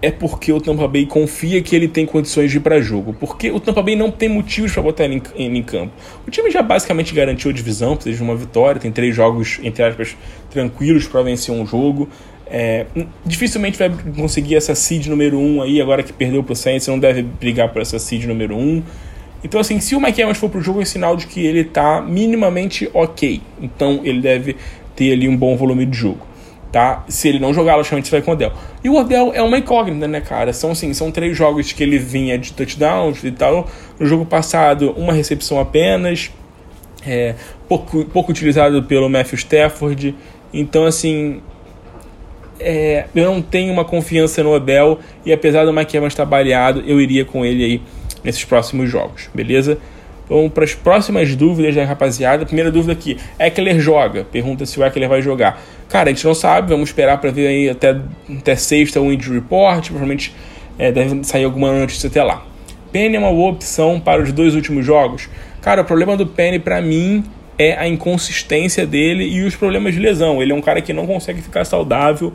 é 0.00 0.10
porque 0.10 0.52
o 0.52 0.60
Tampa 0.60 0.86
Bay 0.86 1.06
confia 1.06 1.60
que 1.60 1.74
ele 1.74 1.88
tem 1.88 2.06
condições 2.06 2.50
de 2.50 2.58
ir 2.58 2.60
para 2.60 2.80
jogo. 2.80 3.12
Porque 3.18 3.50
o 3.50 3.58
Tampa 3.58 3.82
Bay 3.82 3.96
não 3.96 4.10
tem 4.10 4.28
motivos 4.28 4.72
para 4.72 4.82
botar 4.82 5.04
ele 5.04 5.22
em, 5.34 5.56
em, 5.56 5.62
campo. 5.62 5.92
O 6.26 6.30
time 6.30 6.50
já 6.50 6.62
basicamente 6.62 7.12
garantiu 7.12 7.50
a 7.50 7.54
divisão, 7.54 7.96
precisa 7.96 8.16
de 8.16 8.22
uma 8.22 8.36
vitória, 8.36 8.80
tem 8.80 8.92
três 8.92 9.14
jogos, 9.14 9.58
entre 9.62 9.82
aspas, 9.82 10.16
tranquilos 10.50 11.06
para 11.06 11.22
vencer 11.22 11.52
um 11.52 11.66
jogo. 11.66 12.08
É, 12.50 12.86
dificilmente 13.26 13.78
vai 13.78 13.90
conseguir 14.16 14.56
essa 14.56 14.74
seed 14.74 15.06
número 15.06 15.38
1 15.38 15.56
um 15.56 15.62
aí, 15.62 15.82
agora 15.82 16.02
que 16.02 16.12
perdeu 16.12 16.42
pro 16.42 16.56
Saints, 16.56 16.86
não 16.86 16.98
deve 16.98 17.22
brigar 17.22 17.68
por 17.70 17.82
essa 17.82 17.98
seed 17.98 18.24
número 18.24 18.56
1. 18.56 18.58
Um. 18.58 18.82
Então, 19.44 19.60
assim, 19.60 19.78
se 19.80 19.94
o 19.94 20.00
Mike 20.00 20.20
Evans 20.20 20.38
for 20.38 20.48
pro 20.48 20.60
jogo, 20.60 20.80
é 20.80 20.84
sinal 20.84 21.16
de 21.16 21.26
que 21.26 21.44
ele 21.44 21.64
tá 21.64 22.00
minimamente 22.00 22.88
ok. 22.94 23.40
Então, 23.60 24.00
ele 24.02 24.20
deve 24.20 24.56
ter 24.96 25.12
ali 25.12 25.28
um 25.28 25.36
bom 25.36 25.56
volume 25.56 25.86
de 25.86 25.96
jogo, 25.96 26.26
tá? 26.72 27.04
Se 27.08 27.28
ele 27.28 27.38
não 27.38 27.52
jogar, 27.52 27.76
logicamente, 27.76 28.10
vai 28.10 28.22
com 28.22 28.30
o 28.30 28.34
Odell. 28.34 28.52
E 28.82 28.88
o 28.88 28.96
Odell 28.96 29.32
é 29.34 29.42
uma 29.42 29.58
incógnita, 29.58 30.06
né, 30.06 30.20
cara? 30.20 30.52
São, 30.52 30.72
assim, 30.72 30.92
são 30.92 31.10
três 31.10 31.36
jogos 31.36 31.72
que 31.72 31.82
ele 31.82 31.98
vinha 31.98 32.38
de 32.38 32.52
touchdowns 32.52 33.24
e 33.24 33.30
tal. 33.30 33.68
No 33.98 34.06
jogo 34.06 34.24
passado, 34.24 34.92
uma 34.96 35.12
recepção 35.12 35.60
apenas. 35.60 36.30
É, 37.06 37.34
pouco, 37.68 38.04
pouco 38.06 38.30
utilizado 38.30 38.82
pelo 38.82 39.08
Matthew 39.08 39.36
Stafford. 39.38 40.14
Então, 40.52 40.84
assim, 40.84 41.40
é, 42.60 43.06
eu 43.14 43.24
não 43.24 43.40
tenho 43.40 43.72
uma 43.72 43.84
confiança 43.84 44.42
no 44.42 44.52
Odell 44.52 44.98
e 45.24 45.32
apesar 45.32 45.64
do 45.64 45.72
Mike 45.72 45.96
Evans 45.96 46.12
estar 46.12 46.24
baleado, 46.24 46.82
eu 46.86 47.00
iria 47.00 47.24
com 47.24 47.44
ele 47.44 47.64
aí 47.64 47.82
nesses 48.24 48.44
próximos 48.44 48.90
jogos, 48.90 49.30
beleza? 49.32 49.78
Vamos 50.28 50.52
para 50.52 50.64
as 50.64 50.74
próximas 50.74 51.34
dúvidas 51.34 51.74
da 51.74 51.84
rapaziada. 51.84 52.44
Primeira 52.44 52.70
dúvida 52.70 52.92
aqui: 52.92 53.16
Eckler 53.38 53.80
joga? 53.80 54.24
Pergunta 54.24 54.66
se 54.66 54.78
o 54.78 54.84
Eckler 54.84 55.08
vai 55.08 55.22
jogar. 55.22 55.62
Cara, 55.88 56.10
a 56.10 56.12
gente 56.12 56.24
não 56.24 56.34
sabe, 56.34 56.68
vamos 56.68 56.90
esperar 56.90 57.18
para 57.18 57.30
ver 57.30 57.46
aí 57.46 57.70
até, 57.70 57.96
até 58.38 58.56
sexta 58.56 59.00
o 59.00 59.12
injury 59.12 59.38
report. 59.38 59.86
Provavelmente 59.86 60.34
é, 60.78 60.92
deve 60.92 61.24
sair 61.24 61.44
alguma 61.44 61.72
notícia 61.72 62.08
até 62.08 62.22
lá. 62.22 62.46
Penny 62.92 63.16
é 63.16 63.18
uma 63.18 63.30
boa 63.30 63.52
opção 63.52 64.00
para 64.00 64.22
os 64.22 64.32
dois 64.32 64.54
últimos 64.54 64.84
jogos. 64.84 65.28
Cara, 65.60 65.82
o 65.82 65.84
problema 65.84 66.16
do 66.16 66.26
Penny 66.26 66.58
para 66.58 66.80
mim 66.80 67.24
é 67.58 67.76
a 67.76 67.88
inconsistência 67.88 68.86
dele 68.86 69.24
e 69.24 69.42
os 69.42 69.56
problemas 69.56 69.94
de 69.94 70.00
lesão. 70.00 70.42
Ele 70.42 70.52
é 70.52 70.54
um 70.54 70.60
cara 70.60 70.80
que 70.80 70.92
não 70.92 71.06
consegue 71.06 71.42
ficar 71.42 71.64
saudável, 71.64 72.32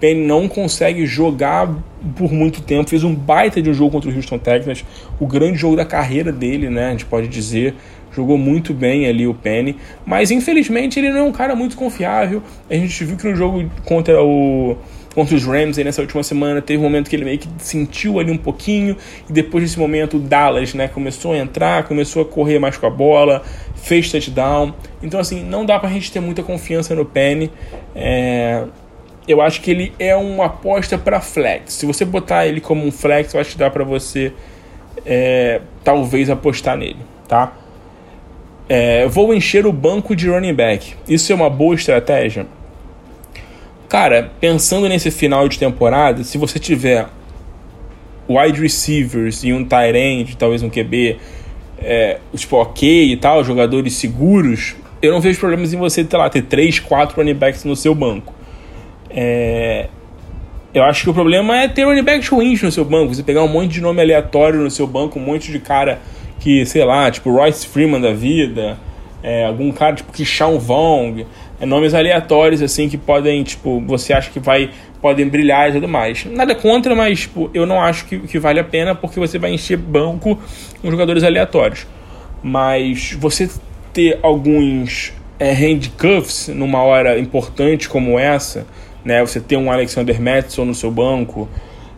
Penny 0.00 0.26
não 0.26 0.48
consegue 0.48 1.06
jogar 1.06 1.72
por 2.16 2.32
muito 2.32 2.60
tempo. 2.60 2.90
Fez 2.90 3.04
um 3.04 3.14
baita 3.14 3.62
de 3.62 3.70
um 3.70 3.74
jogo 3.74 3.92
contra 3.92 4.10
o 4.10 4.14
Houston 4.14 4.38
Texans, 4.38 4.84
o 5.20 5.26
grande 5.28 5.58
jogo 5.58 5.76
da 5.76 5.84
carreira 5.84 6.32
dele, 6.32 6.68
né? 6.68 6.88
A 6.88 6.90
gente 6.90 7.04
pode 7.04 7.28
dizer. 7.28 7.74
Jogou 8.14 8.36
muito 8.36 8.74
bem 8.74 9.06
ali 9.06 9.26
o 9.26 9.34
Penny, 9.34 9.76
mas 10.04 10.30
infelizmente 10.30 10.98
ele 10.98 11.10
não 11.10 11.18
é 11.18 11.22
um 11.22 11.32
cara 11.32 11.54
muito 11.54 11.76
confiável. 11.76 12.42
A 12.68 12.74
gente 12.74 13.04
viu 13.04 13.16
que 13.16 13.26
no 13.26 13.34
jogo 13.34 13.70
contra 13.84 14.22
o, 14.22 14.76
contra 15.14 15.34
os 15.34 15.44
Rams 15.44 15.78
aí 15.78 15.84
nessa 15.84 16.00
última 16.00 16.22
semana. 16.22 16.60
Teve 16.60 16.80
um 16.80 16.82
momento 16.82 17.08
que 17.08 17.16
ele 17.16 17.24
meio 17.24 17.38
que 17.38 17.48
sentiu 17.58 18.18
ali 18.18 18.30
um 18.30 18.36
pouquinho, 18.36 18.96
e 19.28 19.32
depois 19.32 19.64
desse 19.64 19.78
momento 19.78 20.16
o 20.16 20.20
Dallas 20.20 20.74
né, 20.74 20.88
começou 20.88 21.32
a 21.32 21.38
entrar, 21.38 21.84
começou 21.84 22.22
a 22.22 22.24
correr 22.24 22.58
mais 22.58 22.76
com 22.76 22.86
a 22.86 22.90
bola, 22.90 23.42
fez 23.76 24.10
touchdown. 24.10 24.74
Então, 25.02 25.20
assim, 25.20 25.42
não 25.42 25.64
dá 25.64 25.78
pra 25.78 25.88
gente 25.88 26.10
ter 26.10 26.20
muita 26.20 26.42
confiança 26.42 26.94
no 26.94 27.04
Penny. 27.04 27.50
É... 27.94 28.64
Eu 29.26 29.40
acho 29.40 29.60
que 29.60 29.70
ele 29.70 29.92
é 30.00 30.16
uma 30.16 30.46
aposta 30.46 30.98
para 30.98 31.20
flex. 31.20 31.74
Se 31.74 31.86
você 31.86 32.04
botar 32.04 32.44
ele 32.44 32.60
como 32.60 32.84
um 32.84 32.90
flex, 32.90 33.32
eu 33.32 33.40
acho 33.40 33.52
que 33.52 33.58
dá 33.58 33.70
para 33.70 33.84
você 33.84 34.32
é, 35.06 35.60
talvez 35.84 36.28
apostar 36.28 36.76
nele, 36.76 36.98
tá? 37.28 37.52
É, 38.68 39.06
vou 39.06 39.34
encher 39.34 39.66
o 39.66 39.72
banco 39.72 40.14
de 40.14 40.28
running 40.28 40.54
back. 40.54 40.94
Isso 41.08 41.32
é 41.32 41.34
uma 41.34 41.50
boa 41.50 41.74
estratégia? 41.74 42.46
Cara, 43.88 44.30
pensando 44.40 44.88
nesse 44.88 45.10
final 45.10 45.48
de 45.48 45.58
temporada, 45.58 46.24
se 46.24 46.38
você 46.38 46.58
tiver 46.58 47.06
wide 48.28 48.60
receivers 48.60 49.44
e 49.44 49.52
um 49.52 49.64
tight 49.64 49.96
end, 49.96 50.36
talvez 50.36 50.62
um 50.62 50.70
QB, 50.70 51.18
é, 51.78 52.18
tipo, 52.34 52.56
ok 52.56 53.12
e 53.12 53.16
tal, 53.16 53.44
jogadores 53.44 53.94
seguros, 53.94 54.76
eu 55.02 55.12
não 55.12 55.20
vejo 55.20 55.38
problemas 55.38 55.74
em 55.74 55.76
você, 55.76 56.06
sei 56.08 56.18
lá, 56.18 56.30
ter 56.30 56.42
3, 56.42 56.78
4 56.80 57.16
running 57.16 57.34
backs 57.34 57.64
no 57.64 57.76
seu 57.76 57.94
banco. 57.94 58.32
É, 59.10 59.88
eu 60.72 60.82
acho 60.84 61.02
que 61.02 61.10
o 61.10 61.14
problema 61.14 61.60
é 61.60 61.68
ter 61.68 61.84
running 61.84 62.02
backs 62.02 62.28
ruins 62.28 62.62
no 62.62 62.72
seu 62.72 62.84
banco. 62.84 63.14
Você 63.14 63.22
pegar 63.22 63.42
um 63.42 63.48
monte 63.48 63.72
de 63.72 63.80
nome 63.80 64.00
aleatório 64.00 64.60
no 64.60 64.70
seu 64.70 64.86
banco, 64.86 65.18
um 65.18 65.22
monte 65.22 65.52
de 65.52 65.58
cara 65.58 66.00
que, 66.42 66.66
sei 66.66 66.84
lá, 66.84 67.08
tipo 67.10 67.30
Royce 67.30 67.66
Freeman 67.66 68.00
da 68.00 68.12
vida, 68.12 68.76
é, 69.22 69.46
algum 69.46 69.70
cara 69.70 69.94
tipo 69.94 70.12
Kishan 70.12 70.58
Vong, 70.58 71.24
é, 71.60 71.64
nomes 71.64 71.94
aleatórios 71.94 72.60
assim 72.60 72.88
que 72.88 72.98
podem, 72.98 73.44
tipo, 73.44 73.80
você 73.86 74.12
acha 74.12 74.28
que 74.30 74.40
vai 74.40 74.70
podem 75.00 75.28
brilhar 75.28 75.70
e 75.70 75.72
tudo 75.74 75.88
mais. 75.88 76.24
Nada 76.24 76.54
contra, 76.54 76.94
mas 76.96 77.20
tipo, 77.20 77.48
eu 77.54 77.64
não 77.64 77.80
acho 77.80 78.06
que, 78.06 78.18
que 78.18 78.38
vale 78.38 78.58
a 78.58 78.64
pena 78.64 78.94
porque 78.94 79.20
você 79.20 79.38
vai 79.38 79.52
encher 79.52 79.76
banco 79.76 80.38
com 80.80 80.90
jogadores 80.90 81.22
aleatórios. 81.22 81.86
Mas 82.42 83.12
você 83.12 83.48
ter 83.92 84.18
alguns 84.22 85.12
é, 85.38 85.52
handcuffs 85.52 86.48
numa 86.48 86.82
hora 86.82 87.18
importante 87.18 87.88
como 87.88 88.18
essa, 88.18 88.66
né? 89.04 89.20
Você 89.20 89.40
ter 89.40 89.56
um 89.56 89.70
Alexander 89.70 90.20
Madison 90.20 90.64
no 90.64 90.74
seu 90.74 90.90
banco, 90.90 91.48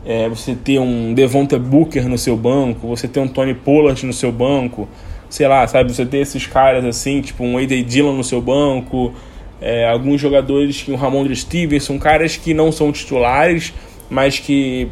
é, 0.07 0.29
você 0.29 0.55
ter 0.55 0.79
um 0.79 1.15
Devonta 1.15 1.59
Booker 1.59 2.09
no 2.09 2.19
seu 2.19 2.37
banco, 2.37 2.87
você 2.89 3.09
ter 3.09 3.21
um 3.21 3.29
Tony 3.29 3.55
Pollard 3.55 4.05
no 4.05 4.13
seu 4.13 4.31
banco, 4.31 4.89
sei 5.31 5.49
lá, 5.49 5.67
sabe? 5.67 5.93
Você 5.93 6.05
ter 6.05 6.19
esses 6.19 6.47
caras 6.47 6.85
assim, 6.85 7.21
tipo 7.21 7.43
um 7.43 7.57
A.D. 7.57 7.83
Dillon 7.83 8.13
no 8.13 8.25
seu 8.25 8.41
banco, 8.41 9.13
é, 9.61 9.89
alguns 9.89 10.21
jogadores 10.21 10.83
que 10.83 10.93
o 10.93 10.97
Ramon 10.97 11.33
Stevenson, 11.35 11.99
caras 11.99 12.37
que 12.37 12.53
não 12.53 12.71
são 12.71 12.93
titulares, 12.93 13.73
mas 14.11 14.39
que 14.39 14.89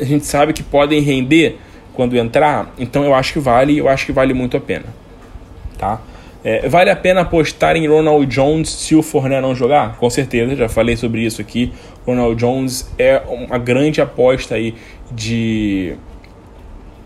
a 0.00 0.04
gente 0.04 0.26
sabe 0.26 0.52
que 0.52 0.62
podem 0.62 1.00
render 1.00 1.56
quando 1.94 2.16
entrar. 2.16 2.74
Então 2.78 3.04
eu 3.04 3.14
acho 3.14 3.32
que 3.32 3.38
vale, 3.38 3.78
eu 3.78 3.88
acho 3.88 4.06
que 4.06 4.12
vale 4.12 4.34
muito 4.34 4.56
a 4.56 4.60
pena, 4.60 4.86
tá? 5.78 6.00
É, 6.42 6.68
vale 6.68 6.90
a 6.90 6.96
pena 6.96 7.22
apostar 7.22 7.74
em 7.74 7.88
Ronald 7.88 8.26
Jones 8.26 8.68
se 8.68 8.94
o 8.94 9.02
Fournette 9.02 9.40
não 9.40 9.54
jogar? 9.54 9.96
Com 9.96 10.10
certeza, 10.10 10.54
já 10.54 10.68
falei 10.68 10.94
sobre 10.94 11.24
isso 11.24 11.40
aqui. 11.40 11.72
Ronald 12.06 12.36
Jones 12.36 12.90
é 12.98 13.22
uma 13.28 13.58
grande 13.58 14.00
aposta 14.00 14.54
aí 14.54 14.74
de, 15.10 15.94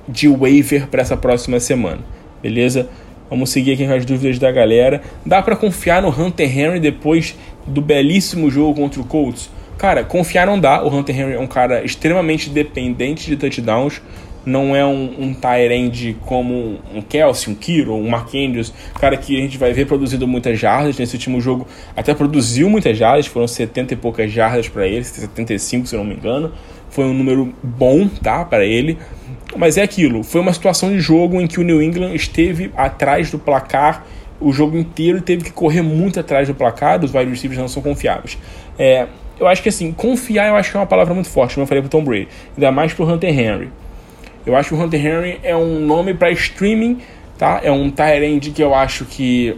de 0.08 0.28
waiver 0.28 0.88
para 0.88 1.02
essa 1.02 1.16
próxima 1.16 1.61
semana, 1.61 2.00
beleza? 2.42 2.88
Vamos 3.30 3.50
seguir 3.50 3.72
aqui 3.72 3.87
com 3.87 3.92
as 3.92 4.04
dúvidas 4.06 4.38
da 4.38 4.50
galera. 4.50 5.02
Dá 5.24 5.42
para 5.42 5.54
confiar 5.54 6.00
no 6.00 6.08
Hunter 6.08 6.58
Henry 6.58 6.80
depois 6.80 7.37
do 7.66 7.82
belíssimo 7.82 8.50
jogo 8.50 8.80
contra 8.80 9.00
o 9.00 9.04
Colts? 9.04 9.50
Cara, 9.76 10.02
confiar 10.02 10.46
não 10.46 10.58
dá. 10.58 10.82
O 10.82 10.88
Hunter 10.88 11.18
Henry 11.18 11.34
é 11.34 11.38
um 11.38 11.46
cara 11.46 11.84
extremamente 11.84 12.48
dependente 12.48 13.26
de 13.26 13.37
touchdowns 13.37 14.00
não 14.48 14.74
é 14.74 14.84
um, 14.84 15.14
um 15.18 15.37
como 16.20 16.78
um 16.94 17.00
Kelsey, 17.00 17.52
um 17.52 17.54
Kiro, 17.54 17.94
um 17.94 18.08
Mark 18.08 18.34
Andrews, 18.34 18.72
cara 18.98 19.16
que 19.16 19.37
a 19.37 19.40
gente 19.40 19.58
vai 19.58 19.72
ver 19.72 19.87
produzindo 19.87 20.26
muitas 20.26 20.58
jardas. 20.58 20.98
Nesse 20.98 21.14
último 21.14 21.40
jogo 21.40 21.66
até 21.96 22.14
produziu 22.14 22.68
muitas 22.68 22.96
jardas, 22.96 23.26
foram 23.26 23.46
70 23.46 23.94
e 23.94 23.96
poucas 23.96 24.32
jardas 24.32 24.68
para 24.68 24.87
ele, 24.87 25.04
75 25.04 25.87
se 25.87 25.96
não 25.96 26.04
me 26.04 26.14
engano. 26.14 26.52
Foi 26.90 27.04
um 27.04 27.12
número 27.12 27.54
bom, 27.62 28.08
tá, 28.08 28.44
para 28.44 28.64
ele. 28.64 28.98
Mas 29.56 29.76
é 29.76 29.82
aquilo, 29.82 30.22
foi 30.22 30.40
uma 30.40 30.52
situação 30.52 30.90
de 30.90 31.00
jogo 31.00 31.40
em 31.40 31.46
que 31.46 31.61
o 31.61 31.62
New 31.62 31.82
England 31.82 32.14
esteve 32.14 32.70
atrás 32.76 33.30
do 33.30 33.38
placar 33.38 34.04
o 34.40 34.52
jogo 34.52 34.76
inteiro 34.76 35.18
e 35.18 35.20
teve 35.20 35.44
que 35.44 35.52
correr 35.52 35.82
muito 35.82 36.20
atrás 36.20 36.46
do 36.46 36.54
placar, 36.54 37.02
os 37.04 37.12
wide 37.12 37.30
receivers 37.30 37.58
não 37.58 37.66
são 37.66 37.82
confiáveis. 37.82 38.38
É, 38.78 39.06
eu 39.40 39.46
acho 39.46 39.62
que 39.62 39.68
assim, 39.68 39.90
confiar 39.92 40.48
eu 40.48 40.56
acho 40.56 40.70
que 40.70 40.76
é 40.76 40.80
uma 40.80 40.87
palavra 40.87 41.14
muito 41.14 41.28
forte, 41.28 41.54
como 41.54 41.64
eu 41.64 41.66
falei 41.66 41.82
pro 41.82 41.90
Tom 41.90 42.04
Brady, 42.04 42.28
ainda 42.56 42.70
mais 42.70 42.92
pro 42.92 43.04
Hunter 43.04 43.37
Henry. 43.37 43.70
Eu 44.46 44.57
acho 44.57 44.70
que 44.70 44.74
o 44.74 44.83
Hunter 44.83 45.05
Henry 45.05 45.40
é 45.42 45.57
um 45.57 45.81
nome 45.81 46.14
para 46.14 46.31
streaming, 46.31 46.98
tá? 47.37 47.61
É 47.62 47.70
um 47.70 47.90
Tyrande 47.90 48.51
que 48.51 48.62
eu 48.62 48.74
acho 48.74 49.05
que 49.05 49.57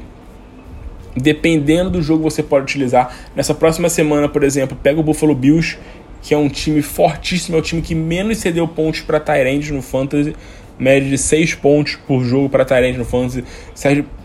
dependendo 1.17 1.91
do 1.91 2.03
jogo 2.03 2.23
você 2.23 2.43
pode 2.43 2.65
utilizar. 2.65 3.15
Nessa 3.35 3.55
próxima 3.55 3.89
semana, 3.89 4.29
por 4.29 4.43
exemplo, 4.43 4.77
pega 4.81 5.01
o 5.01 5.03
Buffalo 5.03 5.35
Bills, 5.35 5.79
que 6.23 6.35
é 6.35 6.37
um 6.37 6.49
time 6.49 6.83
fortíssimo, 6.83 7.57
é 7.57 7.61
o 7.61 7.63
time 7.63 7.83
que 7.83 7.95
menos 7.95 8.39
cedeu 8.39 8.67
pontos 8.69 9.01
para 9.01 9.19
Tyrande 9.19 9.73
no 9.73 9.83
Fantasy, 9.83 10.35
média 10.79 11.09
de 11.09 11.19
6 11.19 11.55
pontos 11.57 11.97
por 12.07 12.23
jogo 12.23 12.49
para 12.49 12.65
Tyrande 12.65 12.99
no 12.99 13.05
Fantasy. 13.05 13.45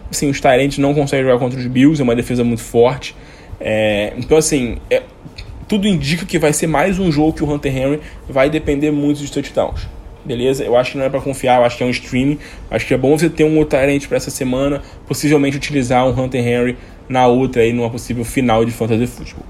Assim, 0.10 0.30
os 0.30 0.39
Tyrands 0.39 0.78
não 0.78 0.94
conseguem 0.94 1.26
jogar 1.26 1.39
contra 1.39 1.60
os 1.60 1.68
Bills, 1.68 2.00
é 2.00 2.04
uma 2.04 2.15
defesa 2.15 2.44
muito 2.44 2.62
forte. 2.62 3.15
É, 3.60 4.13
então, 4.18 4.38
assim, 4.38 4.78
é, 4.89 5.04
tudo 5.68 5.88
indica 5.88 6.26
que 6.26 6.38
vai 6.38 6.54
ser 6.54 6.68
mais 6.68 7.00
um 7.00 7.12
jogo 7.12 7.34
que 7.34 7.44
o 7.44 7.52
Hunter 7.52 7.76
Henry 7.76 8.00
vai 8.30 8.50
depender 8.50 8.91
muito 8.91 9.20
dos 9.20 9.30
touchdowns 9.30 9.95
beleza? 10.26 10.64
Eu 10.64 10.76
acho 10.76 10.94
que 10.94 10.98
não 10.98 11.06
é 11.06 11.10
para 11.10 11.22
confiar, 11.22 11.60
eu 11.60 11.66
acho 11.66 11.78
que 11.78 11.84
é 11.84 11.86
um 11.86 11.92
streaming. 11.92 12.40
Acho 12.70 12.86
que 12.86 12.94
é 12.94 12.98
bom 12.98 13.18
você 13.18 13.30
ter 13.30 13.44
um 13.44 13.58
outro 13.58 13.78
talento 13.78 14.08
para 14.08 14.18
essa 14.18 14.32
semana, 14.32 14.82
possivelmente 15.08 15.56
utilizar 15.56 16.06
um 16.08 16.24
Hunter 16.24 16.46
Henry 16.46 16.78
na 17.08 17.28
outra 17.28 17.62
aí, 17.62 17.72
numa 17.72 17.90
possível 17.90 18.26
final 18.26 18.66
de 18.66 18.72
Fantasy 18.72 19.08
Football. 19.08 19.46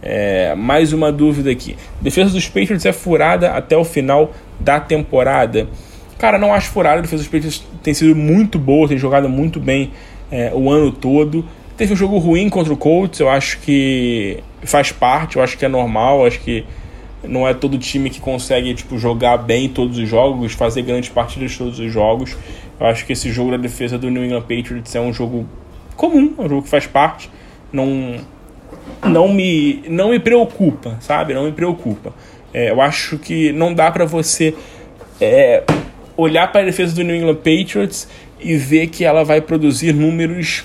É, 0.00 0.54
mais 0.54 0.92
uma 0.92 1.10
dúvida 1.12 1.50
aqui. 1.50 1.76
Defesa 2.00 2.30
dos 2.30 2.46
Patriots 2.46 2.86
é 2.86 2.92
furada 2.92 3.50
até 3.50 3.76
o 3.76 3.84
final 3.84 4.32
da 4.58 4.80
temporada? 4.80 5.68
Cara, 6.18 6.38
não 6.38 6.52
acho 6.52 6.70
furada. 6.70 6.98
A 6.98 7.02
defesa 7.02 7.22
dos 7.22 7.30
Patriots 7.30 7.64
tem 7.82 7.94
sido 7.94 8.14
muito 8.14 8.58
boa, 8.58 8.88
tem 8.88 8.98
jogado 8.98 9.28
muito 9.28 9.60
bem 9.60 9.90
é, 10.30 10.52
o 10.54 10.70
ano 10.70 10.90
todo. 10.90 11.44
Teve 11.76 11.92
um 11.92 11.96
jogo 11.96 12.18
ruim 12.18 12.48
contra 12.48 12.72
o 12.72 12.76
Colts, 12.76 13.20
eu 13.20 13.28
acho 13.28 13.60
que 13.60 14.42
faz 14.62 14.90
parte, 14.90 15.36
eu 15.36 15.42
acho 15.42 15.56
que 15.56 15.64
é 15.64 15.68
normal, 15.68 16.26
acho 16.26 16.40
que 16.40 16.64
não 17.22 17.46
é 17.46 17.54
todo 17.54 17.78
time 17.78 18.10
que 18.10 18.20
consegue 18.20 18.74
tipo, 18.74 18.98
jogar 18.98 19.38
bem 19.38 19.68
todos 19.68 19.98
os 19.98 20.08
jogos, 20.08 20.52
fazer 20.52 20.82
grandes 20.82 21.08
partidas 21.08 21.56
todos 21.56 21.78
os 21.78 21.92
jogos. 21.92 22.36
Eu 22.78 22.86
acho 22.86 23.04
que 23.04 23.12
esse 23.12 23.30
jogo 23.30 23.50
da 23.50 23.56
defesa 23.56 23.98
do 23.98 24.10
New 24.10 24.24
England 24.24 24.42
Patriots 24.42 24.94
é 24.94 25.00
um 25.00 25.12
jogo 25.12 25.46
comum, 25.96 26.34
é 26.38 26.42
um 26.42 26.48
jogo 26.48 26.62
que 26.62 26.68
faz 26.68 26.86
parte. 26.86 27.28
Não, 27.72 28.16
não, 29.04 29.28
me, 29.32 29.82
não 29.88 30.10
me 30.10 30.20
preocupa, 30.20 30.96
sabe? 31.00 31.34
Não 31.34 31.44
me 31.44 31.52
preocupa. 31.52 32.14
É, 32.54 32.70
eu 32.70 32.80
acho 32.80 33.18
que 33.18 33.52
não 33.52 33.74
dá 33.74 33.90
para 33.90 34.04
você 34.04 34.54
é, 35.20 35.64
olhar 36.16 36.50
para 36.50 36.62
a 36.62 36.64
defesa 36.64 36.94
do 36.94 37.02
New 37.02 37.16
England 37.16 37.36
Patriots 37.36 38.08
e 38.40 38.56
ver 38.56 38.86
que 38.88 39.04
ela 39.04 39.24
vai 39.24 39.40
produzir 39.40 39.92
números 39.92 40.64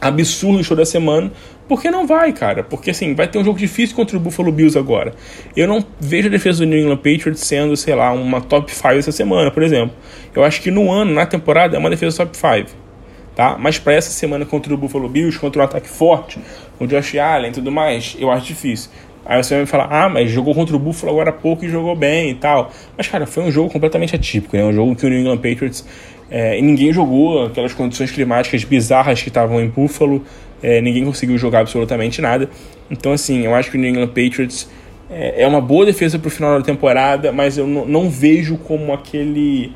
absurdos 0.00 0.68
toda 0.68 0.84
semana, 0.84 1.30
porque 1.68 1.90
não 1.90 2.06
vai, 2.06 2.32
cara. 2.32 2.62
Porque 2.62 2.90
assim, 2.90 3.14
vai 3.14 3.28
ter 3.28 3.38
um 3.38 3.44
jogo 3.44 3.58
difícil 3.58 3.94
contra 3.94 4.16
o 4.16 4.20
Buffalo 4.20 4.50
Bills 4.50 4.78
agora. 4.78 5.12
Eu 5.56 5.68
não 5.68 5.84
vejo 6.00 6.28
a 6.28 6.30
defesa 6.30 6.60
do 6.60 6.66
New 6.66 6.78
England 6.78 6.96
Patriots 6.96 7.40
sendo, 7.40 7.76
sei 7.76 7.94
lá, 7.94 8.12
uma 8.12 8.40
top 8.40 8.74
5 8.74 8.88
essa 8.94 9.12
semana, 9.12 9.50
por 9.50 9.62
exemplo. 9.62 9.94
Eu 10.34 10.44
acho 10.44 10.62
que 10.62 10.70
no 10.70 10.90
ano, 10.90 11.12
na 11.12 11.26
temporada, 11.26 11.76
é 11.76 11.78
uma 11.78 11.90
defesa 11.90 12.24
top 12.24 12.36
5. 12.36 12.88
Tá? 13.34 13.56
Mas 13.56 13.78
para 13.78 13.92
essa 13.92 14.10
semana 14.10 14.44
contra 14.44 14.74
o 14.74 14.76
Buffalo 14.76 15.08
Bills, 15.08 15.38
contra 15.38 15.62
um 15.62 15.64
ataque 15.64 15.88
forte, 15.88 16.40
o 16.80 16.86
Josh 16.86 17.16
Allen 17.16 17.50
e 17.50 17.54
tudo 17.54 17.70
mais, 17.70 18.16
eu 18.18 18.30
acho 18.32 18.46
difícil. 18.46 18.90
Aí 19.24 19.42
você 19.42 19.54
vai 19.54 19.60
me 19.60 19.66
falar, 19.66 19.88
ah, 19.90 20.08
mas 20.08 20.30
jogou 20.30 20.54
contra 20.54 20.74
o 20.74 20.78
Buffalo 20.78 21.12
agora 21.12 21.28
há 21.28 21.32
pouco 21.34 21.62
e 21.62 21.68
jogou 21.68 21.94
bem 21.94 22.30
e 22.30 22.34
tal. 22.34 22.72
Mas, 22.96 23.06
cara, 23.08 23.26
foi 23.26 23.44
um 23.44 23.50
jogo 23.50 23.70
completamente 23.70 24.16
atípico, 24.16 24.56
né? 24.56 24.64
Um 24.64 24.72
jogo 24.72 24.96
que 24.96 25.04
o 25.04 25.08
New 25.10 25.20
England 25.20 25.36
Patriots 25.36 25.84
é, 26.30 26.58
e 26.58 26.62
ninguém 26.62 26.92
jogou 26.92 27.46
aquelas 27.46 27.72
condições 27.72 28.10
climáticas 28.10 28.64
bizarras 28.64 29.22
que 29.22 29.28
estavam 29.28 29.60
em 29.60 29.68
Buffalo. 29.68 30.24
É, 30.62 30.80
ninguém 30.80 31.04
conseguiu 31.04 31.38
jogar 31.38 31.60
absolutamente 31.60 32.20
nada. 32.20 32.50
Então, 32.90 33.12
assim, 33.12 33.44
eu 33.44 33.54
acho 33.54 33.70
que 33.70 33.76
o 33.76 33.80
New 33.80 33.90
England 33.90 34.08
Patriots 34.08 34.68
é, 35.10 35.42
é 35.42 35.46
uma 35.46 35.60
boa 35.60 35.86
defesa 35.86 36.18
para 36.18 36.28
o 36.28 36.30
final 36.30 36.58
da 36.58 36.64
temporada, 36.64 37.32
mas 37.32 37.56
eu 37.56 37.66
não 37.66 38.10
vejo 38.10 38.56
como 38.58 38.92
aquele 38.92 39.72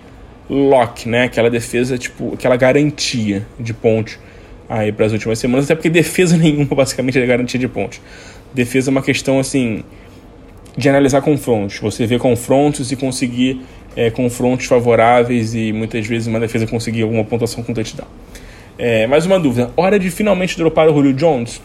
lock, 0.49 1.09
né? 1.09 1.25
Aquela 1.25 1.49
defesa, 1.49 1.97
tipo, 1.97 2.35
aquela 2.35 2.57
garantia 2.57 3.47
de 3.59 3.73
pontos 3.73 4.19
aí 4.69 4.93
para 4.93 5.07
as 5.07 5.13
últimas 5.13 5.39
semanas, 5.39 5.67
até 5.67 5.75
porque 5.75 5.91
defesa 5.91 6.37
nenhuma 6.39 6.75
basicamente 6.75 7.19
é 7.19 7.27
garantia 7.27 7.59
de 7.59 7.69
pontos. 7.69 8.01
Defesa 8.53 8.91
é 8.91 8.93
uma 8.93 9.03
questão, 9.03 9.39
assim, 9.39 9.83
de 10.77 10.89
analisar 10.89 11.23
confrontos. 11.23 11.79
Você 11.79 12.07
vê 12.07 12.19
confrontos 12.19 12.93
e 12.93 12.97
conseguir 12.97 13.63
é, 13.97 14.11
confrontos 14.11 14.67
favoráveis 14.67 15.55
e 15.55 15.73
muitas 15.73 16.07
vezes 16.07 16.29
uma 16.29 16.41
defesa 16.41 16.67
conseguir 16.67 17.03
alguma 17.03 17.25
pontuação 17.25 17.63
com 17.63 17.73
touchdown. 17.73 18.07
É, 18.79 19.07
mais 19.07 19.27
uma 19.27 19.39
dúvida: 19.39 19.71
hora 19.77 19.99
de 19.99 20.11
finalmente 20.11 20.57
dropar 20.57 20.89
o 20.89 20.95
Julio 20.95 21.13
Jones? 21.13 21.61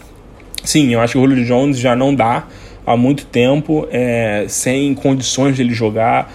Sim, 0.64 0.94
eu 0.94 1.00
acho 1.00 1.14
que 1.14 1.20
o 1.20 1.22
Julio 1.22 1.46
Jones 1.46 1.80
já 1.80 1.96
não 1.96 2.14
dá. 2.14 2.48
há 2.86 2.96
muito 2.96 3.26
tempo, 3.26 3.88
é, 3.92 4.46
sem 4.48 4.94
condições 4.94 5.56
de 5.56 5.62
ele 5.62 5.74
jogar, 5.74 6.34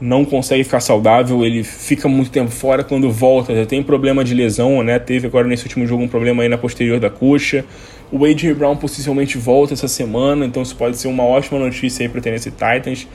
não 0.00 0.24
consegue 0.24 0.64
ficar 0.64 0.80
saudável, 0.80 1.44
ele 1.44 1.62
fica 1.62 2.08
muito 2.08 2.30
tempo 2.30 2.50
fora 2.50 2.82
quando 2.82 3.10
volta, 3.10 3.54
já 3.54 3.64
tem 3.64 3.82
problema 3.82 4.24
de 4.24 4.34
lesão, 4.34 4.82
né? 4.82 4.98
Teve 4.98 5.28
agora 5.28 5.46
nesse 5.46 5.64
último 5.64 5.86
jogo 5.86 6.02
um 6.02 6.08
problema 6.08 6.42
aí 6.42 6.48
na 6.48 6.58
posterior 6.58 6.98
da 6.98 7.08
coxa. 7.08 7.64
O 8.10 8.24
A.J. 8.24 8.52
Brown 8.54 8.76
possivelmente 8.76 9.38
volta 9.38 9.74
essa 9.74 9.88
semana, 9.88 10.44
então 10.44 10.62
isso 10.62 10.76
pode 10.76 10.96
ser 10.98 11.08
uma 11.08 11.24
ótima 11.24 11.58
notícia 11.58 12.04
aí 12.04 12.08
para 12.08 12.18
o 12.18 12.22
Tennessee 12.22 12.52
Titans. 12.52 13.06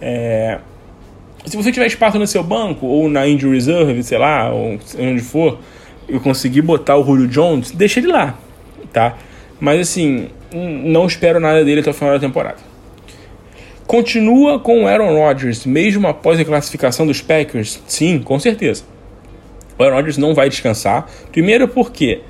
É... 0.00 0.58
Se 1.48 1.56
você 1.56 1.72
tiver 1.72 1.86
espaço 1.86 2.18
no 2.18 2.26
seu 2.26 2.42
banco 2.42 2.86
ou 2.86 3.08
na 3.08 3.26
injury 3.26 3.54
reserve, 3.54 4.02
sei 4.02 4.18
lá, 4.18 4.50
ou 4.50 4.78
onde 4.98 5.20
for, 5.20 5.58
e 6.08 6.18
conseguir 6.18 6.62
botar 6.62 6.96
o 6.96 7.04
Julio 7.04 7.26
Jones, 7.26 7.70
deixa 7.70 8.00
ele 8.00 8.08
lá, 8.08 8.38
tá? 8.92 9.16
Mas 9.58 9.80
assim, 9.80 10.28
não 10.52 11.06
espero 11.06 11.40
nada 11.40 11.64
dele 11.64 11.80
até 11.80 11.90
o 11.90 11.94
final 11.94 12.14
da 12.14 12.20
temporada. 12.20 12.58
Continua 13.86 14.58
com 14.58 14.84
o 14.84 14.86
Aaron 14.86 15.14
Rodgers, 15.16 15.64
mesmo 15.64 16.06
após 16.06 16.38
a 16.38 16.44
classificação 16.44 17.06
dos 17.06 17.22
Packers? 17.22 17.82
Sim, 17.86 18.18
com 18.18 18.38
certeza. 18.38 18.84
O 19.78 19.82
Aaron 19.82 19.96
Rodgers 19.96 20.18
não 20.18 20.34
vai 20.34 20.50
descansar. 20.50 21.08
Primeiro 21.32 21.66
porque 21.66 22.20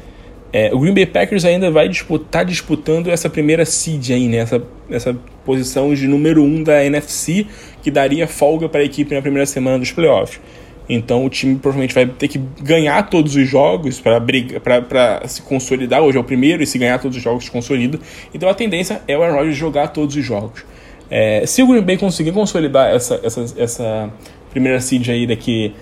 é, 0.53 0.71
o 0.73 0.79
Green 0.79 0.95
Bay 0.95 1.07
Packers 1.07 1.45
ainda 1.45 1.71
vai 1.71 1.89
disputar 1.89 2.45
disputando 2.45 3.09
essa 3.09 3.29
primeira 3.29 3.65
seed 3.65 4.11
aí, 4.11 4.29
né? 4.29 4.39
Essa, 4.39 4.63
essa 4.91 5.17
posição 5.45 5.93
de 5.93 6.07
número 6.07 6.43
1 6.43 6.47
um 6.47 6.63
da 6.63 6.85
NFC, 6.85 7.47
que 7.83 7.91
daria 7.91 8.27
folga 8.27 8.69
para 8.69 8.81
a 8.81 8.85
equipe 8.85 9.15
na 9.15 9.21
primeira 9.21 9.45
semana 9.45 9.79
dos 9.79 9.93
playoffs. 9.93 10.41
Então 10.89 11.25
o 11.27 11.29
time 11.29 11.57
provavelmente 11.57 11.95
vai 11.95 12.07
ter 12.07 12.29
que 12.29 12.41
ganhar 12.63 13.11
todos 13.11 13.37
os 13.37 13.47
jogos 13.47 14.01
para 14.01 15.29
se 15.29 15.43
consolidar. 15.43 16.01
Hoje 16.03 16.17
é 16.17 16.21
o 16.21 16.25
primeiro, 16.25 16.63
e 16.63 16.67
se 16.67 16.79
ganhar 16.79 16.99
todos 16.99 17.19
os 17.19 17.23
jogos 17.23 17.45
se 17.45 17.51
consolida. 17.51 17.99
Então 18.33 18.49
a 18.49 18.55
tendência 18.55 19.03
é 19.07 19.17
o 19.17 19.23
Aaron 19.23 19.51
jogar 19.53 19.89
todos 19.89 20.17
os 20.17 20.25
jogos. 20.25 20.65
É, 21.11 21.45
se 21.47 21.63
o 21.63 21.67
Green 21.67 21.83
Bay 21.83 21.99
conseguir 21.99 22.33
consolidar 22.33 22.95
essa, 22.95 23.21
essa, 23.23 23.45
essa 23.57 24.11
primeira 24.51 24.81
seed 24.81 25.09
aí 25.09 25.27
daqui 25.27 25.75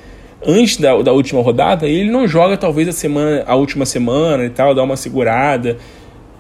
antes 0.47 0.77
da, 0.77 1.03
da 1.03 1.13
última 1.13 1.43
rodada, 1.43 1.89
ele 1.89 2.11
não 2.11 2.29
joga 2.29 2.57
talvez 2.57 2.89
a 2.89 2.93
semana 2.93 3.43
a 3.47 3.57
última 3.57 3.85
semana 3.85 4.45
e 4.45 4.51
tal, 4.51 4.75
dá 4.75 4.83
uma 4.83 4.97
segurada. 4.97 5.77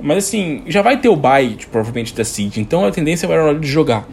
Mas 0.00 0.18
assim, 0.18 0.62
já 0.66 0.82
vai 0.82 0.98
ter 0.98 1.08
o 1.08 1.16
bye, 1.16 1.54
tipo, 1.56 1.72
provavelmente, 1.72 2.14
da 2.14 2.24
seed. 2.24 2.58
Então 2.58 2.84
a 2.84 2.90
tendência 2.90 3.28
Aaron 3.28 3.46
Rodgers 3.46 3.68
jogar. 3.68 4.06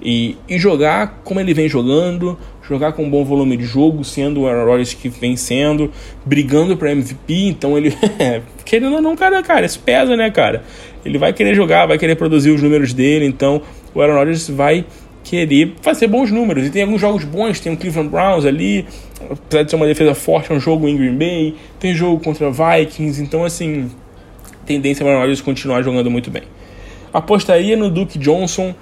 E, 0.00 0.36
e 0.48 0.58
jogar 0.58 1.20
como 1.24 1.40
ele 1.40 1.54
vem 1.54 1.68
jogando, 1.68 2.38
jogar 2.68 2.92
com 2.92 3.04
um 3.04 3.10
bom 3.10 3.24
volume 3.24 3.56
de 3.56 3.64
jogo, 3.64 4.04
sendo 4.04 4.42
o 4.42 4.46
Aaron 4.46 4.66
Rodgers 4.66 4.94
que 4.94 5.08
vem 5.08 5.36
sendo, 5.36 5.90
brigando 6.24 6.76
para 6.76 6.92
MVP, 6.92 7.34
então 7.48 7.76
ele 7.76 7.96
querendo 8.64 8.96
ou 8.96 9.02
não, 9.02 9.16
cara, 9.16 9.42
cara, 9.42 9.64
isso 9.64 9.80
pesa, 9.80 10.16
né, 10.16 10.30
cara? 10.30 10.62
Ele 11.04 11.16
vai 11.18 11.32
querer 11.32 11.54
jogar, 11.54 11.86
vai 11.86 11.98
querer 11.98 12.16
produzir 12.16 12.50
os 12.50 12.62
números 12.62 12.92
dele, 12.92 13.24
então 13.24 13.62
o 13.94 14.00
Aaron 14.00 14.14
Rodgers 14.14 14.48
vai 14.48 14.84
querer 15.24 15.74
fazer 15.80 16.06
bons 16.06 16.30
números. 16.30 16.66
E 16.66 16.70
tem 16.70 16.82
alguns 16.82 17.00
jogos 17.00 17.24
bons, 17.24 17.58
tem 17.58 17.72
o 17.72 17.76
Cleveland 17.76 18.10
Browns 18.10 18.44
ali, 18.44 18.86
apesar 19.28 19.64
de 19.64 19.70
ser 19.70 19.76
uma 19.76 19.86
defesa 19.86 20.14
forte, 20.14 20.52
é 20.52 20.54
um 20.54 20.60
jogo 20.60 20.86
em 20.86 20.96
Green 20.96 21.16
Bay, 21.16 21.54
tem 21.80 21.94
jogo 21.94 22.22
contra 22.22 22.50
Vikings, 22.50 23.20
então 23.20 23.42
assim, 23.42 23.90
tendência 24.64 25.04
Aaron 25.04 25.18
Rodgers 25.20 25.40
continuar 25.40 25.82
jogando 25.82 26.10
muito 26.10 26.30
bem. 26.30 26.42
Apostaria 27.12 27.76
no 27.76 27.90
Duke 27.90 28.18
Johnson 28.18 28.74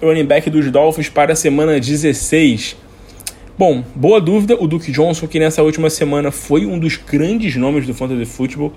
running 0.00 0.24
back 0.24 0.48
dos 0.48 0.70
Dolphins 0.70 1.08
para 1.08 1.32
a 1.32 1.36
semana 1.36 1.80
16. 1.80 2.76
Bom, 3.58 3.82
boa 3.94 4.20
dúvida, 4.20 4.54
o 4.60 4.66
Duke 4.66 4.92
Johnson, 4.92 5.26
que 5.26 5.38
nessa 5.38 5.62
última 5.62 5.88
semana 5.88 6.30
foi 6.30 6.66
um 6.66 6.78
dos 6.78 6.96
grandes 6.96 7.56
nomes 7.56 7.86
do 7.86 7.94
Fantasy 7.94 8.26
Football, 8.26 8.72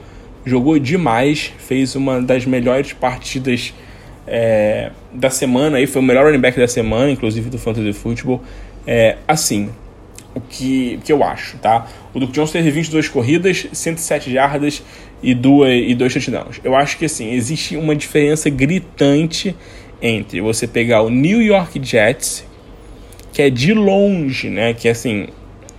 jogou 0.45 0.79
demais, 0.79 1.51
fez 1.57 1.95
uma 1.95 2.21
das 2.21 2.45
melhores 2.45 2.93
partidas 2.93 3.73
é, 4.30 4.91
da 5.11 5.30
semana, 5.30 5.77
aí 5.77 5.88
foi 5.88 6.01
o 6.01 6.05
melhor 6.05 6.25
running 6.25 6.39
back 6.39 6.57
da 6.57 6.67
semana, 6.67 7.11
inclusive 7.11 7.49
do 7.49 7.57
Fantasy 7.57 7.93
Football. 7.93 8.41
É, 8.86 9.17
assim, 9.27 9.69
o 10.36 10.39
que, 10.39 10.99
o 10.99 11.05
que 11.05 11.11
eu 11.11 11.23
acho, 11.23 11.57
tá? 11.57 11.88
O 12.13 12.19
Duke 12.19 12.34
Johnson 12.34 12.53
teve 12.53 12.69
22 12.69 13.09
corridas, 13.09 13.67
107 13.71 14.32
jardas 14.32 14.84
e, 15.21 15.34
duas, 15.34 15.71
e 15.71 15.95
dois 15.95 16.13
touchdowns. 16.13 16.61
Eu 16.63 16.75
acho 16.75 16.97
que, 16.97 17.05
assim, 17.05 17.32
existe 17.32 17.75
uma 17.75 17.95
diferença 17.95 18.49
gritante 18.49 19.55
entre 20.01 20.39
você 20.41 20.67
pegar 20.67 21.01
o 21.01 21.09
New 21.09 21.41
York 21.41 21.80
Jets, 21.84 22.45
que 23.34 23.41
é 23.41 23.49
de 23.49 23.73
longe, 23.73 24.49
né? 24.49 24.73
Que 24.73 24.88
é 24.88 24.91
assim, 24.91 25.27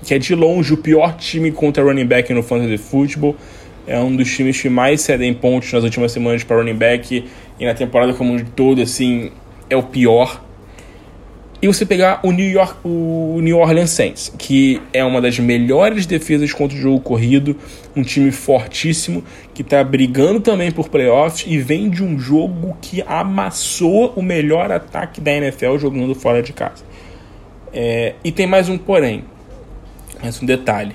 que 0.05 0.14
é 0.14 0.18
de 0.18 0.34
longe 0.34 0.74
o 0.74 0.76
pior 0.76 1.16
time 1.16 1.51
contra 1.53 1.82
running 1.82 2.07
back 2.07 2.32
no 2.34 2.42
fantasy 2.42 2.78
football. 2.78 3.36
É 3.86 3.98
um 3.98 4.14
dos 4.14 4.30
times 4.34 4.61
que 4.61 4.68
mais 4.68 5.01
cedem 5.01 5.32
pontos 5.32 5.72
nas 5.72 5.82
últimas 5.82 6.12
semanas 6.12 6.44
para 6.44 6.57
running 6.57 6.74
back 6.74 7.24
e 7.61 7.64
na 7.66 7.74
temporada 7.74 8.12
como 8.14 8.32
um 8.32 8.44
todo, 8.44 8.80
assim, 8.80 9.30
é 9.68 9.76
o 9.76 9.82
pior 9.82 10.40
e 11.62 11.66
você 11.66 11.84
pegar 11.84 12.20
o 12.22 12.32
New, 12.32 12.50
York, 12.50 12.76
o 12.82 13.38
New 13.42 13.58
Orleans 13.58 13.90
Saints, 13.90 14.32
que 14.38 14.80
é 14.94 15.04
uma 15.04 15.20
das 15.20 15.38
melhores 15.38 16.06
defesas 16.06 16.54
contra 16.54 16.74
o 16.74 16.80
jogo 16.80 17.00
corrido, 17.00 17.54
um 17.94 18.02
time 18.02 18.30
fortíssimo, 18.30 19.22
que 19.52 19.61
está 19.61 19.84
brigando 19.84 20.40
também 20.40 20.70
por 20.70 20.88
playoffs 20.88 21.44
e 21.46 21.58
vem 21.58 21.90
de 21.90 22.02
um 22.02 22.18
jogo 22.18 22.78
que 22.80 23.02
amassou 23.02 24.14
o 24.16 24.22
melhor 24.22 24.72
ataque 24.72 25.20
da 25.20 25.32
NFL 25.32 25.76
jogando 25.76 26.14
fora 26.14 26.42
de 26.42 26.54
casa. 26.54 26.82
É, 27.74 28.14
e 28.24 28.32
tem 28.32 28.46
mais 28.46 28.70
um 28.70 28.78
porém, 28.78 29.24
mais 30.22 30.42
um 30.42 30.46
detalhe. 30.46 30.94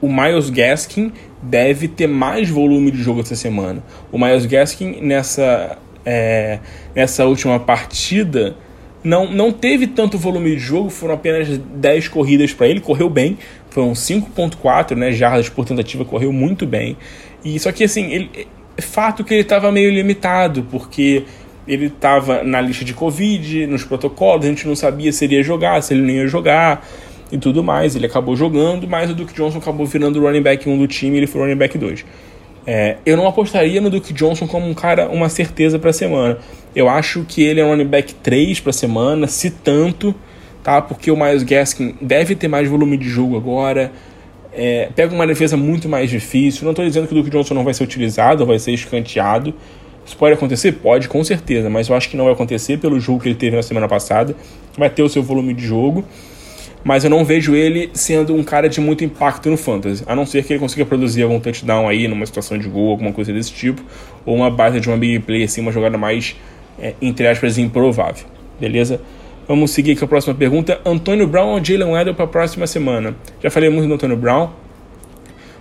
O 0.00 0.10
Miles 0.10 0.48
Gaskin 0.48 1.12
deve 1.42 1.88
ter 1.88 2.06
mais 2.06 2.48
volume 2.48 2.90
de 2.90 3.02
jogo 3.02 3.20
essa 3.20 3.36
semana. 3.36 3.84
O 4.10 4.18
Miles 4.18 4.46
Gaskin 4.46 5.02
nessa, 5.02 5.76
é, 6.04 6.58
nessa 6.94 7.26
última 7.26 7.58
partida 7.58 8.56
não, 9.02 9.30
não 9.30 9.50
teve 9.50 9.86
tanto 9.86 10.18
volume 10.18 10.50
de 10.50 10.58
jogo, 10.58 10.90
foram 10.90 11.14
apenas 11.14 11.58
10 11.58 12.08
corridas 12.08 12.52
para 12.52 12.68
ele, 12.68 12.80
correu 12.80 13.08
bem, 13.08 13.38
foram 13.70 13.92
5.4 13.92 14.96
né, 14.96 15.12
jardas 15.12 15.48
por 15.48 15.64
tentativa, 15.64 16.04
correu 16.04 16.32
muito 16.32 16.66
bem. 16.66 16.96
E 17.44 17.58
só 17.58 17.72
que 17.72 17.84
assim, 17.84 18.10
ele, 18.12 18.46
é 18.76 18.82
fato 18.82 19.24
que 19.24 19.34
ele 19.34 19.42
estava 19.42 19.72
meio 19.72 19.90
limitado, 19.90 20.66
porque 20.70 21.24
ele 21.66 21.86
estava 21.86 22.42
na 22.42 22.60
lista 22.60 22.84
de 22.84 22.92
Covid, 22.92 23.66
nos 23.66 23.84
protocolos, 23.84 24.44
a 24.44 24.48
gente 24.48 24.66
não 24.66 24.76
sabia 24.76 25.12
se 25.12 25.24
ele 25.24 25.36
ia 25.36 25.42
jogar, 25.42 25.82
se 25.82 25.94
ele 25.94 26.02
não 26.02 26.10
ia 26.10 26.26
jogar 26.26 26.86
e 27.30 27.38
tudo 27.38 27.62
mais. 27.62 27.94
Ele 27.94 28.06
acabou 28.06 28.34
jogando, 28.36 28.88
mas 28.88 29.10
o 29.10 29.14
Duke 29.14 29.32
Johnson 29.32 29.58
acabou 29.58 29.86
virando 29.86 30.18
o 30.18 30.22
running 30.22 30.42
back 30.42 30.68
1 30.68 30.78
do 30.78 30.86
time 30.86 31.16
ele 31.16 31.26
foi 31.26 31.42
running 31.42 31.56
back 31.56 31.78
2. 31.78 32.04
É, 32.66 32.96
eu 33.06 33.16
não 33.16 33.26
apostaria 33.26 33.80
no 33.80 33.88
Duke 33.88 34.12
Johnson 34.12 34.46
como 34.46 34.68
um 34.68 34.74
cara, 34.74 35.08
uma 35.08 35.28
certeza 35.28 35.78
para 35.78 35.90
a 35.90 35.92
semana. 35.92 36.38
Eu 36.74 36.88
acho 36.88 37.24
que 37.26 37.42
ele 37.42 37.60
é 37.60 37.64
um 37.64 37.70
running 37.70 37.86
back 37.86 38.14
3 38.14 38.60
para 38.60 38.70
a 38.70 38.72
semana, 38.72 39.26
se 39.26 39.50
tanto, 39.50 40.14
tá? 40.62 40.80
Porque 40.80 41.10
o 41.10 41.16
Miles 41.16 41.42
Gaskin 41.42 41.96
deve 42.00 42.34
ter 42.34 42.48
mais 42.48 42.68
volume 42.68 42.96
de 42.96 43.08
jogo 43.08 43.36
agora. 43.36 43.90
É, 44.52 44.88
pega 44.94 45.14
uma 45.14 45.26
defesa 45.26 45.56
muito 45.56 45.88
mais 45.88 46.10
difícil. 46.10 46.64
Não 46.64 46.72
estou 46.72 46.84
dizendo 46.84 47.06
que 47.06 47.14
o 47.14 47.16
Duke 47.16 47.30
Johnson 47.30 47.54
não 47.54 47.64
vai 47.64 47.74
ser 47.74 47.84
utilizado, 47.84 48.44
vai 48.44 48.58
ser 48.58 48.72
escanteado. 48.72 49.54
Isso 50.04 50.16
pode 50.16 50.34
acontecer? 50.34 50.72
Pode, 50.72 51.08
com 51.08 51.22
certeza, 51.22 51.70
mas 51.70 51.88
eu 51.88 51.94
acho 51.94 52.08
que 52.08 52.16
não 52.16 52.24
vai 52.24 52.34
acontecer 52.34 52.78
pelo 52.78 52.98
jogo 52.98 53.20
que 53.20 53.28
ele 53.28 53.36
teve 53.36 53.56
na 53.56 53.62
semana 53.62 53.86
passada. 53.86 54.34
Vai 54.76 54.90
ter 54.90 55.02
o 55.02 55.08
seu 55.08 55.22
volume 55.22 55.54
de 55.54 55.64
jogo 55.64 56.04
mas 56.82 57.04
eu 57.04 57.10
não 57.10 57.24
vejo 57.24 57.54
ele 57.54 57.90
sendo 57.92 58.34
um 58.34 58.42
cara 58.42 58.68
de 58.68 58.80
muito 58.80 59.04
impacto 59.04 59.50
no 59.50 59.56
fantasy, 59.56 60.02
a 60.06 60.14
não 60.14 60.24
ser 60.24 60.44
que 60.44 60.52
ele 60.52 60.60
consiga 60.60 60.84
produzir 60.84 61.22
algum 61.22 61.38
touchdown 61.38 61.88
aí 61.88 62.08
numa 62.08 62.24
situação 62.26 62.58
de 62.58 62.68
gol, 62.68 62.90
alguma 62.90 63.12
coisa 63.12 63.32
desse 63.32 63.52
tipo, 63.52 63.82
ou 64.24 64.36
uma 64.36 64.50
base 64.50 64.80
de 64.80 64.88
uma 64.88 64.96
big 64.96 65.18
play, 65.20 65.44
assim, 65.44 65.60
uma 65.60 65.72
jogada 65.72 65.98
mais, 65.98 66.36
é, 66.78 66.94
entre 67.00 67.26
aspas, 67.26 67.58
improvável, 67.58 68.26
beleza? 68.58 69.00
Vamos 69.46 69.72
seguir 69.72 69.96
com 69.96 70.04
a 70.04 70.08
próxima 70.08 70.32
pergunta. 70.32 70.80
Antônio 70.84 71.26
Brown 71.26 71.54
ou 71.54 71.64
Jalen 71.64 71.90
Waddle 71.90 72.14
para 72.14 72.24
a 72.24 72.28
próxima 72.28 72.68
semana? 72.68 73.16
Já 73.42 73.50
falei 73.50 73.68
muito 73.68 73.88
do 73.88 73.94
Antônio 73.94 74.16
Brown. 74.16 74.50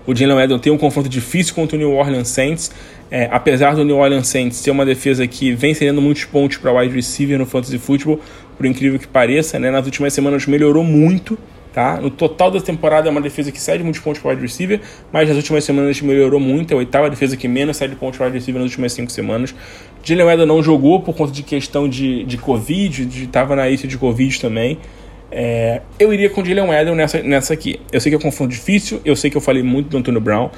O 0.05 0.15
Jalen 0.15 0.35
Waddle 0.35 0.59
tem 0.59 0.71
um 0.71 0.77
confronto 0.77 1.09
difícil 1.09 1.55
contra 1.55 1.75
o 1.75 1.79
New 1.79 1.93
Orleans 1.93 2.27
Saints. 2.27 2.71
É, 3.09 3.27
apesar 3.31 3.75
do 3.75 3.83
New 3.83 3.97
Orleans 3.97 4.27
Saints 4.27 4.57
ser 4.57 4.69
uma 4.69 4.85
defesa 4.85 5.25
que 5.25 5.53
vem 5.53 5.73
cedendo 5.73 5.99
muitos 6.01 6.23
pontos 6.25 6.57
para 6.57 6.71
wide 6.71 6.93
receiver 6.93 7.39
no 7.39 7.47
fantasy 7.47 7.79
football, 7.79 8.19
por 8.59 8.65
incrível 8.65 8.99
que 8.99 9.07
pareça, 9.07 9.57
né? 9.57 9.71
Nas 9.71 9.85
últimas 9.85 10.11
semanas 10.13 10.45
melhorou 10.45 10.83
muito, 10.83 11.39
tá? 11.73 11.97
No 12.01 12.09
total 12.09 12.51
da 12.51 12.59
temporada 12.59 13.07
é 13.07 13.09
uma 13.09 13.21
defesa 13.21 13.53
que 13.53 13.61
cede 13.61 13.85
muitos 13.85 14.01
pontos 14.01 14.21
para 14.21 14.31
wide 14.31 14.41
receiver, 14.41 14.81
mas 15.13 15.29
nas 15.29 15.37
últimas 15.37 15.63
semanas 15.63 16.01
melhorou 16.01 16.41
muito, 16.41 16.71
é 16.71 16.73
a 16.73 16.77
oitava 16.77 17.09
defesa 17.09 17.37
que 17.37 17.47
menos 17.47 17.77
cede 17.77 17.95
pontos 17.95 18.17
para 18.17 18.25
wide 18.25 18.37
receiver 18.37 18.61
nas 18.61 18.69
últimas 18.69 18.91
cinco 18.91 19.13
semanas. 19.13 19.55
Jalen 20.03 20.25
Weather 20.25 20.45
não 20.45 20.61
jogou 20.61 20.99
por 20.99 21.15
conta 21.15 21.31
de 21.31 21.41
questão 21.41 21.87
de, 21.87 22.25
de 22.25 22.37
Covid, 22.37 23.23
estava 23.23 23.55
na 23.55 23.65
lista 23.65 23.87
de 23.87 23.97
Covid 23.97 24.41
também. 24.41 24.77
É, 25.31 25.81
eu 25.99 26.11
iria 26.11 26.29
com 26.29 26.41
o 26.41 26.45
Jalen 26.45 26.67
Waddle 26.67 26.95
nessa, 26.95 27.21
nessa 27.21 27.53
aqui. 27.53 27.79
Eu 27.91 28.01
sei 28.01 28.09
que 28.09 28.15
é 28.15 28.17
um 28.17 28.21
confronto 28.21 28.51
difícil, 28.51 28.99
eu 29.05 29.15
sei 29.15 29.29
que 29.29 29.37
eu 29.37 29.41
falei 29.41 29.61
muito 29.61 29.89
do 29.89 29.97
Antônio 29.97 30.19
Brown, 30.19 30.49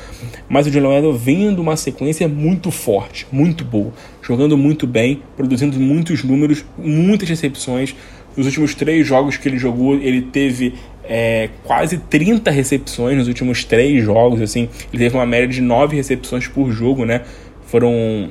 mas 0.48 0.66
o 0.66 0.72
Jalen 0.72 0.92
Waddle 0.92 1.14
vem 1.14 1.54
de 1.54 1.60
uma 1.60 1.76
sequência 1.76 2.28
muito 2.28 2.72
forte, 2.72 3.28
muito 3.32 3.66
boa, 3.66 3.92
jogando 4.22 4.58
muito 4.58 4.88
bem, 4.88 5.22
produzindo 5.36 5.80
muitos 5.80 6.24
números, 6.24 6.64
muitas 6.78 7.28
recepções. 7.28 7.96
Nos 8.36 8.46
últimos 8.46 8.74
três 8.74 9.06
jogos 9.06 9.36
que 9.36 9.50
ele 9.50 9.58
jogou, 9.58 9.96
ele 9.96 10.22
teve 10.22 10.76
é, 11.04 11.50
quase 11.66 11.98
30 11.98 12.50
recepções 12.50 13.18
nos 13.18 13.28
últimos 13.28 13.66
três 13.66 14.02
jogos. 14.02 14.42
Assim, 14.42 14.70
ele 14.94 15.04
teve 15.04 15.16
uma 15.16 15.26
média 15.26 15.50
de 15.50 15.60
nove 15.60 15.98
recepções 15.98 16.48
por 16.48 16.72
jogo, 16.72 17.04
né? 17.04 17.24
Foram 17.66 18.30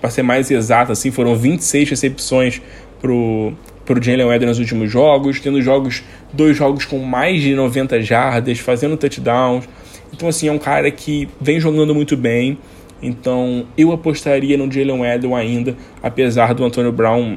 para 0.00 0.10
ser 0.10 0.24
mais 0.24 0.50
exato, 0.50 0.90
assim, 0.90 1.12
foram 1.12 1.36
26 1.36 1.90
recepções 1.90 2.60
pro, 3.00 3.52
pro 3.84 4.02
Jalen 4.02 4.26
Waddle 4.26 4.48
nos 4.48 4.58
últimos 4.58 4.90
jogos, 4.90 5.40
tendo 5.40 5.60
jogos, 5.60 6.02
dois 6.32 6.56
jogos 6.56 6.84
com 6.84 6.98
mais 6.98 7.40
de 7.40 7.54
90 7.54 8.00
jardas, 8.02 8.58
fazendo 8.58 8.96
touchdowns. 8.96 9.68
Então, 10.12 10.28
assim, 10.28 10.48
é 10.48 10.52
um 10.52 10.58
cara 10.58 10.90
que 10.90 11.28
vem 11.40 11.58
jogando 11.58 11.94
muito 11.94 12.16
bem. 12.16 12.58
Então, 13.02 13.66
eu 13.76 13.92
apostaria 13.92 14.56
no 14.56 14.70
Jalen 14.70 15.00
Waddle 15.00 15.34
ainda, 15.34 15.76
apesar 16.02 16.54
do 16.54 16.64
Antônio 16.64 16.92
Brown 16.92 17.36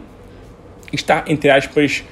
estar, 0.94 1.26
entre 1.28 1.50
aspas, 1.50 2.04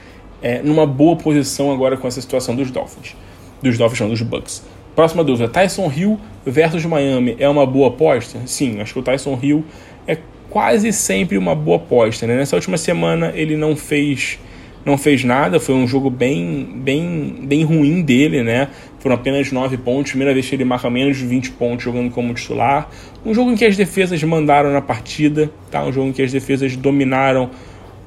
é, 0.41 0.61
numa 0.61 0.85
boa 0.85 1.15
posição 1.15 1.71
agora 1.71 1.95
com 1.95 2.07
essa 2.07 2.19
situação 2.19 2.55
dos 2.55 2.71
Dolphins. 2.71 3.15
Dos 3.61 3.77
Dolphins, 3.77 3.99
não, 4.01 4.09
dos 4.09 4.21
Bucks. 4.21 4.63
Próxima 4.95 5.23
dúvida: 5.23 5.47
Tyson 5.47 5.91
Hill 5.91 6.19
versus 6.45 6.85
Miami 6.85 7.35
é 7.39 7.47
uma 7.47 7.65
boa 7.65 7.87
aposta? 7.87 8.39
Sim, 8.45 8.81
acho 8.81 8.93
que 8.93 8.99
o 8.99 9.03
Tyson 9.03 9.39
Hill 9.41 9.63
é 10.07 10.17
quase 10.53 10.93
sempre 10.93 11.35
uma 11.35 11.55
boa 11.55 11.77
aposta. 11.77 12.27
Né? 12.27 12.35
Nessa 12.35 12.55
última 12.55 12.77
semana 12.77 13.33
ele 13.35 13.57
não 13.57 13.75
fez 13.75 14.39
não 14.85 14.97
fez 14.97 15.23
nada, 15.23 15.61
foi 15.61 15.73
um 15.73 15.87
jogo 15.87 16.09
bem 16.09 16.69
bem 16.75 17.37
bem 17.41 17.63
ruim 17.63 18.01
dele, 18.01 18.43
né? 18.43 18.67
Foram 18.99 19.15
apenas 19.15 19.51
9 19.51 19.77
pontos, 19.77 20.11
primeira 20.11 20.33
vez 20.33 20.47
que 20.47 20.55
ele 20.55 20.65
marca 20.65 20.89
menos 20.89 21.17
de 21.17 21.25
20 21.25 21.51
pontos 21.51 21.83
jogando 21.83 22.11
como 22.11 22.33
titular. 22.33 22.89
Um 23.25 23.33
jogo 23.33 23.51
em 23.51 23.55
que 23.55 23.65
as 23.65 23.75
defesas 23.75 24.21
mandaram 24.23 24.71
na 24.71 24.81
partida, 24.81 25.49
tá? 25.71 25.83
Um 25.83 25.91
jogo 25.91 26.09
em 26.09 26.11
que 26.11 26.21
as 26.21 26.31
defesas 26.31 26.75
dominaram 26.75 27.49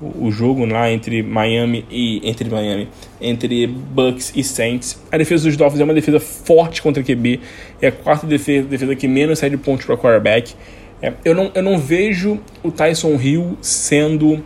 o 0.01 0.31
jogo 0.31 0.67
lá 0.67 0.93
entre 0.93 1.23
Miami 1.23 1.85
e 1.91 2.21
entre 2.23 2.49
Miami, 2.49 2.89
entre 3.21 3.67
Bucks 3.67 4.33
e 4.37 4.45
Saints. 4.45 5.03
A 5.11 5.17
defesa 5.17 5.45
dos 5.45 5.57
Dolphins 5.57 5.81
é 5.81 5.85
uma 5.85 5.95
defesa 5.95 6.21
forte 6.21 6.83
contra 6.83 7.03
QB, 7.03 7.41
é 7.81 7.89
a 7.89 7.93
quarta 7.93 8.27
defesa, 8.27 8.69
defesa 8.69 8.95
que 8.95 9.09
menos 9.09 9.39
sai 9.39 9.51
de 9.51 9.57
pontos 9.57 9.87
para 9.87 9.97
quarterback. 9.97 10.55
É, 11.01 11.13
eu, 11.25 11.35
não, 11.35 11.51
eu 11.55 11.63
não 11.63 11.79
vejo 11.79 12.41
o 12.63 12.71
Tyson 12.71 13.15
Hill 13.21 13.59
sendo, 13.61 14.43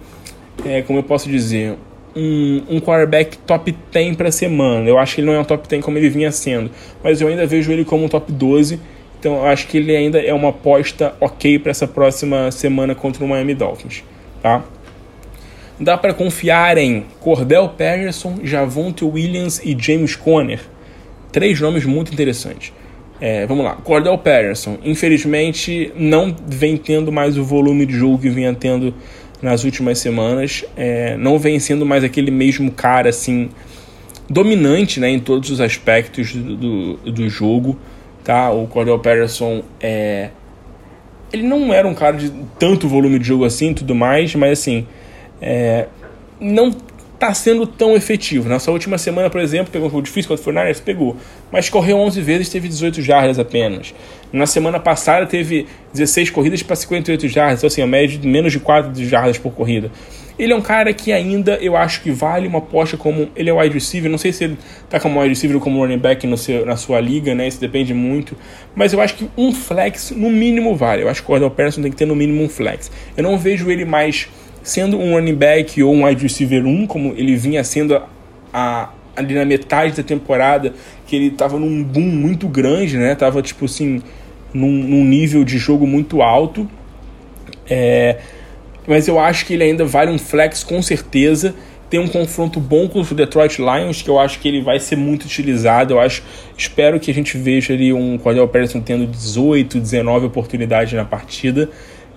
é, 0.64 0.82
como 0.82 0.98
eu 0.98 1.02
posso 1.02 1.28
dizer, 1.28 1.76
um, 2.14 2.62
um 2.68 2.80
quarterback 2.80 3.38
top 3.38 3.74
10 3.92 4.16
para 4.16 4.30
semana. 4.30 4.88
Eu 4.88 4.98
acho 4.98 5.14
que 5.14 5.20
ele 5.20 5.28
não 5.28 5.34
é 5.34 5.40
um 5.40 5.44
top 5.44 5.68
10 5.68 5.84
como 5.84 5.98
ele 5.98 6.08
vinha 6.08 6.32
sendo, 6.32 6.70
mas 7.02 7.20
eu 7.20 7.28
ainda 7.28 7.46
vejo 7.46 7.70
ele 7.72 7.84
como 7.84 8.04
um 8.04 8.08
top 8.08 8.30
12. 8.32 8.80
Então 9.18 9.36
eu 9.36 9.46
acho 9.46 9.66
que 9.68 9.76
ele 9.76 9.94
ainda 9.94 10.18
é 10.18 10.32
uma 10.32 10.48
aposta 10.48 11.14
ok 11.20 11.58
para 11.58 11.70
essa 11.70 11.86
próxima 11.86 12.50
semana 12.50 12.94
contra 12.94 13.24
o 13.24 13.28
Miami 13.28 13.54
Dolphins, 13.54 14.02
tá? 14.42 14.64
Dá 15.78 15.96
para 15.96 16.12
confiar 16.12 16.76
em 16.76 17.06
Cordell 17.20 17.68
Patterson, 17.68 18.40
Javonte 18.42 19.04
Williams 19.04 19.60
e 19.64 19.76
James 19.78 20.14
Conner. 20.14 20.60
Três 21.32 21.60
nomes 21.60 21.86
muito 21.86 22.12
interessantes. 22.12 22.72
É, 23.20 23.44
vamos 23.46 23.64
lá, 23.64 23.74
Cordell 23.74 24.16
Patterson, 24.16 24.78
infelizmente 24.82 25.92
não 25.94 26.34
vem 26.46 26.78
tendo 26.78 27.12
mais 27.12 27.36
o 27.36 27.44
volume 27.44 27.84
de 27.84 27.92
jogo 27.92 28.18
que 28.18 28.30
vinha 28.30 28.54
tendo 28.54 28.94
nas 29.42 29.64
últimas 29.64 29.98
semanas. 29.98 30.64
É, 30.76 31.16
não 31.16 31.38
vem 31.38 31.58
sendo 31.58 31.84
mais 31.84 32.04
aquele 32.04 32.30
mesmo 32.30 32.70
cara 32.70 33.10
assim 33.10 33.50
dominante 34.28 35.00
né, 35.00 35.10
em 35.10 35.18
todos 35.18 35.50
os 35.50 35.60
aspectos 35.60 36.32
do, 36.32 36.56
do, 36.56 36.96
do 37.12 37.28
jogo. 37.28 37.78
Tá? 38.24 38.50
O 38.50 38.66
Cordell 38.66 38.98
Patterson 38.98 39.62
é, 39.80 40.30
ele 41.32 41.42
não 41.42 41.72
era 41.72 41.86
um 41.86 41.94
cara 41.94 42.16
de 42.16 42.32
tanto 42.58 42.88
volume 42.88 43.18
de 43.18 43.26
jogo 43.26 43.44
assim 43.44 43.72
tudo 43.74 43.94
mais, 43.94 44.34
mas 44.34 44.58
assim 44.58 44.86
é, 45.40 45.86
não 46.40 46.70
está 47.20 47.34
sendo 47.34 47.66
tão 47.66 47.94
efetivo. 47.94 48.48
Nessa 48.48 48.70
última 48.70 48.96
semana, 48.96 49.28
por 49.28 49.42
exemplo, 49.42 49.70
pegou 49.70 49.88
um 49.88 49.90
jogo 49.90 50.02
difícil 50.02 50.28
contra 50.30 50.40
o 50.40 50.44
Fortnite, 50.44 50.80
pegou. 50.80 51.14
Mas 51.52 51.68
correu 51.68 51.98
11 51.98 52.18
vezes 52.22 52.48
teve 52.48 52.66
18 52.66 53.02
jardas 53.02 53.38
apenas. 53.38 53.94
Na 54.32 54.46
semana 54.46 54.80
passada 54.80 55.26
teve 55.26 55.66
16 55.92 56.30
corridas 56.30 56.62
para 56.62 56.74
58 56.74 57.28
jardas, 57.28 57.58
então 57.58 57.68
assim, 57.68 57.82
a 57.82 57.86
média 57.86 58.18
de 58.18 58.26
menos 58.26 58.52
de 58.52 58.58
4 58.58 59.04
jardas 59.04 59.36
por 59.36 59.52
corrida. 59.52 59.90
Ele 60.38 60.54
é 60.54 60.56
um 60.56 60.62
cara 60.62 60.94
que 60.94 61.12
ainda 61.12 61.56
eu 61.56 61.76
acho 61.76 62.00
que 62.00 62.10
vale 62.10 62.48
uma 62.48 62.60
aposta 62.60 62.96
como. 62.96 63.28
Ele 63.36 63.50
é 63.50 63.52
wide 63.52 63.74
receiver, 63.74 64.10
não 64.10 64.16
sei 64.16 64.32
se 64.32 64.44
ele 64.44 64.56
tá 64.88 64.98
como 64.98 65.20
wide 65.20 65.28
receiver 65.28 65.58
ou 65.58 65.62
como 65.62 65.78
running 65.80 65.98
back 65.98 66.26
no 66.26 66.38
seu, 66.38 66.64
na 66.64 66.76
sua 66.76 66.98
liga, 66.98 67.34
né? 67.34 67.46
Isso 67.46 67.60
depende 67.60 67.92
muito. 67.92 68.34
Mas 68.74 68.94
eu 68.94 69.00
acho 69.02 69.16
que 69.16 69.28
um 69.36 69.52
flex, 69.52 70.12
no 70.12 70.30
mínimo, 70.30 70.74
vale. 70.74 71.02
Eu 71.02 71.10
acho 71.10 71.20
que 71.20 71.26
o 71.26 71.26
Cordell 71.26 71.50
Patterson 71.50 71.82
tem 71.82 71.90
que 71.90 71.96
ter 71.98 72.06
no 72.06 72.16
mínimo 72.16 72.42
um 72.42 72.48
flex. 72.48 72.90
Eu 73.14 73.22
não 73.22 73.36
vejo 73.36 73.70
ele 73.70 73.84
mais 73.84 74.28
sendo 74.70 74.98
um 74.98 75.14
running 75.14 75.34
back 75.34 75.82
ou 75.82 75.92
um 75.92 76.04
wide 76.04 76.22
receiver 76.22 76.64
1, 76.64 76.86
como 76.86 77.12
ele 77.16 77.34
vinha 77.34 77.64
sendo 77.64 77.96
a, 77.96 78.06
a, 78.52 78.90
ali 79.16 79.34
na 79.34 79.44
metade 79.44 79.96
da 79.96 80.02
temporada, 80.02 80.72
que 81.06 81.16
ele 81.16 81.26
estava 81.26 81.58
num 81.58 81.82
boom 81.82 82.02
muito 82.02 82.46
grande, 82.46 82.96
né? 82.96 83.16
Tava 83.16 83.42
tipo 83.42 83.64
assim, 83.64 84.00
num, 84.54 84.70
num 84.70 85.04
nível 85.04 85.44
de 85.44 85.58
jogo 85.58 85.86
muito 85.86 86.22
alto. 86.22 86.70
É, 87.68 88.18
mas 88.86 89.08
eu 89.08 89.18
acho 89.18 89.44
que 89.44 89.54
ele 89.54 89.64
ainda 89.64 89.84
vale 89.84 90.10
um 90.10 90.18
flex 90.18 90.62
com 90.62 90.80
certeza. 90.80 91.54
Tem 91.88 91.98
um 91.98 92.06
confronto 92.06 92.60
bom 92.60 92.88
com 92.88 93.00
o 93.00 93.04
Detroit 93.04 93.58
Lions, 93.58 94.00
que 94.02 94.08
eu 94.08 94.20
acho 94.20 94.38
que 94.38 94.46
ele 94.46 94.62
vai 94.62 94.78
ser 94.78 94.94
muito 94.94 95.24
utilizado. 95.24 95.94
Eu 95.94 96.00
acho, 96.00 96.22
espero 96.56 97.00
que 97.00 97.10
a 97.10 97.14
gente 97.14 97.36
veja 97.36 97.74
ali 97.74 97.92
um 97.92 98.16
Cordell 98.16 98.46
Patterson 98.46 98.80
tendo 98.80 99.04
18, 99.04 99.80
19 99.80 100.26
oportunidades 100.26 100.92
na 100.92 101.04
partida. 101.04 101.68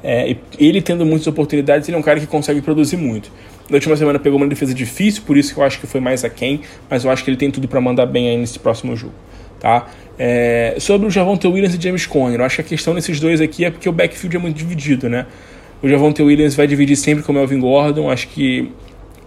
É, 0.03 0.35
ele 0.59 0.81
tendo 0.81 1.05
muitas 1.05 1.27
oportunidades, 1.27 1.87
ele 1.87 1.95
é 1.95 1.99
um 1.99 2.03
cara 2.03 2.19
que 2.19 2.27
consegue 2.27 2.61
produzir 2.61 2.97
muito. 2.97 3.31
Na 3.69 3.75
última 3.75 3.95
semana 3.95 4.19
pegou 4.19 4.37
uma 4.37 4.47
defesa 4.47 4.73
difícil, 4.73 5.23
por 5.25 5.37
isso 5.37 5.53
que 5.53 5.59
eu 5.59 5.63
acho 5.63 5.79
que 5.79 5.87
foi 5.87 6.01
mais 6.01 6.25
aquém, 6.25 6.61
mas 6.89 7.05
eu 7.05 7.11
acho 7.11 7.23
que 7.23 7.29
ele 7.29 7.37
tem 7.37 7.49
tudo 7.49 7.67
para 7.67 7.79
mandar 7.79 8.05
bem 8.05 8.29
aí 8.29 8.37
nesse 8.37 8.59
próximo 8.59 8.95
jogo. 8.95 9.13
Tá? 9.59 9.87
É, 10.19 10.75
sobre 10.77 11.07
o 11.07 11.09
Javonte 11.09 11.47
Williams 11.47 11.73
e 11.73 11.81
James 11.81 12.05
Conner, 12.05 12.41
eu 12.41 12.45
acho 12.45 12.57
que 12.57 12.61
a 12.61 12.65
questão 12.65 12.93
desses 12.93 13.19
dois 13.19 13.39
aqui 13.39 13.63
é 13.63 13.71
porque 13.71 13.87
o 13.87 13.93
backfield 13.93 14.35
é 14.35 14.39
muito 14.39 14.57
dividido, 14.57 15.09
né? 15.09 15.25
O 15.81 15.87
Javonte 15.87 16.21
Williams 16.21 16.55
vai 16.55 16.67
dividir 16.67 16.95
sempre 16.97 17.23
com 17.23 17.31
o 17.31 17.35
Melvin 17.35 17.59
Gordon, 17.59 18.09
acho 18.09 18.27
que 18.27 18.69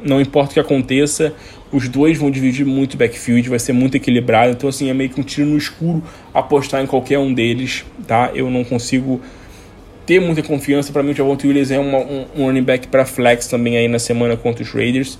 não 0.02 0.20
importa 0.20 0.50
o 0.50 0.54
que 0.54 0.60
aconteça, 0.60 1.34
os 1.72 1.88
dois 1.88 2.18
vão 2.18 2.30
dividir 2.30 2.64
muito 2.64 2.94
o 2.94 2.96
backfield, 2.96 3.48
vai 3.48 3.58
ser 3.58 3.72
muito 3.72 3.96
equilibrado, 3.96 4.52
então 4.52 4.68
assim, 4.68 4.88
é 4.88 4.94
meio 4.94 5.10
que 5.10 5.20
um 5.20 5.24
tiro 5.24 5.46
no 5.48 5.56
escuro 5.56 6.02
apostar 6.32 6.82
em 6.82 6.86
qualquer 6.86 7.18
um 7.18 7.32
deles, 7.32 7.84
tá? 8.06 8.30
Eu 8.34 8.50
não 8.50 8.62
consigo 8.62 9.20
ter 10.06 10.20
muita 10.20 10.42
confiança. 10.42 10.92
Para 10.92 11.02
mim, 11.02 11.10
o 11.10 11.14
Javonte 11.14 11.46
Williams 11.46 11.70
é 11.70 11.78
uma, 11.78 11.98
um, 11.98 12.26
um 12.36 12.46
running 12.46 12.62
back 12.62 12.86
para 12.86 13.04
flex 13.04 13.48
também 13.48 13.76
aí 13.76 13.88
na 13.88 13.98
semana 13.98 14.36
contra 14.36 14.62
os 14.62 14.70
Raiders. 14.70 15.18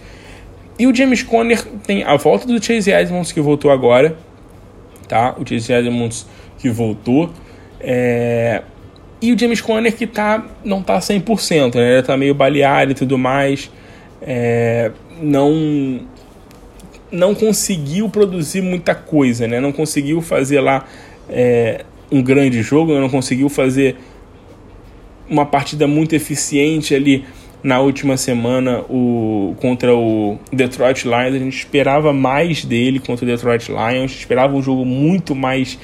E 0.78 0.86
o 0.86 0.94
James 0.94 1.22
Conner 1.22 1.62
tem 1.86 2.04
a 2.04 2.16
volta 2.16 2.46
do 2.46 2.62
Chase 2.62 2.90
Edmonds 2.90 3.32
que 3.32 3.40
voltou 3.40 3.70
agora, 3.70 4.16
tá? 5.08 5.34
O 5.38 5.46
Chase 5.46 5.72
Edmonds 5.72 6.26
que 6.58 6.70
voltou. 6.70 7.30
É... 7.80 8.62
E 9.20 9.32
o 9.32 9.38
James 9.38 9.60
Conner 9.60 9.94
que 9.94 10.06
tá, 10.06 10.46
não 10.64 10.82
tá 10.82 10.98
100%, 10.98 11.74
né? 11.74 11.94
Ele 11.94 12.02
tá 12.02 12.16
meio 12.16 12.34
baleado 12.34 12.92
e 12.92 12.94
tudo 12.94 13.18
mais. 13.18 13.70
É... 14.22 14.92
Não 15.20 16.00
não 17.10 17.34
conseguiu 17.34 18.08
produzir 18.08 18.60
muita 18.60 18.94
coisa, 18.94 19.46
né? 19.46 19.60
Não 19.60 19.72
conseguiu 19.72 20.20
fazer 20.20 20.60
lá 20.60 20.84
é, 21.30 21.84
um 22.10 22.20
grande 22.22 22.62
jogo, 22.62 22.98
não 22.98 23.08
conseguiu 23.08 23.48
fazer 23.48 23.96
uma 25.28 25.46
partida 25.46 25.86
muito 25.86 26.14
eficiente 26.14 26.94
ali 26.94 27.24
na 27.62 27.80
última 27.80 28.16
semana 28.16 28.84
o, 28.88 29.54
contra 29.60 29.94
o 29.94 30.38
Detroit 30.52 31.04
Lions. 31.04 31.34
A 31.34 31.38
gente 31.38 31.58
esperava 31.58 32.12
mais 32.12 32.64
dele 32.64 33.00
contra 33.00 33.24
o 33.24 33.28
Detroit 33.28 33.68
Lions, 33.68 34.12
esperava 34.12 34.54
um 34.54 34.62
jogo 34.62 34.84
muito 34.84 35.34
mais 35.34 35.78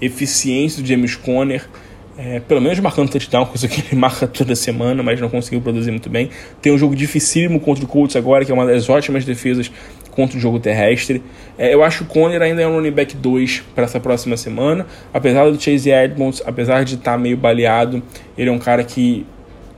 eficiente 0.00 0.80
do 0.80 0.86
James 0.86 1.16
Conner. 1.16 1.68
É, 2.16 2.38
pelo 2.38 2.60
menos 2.60 2.78
marcando 2.78 3.10
touchdown, 3.10 3.46
coisa 3.46 3.66
que 3.66 3.80
ele 3.80 3.96
marca 3.96 4.28
toda 4.28 4.54
semana, 4.54 5.02
mas 5.02 5.20
não 5.20 5.28
conseguiu 5.28 5.60
produzir 5.60 5.90
muito 5.90 6.08
bem. 6.08 6.30
Tem 6.62 6.72
um 6.72 6.78
jogo 6.78 6.94
dificílimo 6.94 7.58
contra 7.58 7.84
o 7.84 7.88
Colts 7.88 8.14
agora, 8.14 8.44
que 8.44 8.52
é 8.52 8.54
uma 8.54 8.66
das 8.66 8.88
ótimas 8.88 9.24
defesas 9.24 9.72
contra 10.14 10.38
o 10.38 10.40
jogo 10.40 10.58
terrestre. 10.58 11.22
É, 11.58 11.74
eu 11.74 11.82
acho 11.82 11.98
que 11.98 12.04
o 12.04 12.06
Conner 12.06 12.40
ainda 12.40 12.62
é 12.62 12.66
um 12.66 12.74
running 12.76 12.90
back 12.90 13.16
2 13.16 13.64
para 13.74 13.84
essa 13.84 14.00
próxima 14.00 14.36
semana. 14.36 14.86
Apesar 15.12 15.50
do 15.50 15.60
Chase 15.60 15.90
Edmonds, 15.90 16.42
apesar 16.46 16.84
de 16.84 16.94
estar 16.94 17.12
tá 17.12 17.18
meio 17.18 17.36
baleado, 17.36 18.02
ele 18.38 18.48
é 18.48 18.52
um 18.52 18.58
cara 18.58 18.84
que 18.84 19.26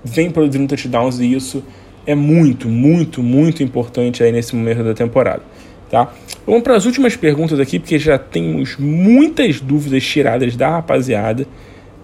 vem 0.04 0.30
produzindo 0.30 0.68
touchdowns 0.68 1.18
e 1.18 1.34
isso 1.34 1.64
é 2.06 2.14
muito, 2.14 2.68
muito, 2.68 3.22
muito 3.22 3.62
importante 3.62 4.22
aí 4.22 4.30
nesse 4.30 4.54
momento 4.54 4.84
da 4.84 4.94
temporada. 4.94 5.42
Tá? 5.90 6.12
Vamos 6.46 6.62
para 6.62 6.76
as 6.76 6.84
últimas 6.84 7.16
perguntas 7.16 7.58
aqui, 7.60 7.78
porque 7.78 7.98
já 7.98 8.18
temos 8.18 8.76
muitas 8.76 9.60
dúvidas 9.60 10.04
tiradas 10.04 10.56
da 10.56 10.70
rapaziada. 10.70 11.46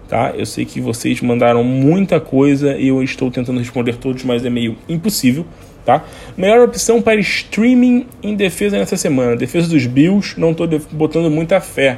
Tá? 0.07 0.33
Eu 0.35 0.45
sei 0.45 0.65
que 0.65 0.79
vocês 0.79 1.21
mandaram 1.21 1.63
muita 1.63 2.19
coisa 2.19 2.75
e 2.77 2.89
eu 2.89 3.01
estou 3.01 3.31
tentando 3.31 3.59
responder 3.59 3.95
todos, 3.97 4.23
mas 4.23 4.45
é 4.45 4.49
meio 4.49 4.75
impossível. 4.87 5.45
Tá? 5.85 6.03
Melhor 6.37 6.61
opção 6.61 7.01
para 7.01 7.19
streaming 7.19 8.07
em 8.21 8.35
defesa 8.35 8.77
nessa 8.77 8.95
semana. 8.95 9.35
Defesa 9.35 9.67
dos 9.67 9.85
Bills, 9.85 10.39
não 10.39 10.51
estou 10.51 10.67
botando 10.91 11.29
muita 11.29 11.59
fé. 11.59 11.97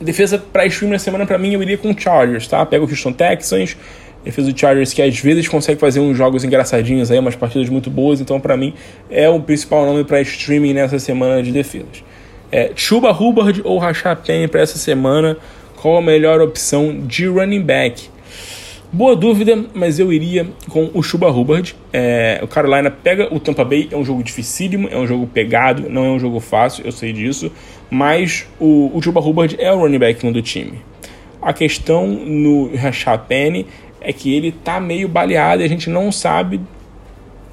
Defesa 0.00 0.38
para 0.38 0.64
streaming 0.66 0.92
na 0.92 0.98
semana, 0.98 1.26
para 1.26 1.36
mim, 1.36 1.52
eu 1.52 1.62
iria 1.62 1.76
com 1.76 1.96
Chargers, 1.96 2.46
tá? 2.46 2.64
Pega 2.64 2.84
o 2.84 2.88
Houston 2.88 3.12
Texans, 3.12 3.76
defesa 4.24 4.52
do 4.52 4.58
Chargers 4.58 4.92
que 4.92 5.02
às 5.02 5.18
vezes 5.18 5.48
consegue 5.48 5.80
fazer 5.80 6.00
uns 6.00 6.16
jogos 6.16 6.44
engraçadinhos 6.44 7.10
aí, 7.10 7.18
umas 7.18 7.36
partidas 7.36 7.68
muito 7.68 7.90
boas, 7.90 8.20
então 8.20 8.38
para 8.40 8.56
mim 8.56 8.74
é 9.10 9.28
o 9.28 9.40
principal 9.40 9.84
nome 9.86 10.04
para 10.04 10.20
streaming 10.20 10.74
nessa 10.74 10.98
semana 10.98 11.42
de 11.42 11.50
defesas. 11.50 12.04
É, 12.50 12.70
Chuba 12.74 13.10
Hubbard 13.10 13.60
ou 13.64 13.78
Rashad 13.78 14.20
Penny 14.24 14.48
para 14.48 14.60
essa 14.60 14.78
semana, 14.78 15.36
qual 15.76 15.98
a 15.98 16.02
melhor 16.02 16.40
opção 16.40 17.00
de 17.06 17.26
running 17.26 17.62
back? 17.62 18.08
Boa 18.90 19.14
dúvida, 19.14 19.66
mas 19.74 19.98
eu 19.98 20.10
iria 20.10 20.46
com 20.70 20.90
o 20.94 21.02
Chuba 21.02 21.28
Hubbard. 21.28 21.76
É, 21.92 22.40
o 22.42 22.48
Carolina 22.48 22.90
pega 22.90 23.28
o 23.32 23.38
Tampa 23.38 23.62
Bay, 23.62 23.86
é 23.92 23.96
um 23.96 24.02
jogo 24.02 24.22
dificílimo, 24.22 24.88
é 24.90 24.96
um 24.96 25.06
jogo 25.06 25.26
pegado, 25.26 25.90
não 25.90 26.06
é 26.06 26.08
um 26.08 26.18
jogo 26.18 26.40
fácil, 26.40 26.86
eu 26.86 26.90
sei 26.90 27.12
disso, 27.12 27.52
mas 27.90 28.48
o, 28.58 28.90
o 28.94 29.02
Chuba 29.02 29.20
Hubbard 29.20 29.56
é 29.58 29.70
o 29.70 29.80
running 29.80 29.98
back 29.98 30.32
do 30.32 30.40
time. 30.40 30.78
A 31.42 31.52
questão 31.52 32.06
no 32.06 32.74
Rashad 32.74 33.20
Penny 33.28 33.66
é 34.00 34.10
que 34.10 34.34
ele 34.34 34.52
tá 34.52 34.80
meio 34.80 35.06
baleado 35.06 35.60
e 35.60 35.66
a 35.66 35.68
gente 35.68 35.90
não 35.90 36.10
sabe 36.10 36.58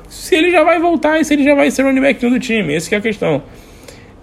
se 0.07 0.35
ele 0.35 0.51
já 0.51 0.63
vai 0.63 0.79
voltar 0.79 1.19
e 1.19 1.25
se 1.25 1.33
ele 1.33 1.43
já 1.43 1.53
vai 1.53 1.69
ser 1.69 1.83
running 1.83 2.01
back 2.01 2.29
do 2.29 2.39
time. 2.39 2.73
Essa 2.73 2.95
é 2.95 2.97
a 2.97 3.01
questão. 3.01 3.43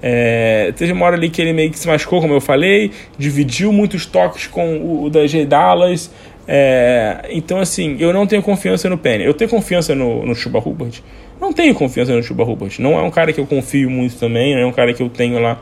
É, 0.04 0.72
teve 0.76 0.90
uma 0.90 1.06
hora 1.06 1.16
ali 1.16 1.30
que 1.30 1.40
ele 1.40 1.52
meio 1.52 1.70
que 1.70 1.78
se 1.78 1.86
machucou, 1.86 2.20
como 2.20 2.34
eu 2.34 2.40
falei, 2.40 2.90
dividiu 3.16 3.72
muitos 3.72 4.04
toques 4.04 4.48
com 4.48 4.78
o, 4.78 5.04
o 5.04 5.10
da 5.10 5.26
G 5.28 5.46
Dallas. 5.46 6.10
É, 6.46 7.28
então, 7.30 7.58
assim, 7.58 7.96
eu 7.98 8.12
não 8.12 8.26
tenho 8.26 8.42
confiança 8.42 8.88
no 8.88 8.98
Penny. 8.98 9.24
Eu 9.24 9.34
tenho 9.34 9.50
confiança 9.50 9.94
no, 9.94 10.26
no 10.26 10.34
Chuba 10.34 10.58
Hubbard? 10.58 11.02
Não 11.40 11.52
tenho 11.52 11.74
confiança 11.74 12.14
no 12.14 12.22
Chuba 12.22 12.44
Hubbard. 12.44 12.80
Não 12.80 12.98
é 12.98 13.02
um 13.02 13.10
cara 13.10 13.32
que 13.32 13.40
eu 13.40 13.46
confio 13.46 13.90
muito 13.90 14.16
também, 14.16 14.54
não 14.54 14.62
é 14.62 14.66
um 14.66 14.72
cara 14.72 14.92
que 14.92 15.02
eu 15.02 15.08
tenho 15.08 15.38
lá 15.38 15.60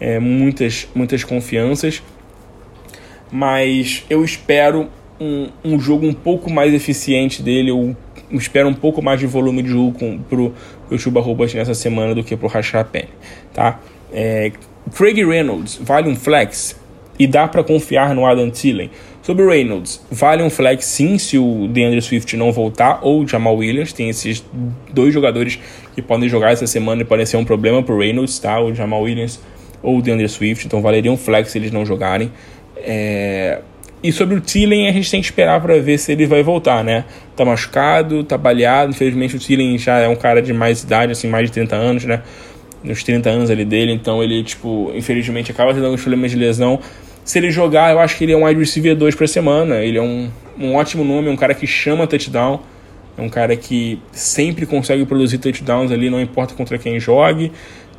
é, 0.00 0.18
muitas, 0.18 0.88
muitas 0.94 1.24
confianças. 1.24 2.02
Mas 3.30 4.04
eu 4.08 4.24
espero 4.24 4.88
um, 5.20 5.48
um 5.64 5.78
jogo 5.78 6.06
um 6.06 6.14
pouco 6.14 6.50
mais 6.50 6.72
eficiente 6.72 7.42
dele. 7.42 7.70
Eu 7.70 7.96
espero 8.32 8.68
um 8.68 8.74
pouco 8.74 9.02
mais 9.02 9.18
de 9.20 9.26
volume 9.26 9.62
de 9.62 9.70
jogo 9.70 9.98
com, 9.98 10.18
pro, 10.18 10.54
pro 10.88 10.98
Chuba 10.98 11.20
Hubbard 11.20 11.56
nessa 11.56 11.74
semana 11.74 12.14
do 12.14 12.22
que 12.22 12.36
pro 12.36 12.48
Rashad 12.48 12.86
Penny, 12.88 13.08
tá? 13.52 13.80
É, 14.12 14.52
Craig 14.94 15.24
Reynolds, 15.24 15.78
vale 15.82 16.08
um 16.08 16.16
flex? 16.16 16.76
E 17.18 17.26
dá 17.26 17.48
para 17.48 17.64
confiar 17.64 18.14
no 18.14 18.26
Adam 18.26 18.50
Thielen? 18.50 18.90
Sobre 19.22 19.44
o 19.44 19.48
Reynolds, 19.48 20.00
vale 20.08 20.40
um 20.42 20.48
flex 20.48 20.84
sim 20.84 21.18
se 21.18 21.36
o 21.36 21.66
DeAndre 21.66 22.00
Swift 22.00 22.36
não 22.36 22.52
voltar 22.52 23.00
ou 23.02 23.22
o 23.22 23.26
Jamal 23.26 23.56
Williams. 23.56 23.92
Tem 23.92 24.08
esses 24.08 24.44
dois 24.92 25.12
jogadores 25.12 25.58
que 25.96 26.00
podem 26.00 26.28
jogar 26.28 26.52
essa 26.52 26.66
semana 26.66 27.02
e 27.02 27.04
podem 27.04 27.26
ser 27.26 27.36
um 27.36 27.44
problema 27.44 27.82
pro 27.82 27.98
Reynolds, 27.98 28.38
tá? 28.38 28.60
O 28.60 28.72
Jamal 28.72 29.02
Williams 29.02 29.40
ou 29.82 29.98
o 29.98 30.02
DeAndre 30.02 30.28
Swift. 30.28 30.66
Então 30.66 30.80
valeria 30.80 31.10
um 31.10 31.16
flex 31.16 31.50
se 31.50 31.58
eles 31.58 31.72
não 31.72 31.84
jogarem. 31.84 32.30
É... 32.76 33.60
E 34.00 34.12
sobre 34.12 34.36
o 34.36 34.40
Thielen, 34.40 34.88
a 34.88 34.92
gente 34.92 35.10
tem 35.10 35.20
que 35.20 35.26
esperar 35.26 35.60
para 35.60 35.80
ver 35.80 35.98
se 35.98 36.12
ele 36.12 36.26
vai 36.26 36.44
voltar, 36.44 36.84
né? 36.84 37.04
Tá 37.34 37.44
machucado, 37.44 38.22
tá 38.22 38.38
baleado. 38.38 38.92
Infelizmente 38.92 39.34
o 39.34 39.40
Thielen 39.40 39.76
já 39.76 39.98
é 39.98 40.06
um 40.06 40.14
cara 40.14 40.40
de 40.40 40.52
mais 40.52 40.84
idade, 40.84 41.10
assim, 41.10 41.26
mais 41.26 41.46
de 41.46 41.52
30 41.52 41.74
anos, 41.74 42.04
né? 42.04 42.22
Nos 42.84 43.02
30 43.02 43.28
anos 43.28 43.50
ali 43.50 43.64
dele, 43.64 43.90
então 43.90 44.22
ele, 44.22 44.44
tipo, 44.44 44.92
infelizmente 44.94 45.50
acaba 45.50 45.74
tendo 45.74 45.86
alguns 45.86 46.02
problemas 46.02 46.30
de 46.30 46.36
lesão 46.36 46.78
se 47.26 47.40
ele 47.40 47.50
jogar, 47.50 47.90
eu 47.90 47.98
acho 47.98 48.16
que 48.16 48.24
ele 48.24 48.32
é 48.32 48.36
um 48.36 48.44
wide 48.44 48.60
receiver 48.60 48.94
2 48.94 49.16
por 49.16 49.26
semana. 49.26 49.82
Ele 49.82 49.98
é 49.98 50.02
um, 50.02 50.30
um 50.56 50.76
ótimo 50.76 51.02
nome, 51.02 51.28
um 51.28 51.34
cara 51.34 51.54
que 51.54 51.66
chama 51.66 52.06
touchdown. 52.06 52.60
É 53.18 53.20
um 53.20 53.28
cara 53.28 53.56
que 53.56 54.00
sempre 54.12 54.64
consegue 54.64 55.04
produzir 55.04 55.38
touchdowns 55.38 55.90
ali, 55.90 56.08
não 56.08 56.20
importa 56.20 56.54
contra 56.54 56.78
quem 56.78 57.00
jogue, 57.00 57.50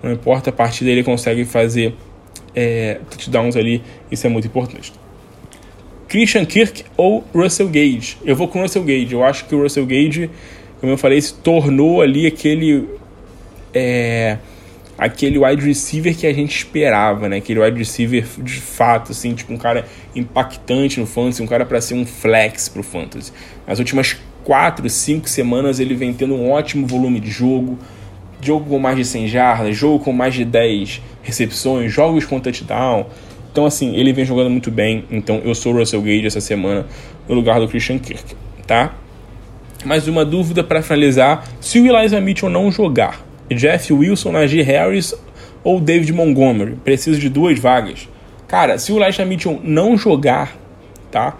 não 0.01 0.11
importa 0.13 0.49
a 0.49 0.53
partida, 0.53 0.89
ele 0.91 1.03
consegue 1.03 1.43
fazer 1.43 1.93
é, 2.55 2.99
touchdowns 3.09 3.57
ali, 3.57 3.83
isso 4.09 4.25
é 4.25 4.29
muito 4.29 4.47
importante. 4.47 4.93
Christian 6.07 6.45
Kirk 6.45 6.85
ou 6.95 7.25
Russell 7.33 7.67
Gage? 7.67 8.17
Eu 8.23 8.33
vou 8.33 8.47
com 8.47 8.61
Russell 8.61 8.83
Gage. 8.83 9.11
Eu 9.11 9.25
acho 9.25 9.45
que 9.45 9.53
o 9.53 9.61
Russell 9.61 9.85
Gage, 9.85 10.29
como 10.79 10.93
eu 10.93 10.97
falei, 10.97 11.19
se 11.19 11.33
tornou 11.33 12.01
ali 12.01 12.25
aquele. 12.25 12.87
É, 13.73 14.37
aquele 14.97 15.37
wide 15.37 15.65
receiver 15.65 16.15
que 16.15 16.25
a 16.25 16.33
gente 16.33 16.57
esperava, 16.57 17.29
né? 17.29 17.37
Aquele 17.37 17.59
wide 17.59 17.77
receiver 17.77 18.25
de 18.39 18.59
fato, 18.59 19.11
assim, 19.11 19.35
tipo 19.35 19.53
um 19.53 19.57
cara 19.57 19.85
impactante 20.15 20.99
no 20.99 21.05
fantasy, 21.05 21.43
um 21.43 21.47
cara 21.47 21.65
para 21.65 21.79
ser 21.79 21.93
um 21.93 22.05
flex 22.05 22.67
pro 22.67 22.81
fantasy. 22.81 23.31
Nas 23.67 23.79
últimas 23.79 24.17
quatro, 24.43 24.89
cinco 24.89 25.29
semanas 25.29 25.79
ele 25.79 25.93
vem 25.93 26.13
tendo 26.13 26.33
um 26.33 26.49
ótimo 26.49 26.87
volume 26.87 27.19
de 27.19 27.29
jogo, 27.29 27.77
jogo 28.41 28.69
com 28.69 28.79
mais 28.79 28.95
de 28.95 29.05
100 29.05 29.27
jardas, 29.27 29.75
jogo 29.75 30.03
com 30.03 30.11
mais 30.11 30.33
de 30.33 30.45
10 30.45 31.01
recepções, 31.21 31.91
jogos 31.91 32.25
com 32.25 32.39
touchdown. 32.39 33.07
Então, 33.51 33.65
assim, 33.65 33.95
ele 33.95 34.13
vem 34.13 34.23
jogando 34.25 34.49
muito 34.49 34.71
bem. 34.71 35.03
Então, 35.11 35.41
eu 35.43 35.53
sou 35.53 35.73
o 35.73 35.77
Russell 35.77 36.01
Gage 36.01 36.27
essa 36.27 36.39
semana 36.39 36.85
no 37.27 37.35
lugar 37.35 37.59
do 37.59 37.67
Christian 37.67 37.99
Kirk, 37.99 38.35
tá? 38.65 38.93
Mais 39.83 40.07
uma 40.07 40.23
dúvida 40.23 40.63
para 40.63 40.81
finalizar: 40.81 41.43
se 41.59 41.79
o 41.79 41.85
Elijah 41.85 42.21
Mitchell 42.21 42.49
não 42.49 42.71
jogar, 42.71 43.26
Jeff 43.49 43.91
Wilson, 43.93 44.31
Najee 44.31 44.61
Harris 44.61 45.13
ou 45.63 45.79
David 45.79 46.13
Montgomery. 46.13 46.75
Preciso 46.83 47.19
de 47.19 47.29
duas 47.29 47.57
vagas. 47.59 48.07
Cara, 48.47 48.77
se 48.77 48.91
o 48.91 48.97
Elijah 48.97 49.25
Mitchell 49.25 49.59
não 49.63 49.97
jogar, 49.97 50.57
tá? 51.11 51.37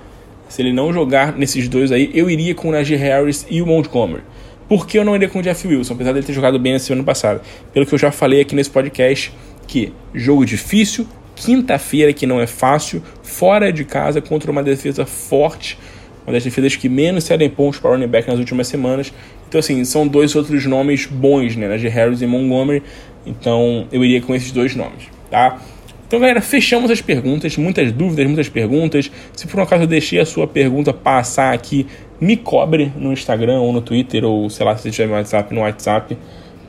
Se 0.50 0.62
ele 0.62 0.74
não 0.74 0.94
jogar 0.94 1.34
nesses 1.34 1.68
dois 1.68 1.92
aí, 1.92 2.10
eu 2.14 2.30
iria 2.30 2.56
com 2.56 2.70
o 2.70 2.72
Najee 2.72 2.96
Harris 2.96 3.46
e 3.50 3.62
o 3.62 3.66
Montgomery. 3.66 4.24
Por 4.68 4.86
que 4.86 4.98
eu 4.98 5.06
não 5.06 5.16
iria 5.16 5.30
com 5.30 5.40
o 5.40 5.42
Jeff 5.42 5.66
Wilson, 5.66 5.94
apesar 5.94 6.12
dele 6.12 6.26
ter 6.26 6.34
jogado 6.34 6.60
bem 6.60 6.74
nesse 6.74 6.92
ano 6.92 7.04
passado? 7.04 7.42
Pelo 7.74 7.86
que 7.86 7.94
eu 7.94 8.00
já 8.00 8.12
falei 8.12 8.42
aqui 8.42 8.54
nesse 8.54 8.70
podcast, 8.70 9.34
que 9.66 9.94
jogo 10.14 10.46
difícil, 10.46 11.08
quinta-feira 11.36 12.12
que 12.12 12.26
não 12.26 12.42
é 12.42 12.48
fácil, 12.48 13.02
fora 13.24 13.72
de 13.72 13.86
casa 13.86 14.22
contra 14.22 14.52
uma 14.52 14.62
defesa 14.62 15.06
forte, 15.06 15.78
uma 16.26 16.34
das 16.34 16.44
defesas 16.44 16.76
que 16.76 16.90
menos 16.90 17.24
cedem 17.24 17.50
pontos 17.50 17.80
para 17.80 17.92
o 17.92 17.94
running 17.94 18.08
back 18.08 18.28
nas 18.28 18.40
últimas 18.40 18.68
semanas. 18.68 19.14
Então, 19.48 19.60
assim, 19.60 19.84
são 19.86 20.08
dois 20.08 20.36
outros 20.36 20.66
nomes 20.66 21.06
bons, 21.06 21.56
né? 21.56 21.78
De 21.78 21.88
Harris 21.88 22.22
e 22.22 22.28
Montgomery. 22.28 22.84
Então, 23.26 23.88
eu 23.92 24.04
iria 24.04 24.22
com 24.22 24.34
esses 24.36 24.52
dois 24.52 24.76
nomes, 24.76 25.06
tá? 25.30 25.60
Então, 26.08 26.20
galera, 26.20 26.40
fechamos 26.40 26.90
as 26.90 27.02
perguntas. 27.02 27.58
Muitas 27.58 27.92
dúvidas, 27.92 28.26
muitas 28.26 28.50
perguntas. 28.50 29.12
Se 29.34 29.48
por 29.48 29.60
um 29.60 29.64
acaso 29.64 29.84
eu 29.84 29.88
deixei 29.88 30.20
a 30.20 30.26
sua 30.26 30.48
pergunta 30.48 30.94
passar 30.94 31.54
aqui, 31.54 31.86
me 32.20 32.38
cobre 32.38 32.92
no 32.96 33.12
Instagram 33.12 33.60
ou 33.60 33.74
no 33.74 33.82
Twitter, 33.82 34.24
ou 34.24 34.50
sei 34.50 34.66
lá, 34.66 34.78
se 34.78 34.90
tiver 34.90 35.08
no 35.08 35.14
WhatsApp, 35.14 35.54
no 35.54 35.62
WhatsApp, 35.62 36.18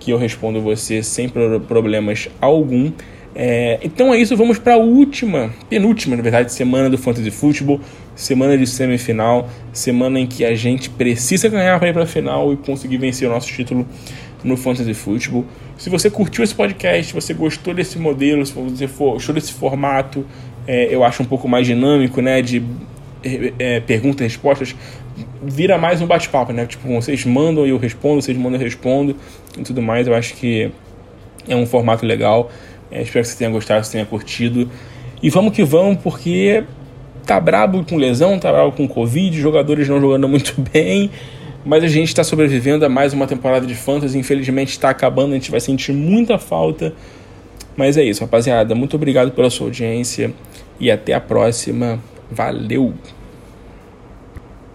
que 0.01 0.11
eu 0.11 0.19
respondo 0.19 0.61
você 0.61 1.03
sem 1.03 1.29
problemas 1.29 2.29
algum. 2.41 2.91
É, 3.35 3.79
então 3.83 4.13
é 4.13 4.19
isso, 4.19 4.37
vamos 4.37 4.59
para 4.59 4.75
a 4.75 4.79
última, 4.79 5.51
penúltima, 5.71 6.17
na 6.17 6.23
verdade, 6.23 6.53
semana 6.53 6.91
do 6.91 6.99
Fantasy 6.99 7.31
Football, 7.31 7.81
semana 8.19 8.59
de 8.59 8.67
semifinal, 8.67 9.49
semana 9.73 10.19
em 10.19 10.27
que 10.27 10.45
a 10.45 10.53
gente 10.57 10.91
precisa 10.91 11.49
ganhar 11.49 11.79
para 11.79 11.89
ir 11.89 11.93
para 11.93 12.03
a 12.03 12.07
final 12.07 12.53
e 12.53 12.57
conseguir 12.57 12.99
vencer 12.99 13.29
o 13.29 13.33
nosso 13.33 13.47
título 13.47 13.87
no 14.43 14.57
Fantasy 14.57 14.93
Football. 14.93 15.47
Se 15.77 15.89
você 15.89 16.11
curtiu 16.11 16.43
esse 16.43 16.53
podcast, 16.53 17.07
se 17.07 17.15
você 17.15 17.33
gostou 17.33 17.73
desse 17.73 17.97
modelo, 17.97 18.45
se 18.45 18.53
você 18.53 18.89
gostou 18.89 19.33
desse 19.33 19.53
formato, 19.53 20.27
é, 20.67 20.93
eu 20.93 21.05
acho 21.05 21.23
um 21.23 21.27
pouco 21.27 21.49
mais 21.49 21.65
dinâmico, 21.65 22.21
né, 22.21 22.43
de 22.43 22.61
é, 23.23 23.53
é 23.57 23.81
perguntas 23.81 24.21
e 24.21 24.25
respostas, 24.25 24.75
vira 25.41 25.79
mais 25.79 26.03
um 26.03 26.07
bate-papo, 26.07 26.53
né? 26.53 26.67
Tipo, 26.67 26.89
vocês 26.89 27.25
mandam 27.25 27.65
e 27.67 27.71
eu 27.71 27.79
respondo, 27.79 28.21
vocês 28.21 28.37
mandam 28.37 28.55
e 28.55 28.63
eu 28.63 28.65
respondo 28.65 29.15
e 29.57 29.63
tudo 29.63 29.81
mais. 29.81 30.09
Eu 30.09 30.15
acho 30.15 30.35
que 30.35 30.73
é 31.47 31.55
um 31.55 31.67
formato 31.67 32.05
legal. 32.05 32.51
É, 32.91 33.01
espero 33.03 33.25
que 33.25 33.31
você 33.31 33.39
tenha 33.39 33.51
gostado, 33.51 33.81
que 33.83 33.87
você 33.87 33.93
tenha 33.93 34.07
curtido. 34.07 34.69
E 35.23 35.31
vamos 35.31 35.53
que 35.53 35.63
vamos, 35.65 35.99
porque 36.03 36.65
tá 37.29 37.39
brabo 37.39 37.85
com 37.85 37.99
lesão, 37.99 38.39
tá 38.39 38.51
brabo 38.51 38.73
com 38.73 38.89
Covid, 38.89 39.39
jogadores 39.39 39.87
não 39.87 40.01
jogando 40.01 40.27
muito 40.29 40.55
bem. 40.73 41.11
Mas 41.65 41.85
a 41.85 41.89
gente 41.89 42.09
está 42.09 42.25
sobrevivendo 42.25 42.87
a 42.87 42.89
mais 42.89 43.13
uma 43.13 43.27
temporada 43.27 43.67
de 43.67 43.75
Fantasy. 43.75 44.17
Infelizmente 44.17 44.71
está 44.71 44.89
acabando, 44.89 45.33
a 45.33 45.35
gente 45.35 45.51
vai 45.51 45.61
sentir 45.61 45.93
muita 45.93 46.39
falta. 46.39 46.95
Mas 47.77 47.99
é 47.99 48.03
isso, 48.03 48.23
rapaziada. 48.23 48.75
Muito 48.75 48.97
obrigado 48.97 49.31
pela 49.33 49.51
sua 49.51 49.67
audiência 49.67 50.33
e 50.81 50.91
até 50.91 51.13
a 51.13 51.21
próxima. 51.21 52.01
Valeu! 52.31 52.95